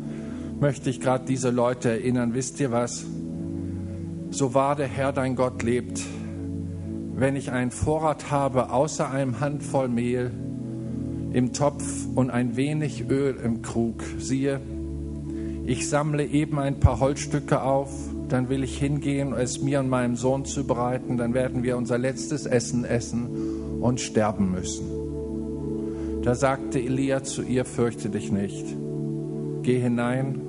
[0.61, 2.35] möchte ich gerade diese Leute erinnern.
[2.35, 3.05] Wisst ihr was?
[4.31, 6.01] So wahr der Herr dein Gott lebt,
[7.15, 10.31] wenn ich einen Vorrat habe außer einem Handvoll Mehl
[11.33, 14.61] im Topf und ein wenig Öl im Krug, siehe,
[15.67, 17.91] ich sammle eben ein paar Holzstücke auf,
[18.29, 21.99] dann will ich hingehen, es mir und meinem Sohn zu bereiten, dann werden wir unser
[21.99, 24.87] letztes Essen essen und sterben müssen.
[26.23, 28.67] Da sagte Elia zu ihr, fürchte dich nicht,
[29.63, 30.41] geh hinein,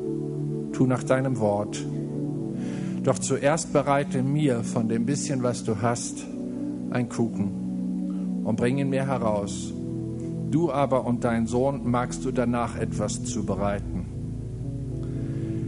[0.74, 1.86] tu nach deinem Wort.
[3.04, 6.26] Doch zuerst bereite mir von dem bisschen, was du hast,
[6.92, 9.74] ein Kuchen und bring ihn mir heraus.
[10.52, 14.06] Du aber und dein Sohn magst du danach etwas zubereiten.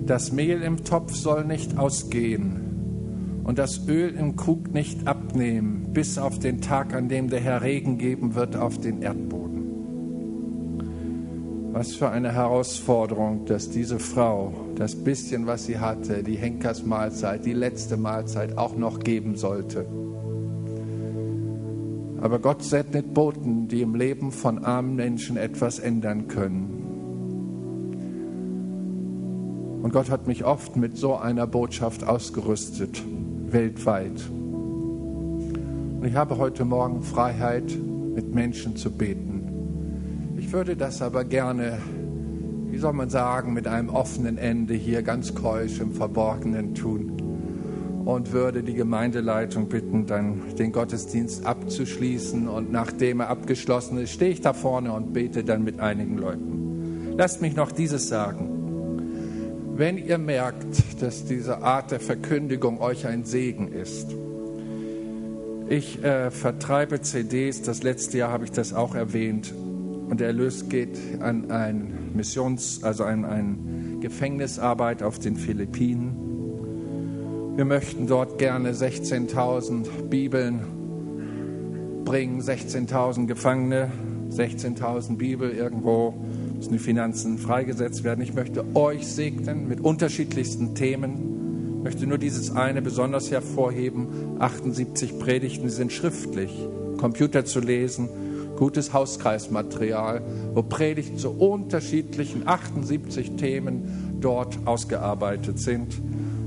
[0.05, 6.17] Das Mehl im Topf soll nicht ausgehen und das Öl im Krug nicht abnehmen, bis
[6.17, 9.40] auf den Tag, an dem der Herr Regen geben wird auf den Erdboden.
[11.73, 17.53] Was für eine Herausforderung, dass diese Frau das bisschen, was sie hatte, die Henkersmahlzeit, die
[17.53, 19.85] letzte Mahlzeit auch noch geben sollte.
[22.19, 26.81] Aber Gott sendet Boten, die im Leben von armen Menschen etwas ändern können.
[29.81, 33.01] Und Gott hat mich oft mit so einer Botschaft ausgerüstet,
[33.47, 34.29] weltweit.
[34.29, 37.71] Und ich habe heute Morgen Freiheit,
[38.13, 39.30] mit Menschen zu beten.
[40.51, 41.77] Ich würde das aber gerne,
[42.71, 48.33] wie soll man sagen, mit einem offenen Ende hier ganz keusch im Verborgenen tun und
[48.33, 52.49] würde die Gemeindeleitung bitten, dann den Gottesdienst abzuschließen.
[52.49, 57.13] Und nachdem er abgeschlossen ist, stehe ich da vorne und bete dann mit einigen Leuten.
[57.15, 58.49] Lasst mich noch dieses sagen.
[59.77, 64.13] Wenn ihr merkt, dass diese Art der Verkündigung euch ein Segen ist,
[65.69, 69.53] ich äh, vertreibe CDs, das letzte Jahr habe ich das auch erwähnt,
[70.11, 73.55] und der Erlös geht an ein Missions-, also an eine
[74.01, 77.53] Gefängnisarbeit auf den Philippinen.
[77.55, 83.89] Wir möchten dort gerne 16.000 Bibeln bringen, 16.000 Gefangene,
[84.31, 86.13] 16.000 Bibel irgendwo
[86.57, 88.21] müssen die Finanzen freigesetzt werden.
[88.21, 91.77] Ich möchte euch segnen mit unterschiedlichsten Themen.
[91.77, 94.07] Ich möchte nur dieses eine besonders hervorheben.
[94.39, 96.51] 78 Predigten die sind schriftlich,
[96.97, 98.09] Computer zu lesen,
[98.61, 100.21] gutes Hauskreismaterial,
[100.53, 105.99] wo Predigten zu unterschiedlichen 78 Themen dort ausgearbeitet sind.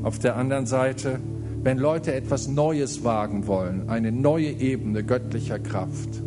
[0.05, 1.19] Auf der anderen Seite,
[1.65, 6.23] wenn Leute etwas Neues wagen wollen, eine neue Ebene göttlicher Kraft,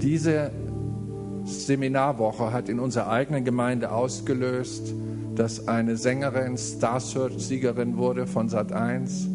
[0.00, 0.52] diese
[1.42, 4.94] Seminarwoche hat in unserer eigenen Gemeinde ausgelöst,
[5.34, 9.28] dass eine Sängerin Star Search-Siegerin wurde von Sat 1,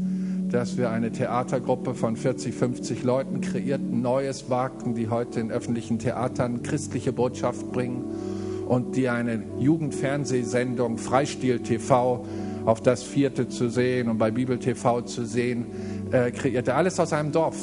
[0.49, 5.99] dass wir eine Theatergruppe von 40, 50 Leuten kreierten, Neues wagten, die heute in öffentlichen
[5.99, 8.05] Theatern christliche Botschaft bringen
[8.67, 12.25] und die eine Jugendfernsehsendung Freistil TV
[12.65, 15.65] auf das vierte zu sehen und bei Bibel TV zu sehen,
[16.11, 16.73] äh, kreierte.
[16.73, 17.57] Alles aus einem Dorf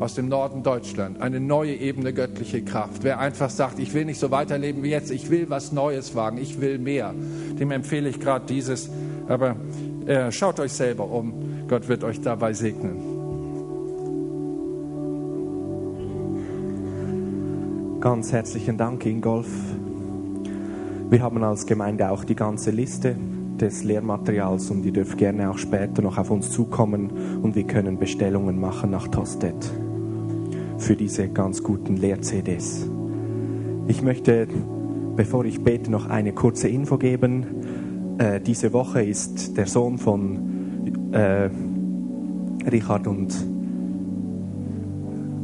[0.00, 3.04] aus dem Norden Deutschland, eine neue Ebene göttliche Kraft.
[3.04, 6.38] Wer einfach sagt, ich will nicht so weiterleben wie jetzt, ich will was Neues wagen,
[6.38, 7.14] ich will mehr,
[7.58, 8.90] dem empfehle ich gerade dieses.
[9.28, 9.56] Aber
[10.06, 11.32] äh, schaut euch selber um,
[11.68, 13.14] Gott wird euch dabei segnen.
[18.00, 19.48] Ganz herzlichen Dank, Ingolf.
[21.08, 23.16] Wir haben als Gemeinde auch die ganze Liste
[23.58, 27.98] des Lehrmaterials und ihr dürft gerne auch später noch auf uns zukommen und wir können
[27.98, 29.54] Bestellungen machen nach Tosted
[30.76, 32.90] für diese ganz guten Lehr-CDs.
[33.86, 34.48] Ich möchte,
[35.16, 37.46] bevor ich bete, noch eine kurze Info geben.
[38.18, 40.53] Äh, diese Woche ist der Sohn von
[41.14, 41.48] äh,
[42.70, 43.34] Richard und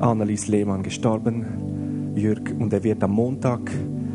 [0.00, 3.70] Annelies Lehmann gestorben, Jürg, und er wird am Montag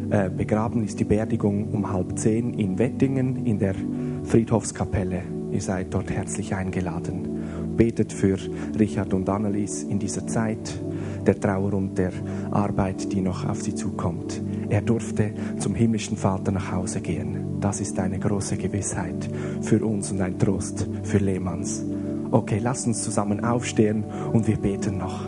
[0.10, 3.76] äh, begraben, ist die Beerdigung um halb zehn in Wettingen in der
[4.24, 5.22] Friedhofskapelle.
[5.52, 7.30] Ihr seid dort herzlich eingeladen.
[7.78, 8.38] Betet für
[8.78, 10.82] Richard und Annelies in dieser Zeit
[11.26, 12.12] der Trauer und der
[12.52, 14.42] Arbeit, die noch auf sie zukommt.
[14.70, 17.45] Er durfte zum himmlischen Vater nach Hause gehen.
[17.66, 19.28] Das ist eine große Gewissheit
[19.62, 21.84] für uns und ein Trost für Lehmanns.
[22.30, 25.26] Okay, lass uns zusammen aufstehen und wir beten noch.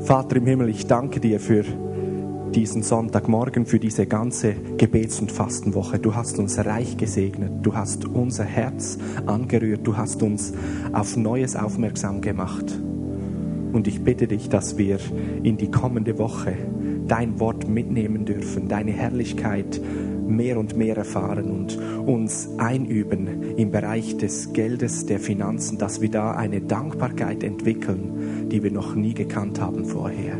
[0.00, 1.62] Vater im Himmel, ich danke dir für
[2.56, 6.00] diesen Sonntagmorgen, für diese ganze Gebets- und Fastenwoche.
[6.00, 7.52] Du hast uns reich gesegnet.
[7.62, 9.86] Du hast unser Herz angerührt.
[9.86, 10.54] Du hast uns
[10.92, 12.80] auf Neues aufmerksam gemacht.
[13.72, 14.98] Und ich bitte dich, dass wir
[15.44, 16.56] in die kommende Woche
[17.06, 19.80] dein Wort mitnehmen dürfen, deine Herrlichkeit
[20.26, 26.10] mehr und mehr erfahren und uns einüben im Bereich des Geldes, der Finanzen, dass wir
[26.10, 30.36] da eine Dankbarkeit entwickeln, die wir noch nie gekannt haben vorher.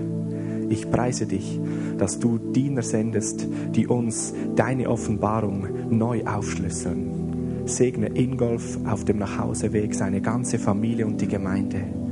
[0.71, 1.61] Ich preise dich,
[1.99, 7.63] dass du Diener sendest, die uns deine Offenbarung neu aufschlüsseln.
[7.67, 12.04] Segne Ingolf auf dem Nachhauseweg, seine ganze Familie und die Gemeinde.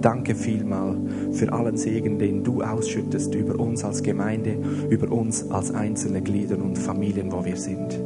[0.00, 0.96] Danke vielmal
[1.32, 4.56] für allen Segen, den du ausschüttest über uns als Gemeinde,
[4.88, 8.00] über uns als einzelne Glieder und Familien, wo wir sind.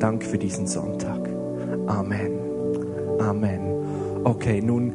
[0.00, 1.28] Danke für diesen Sonntag.
[1.86, 2.32] Amen.
[3.20, 3.60] Amen.
[4.24, 4.92] Okay, nun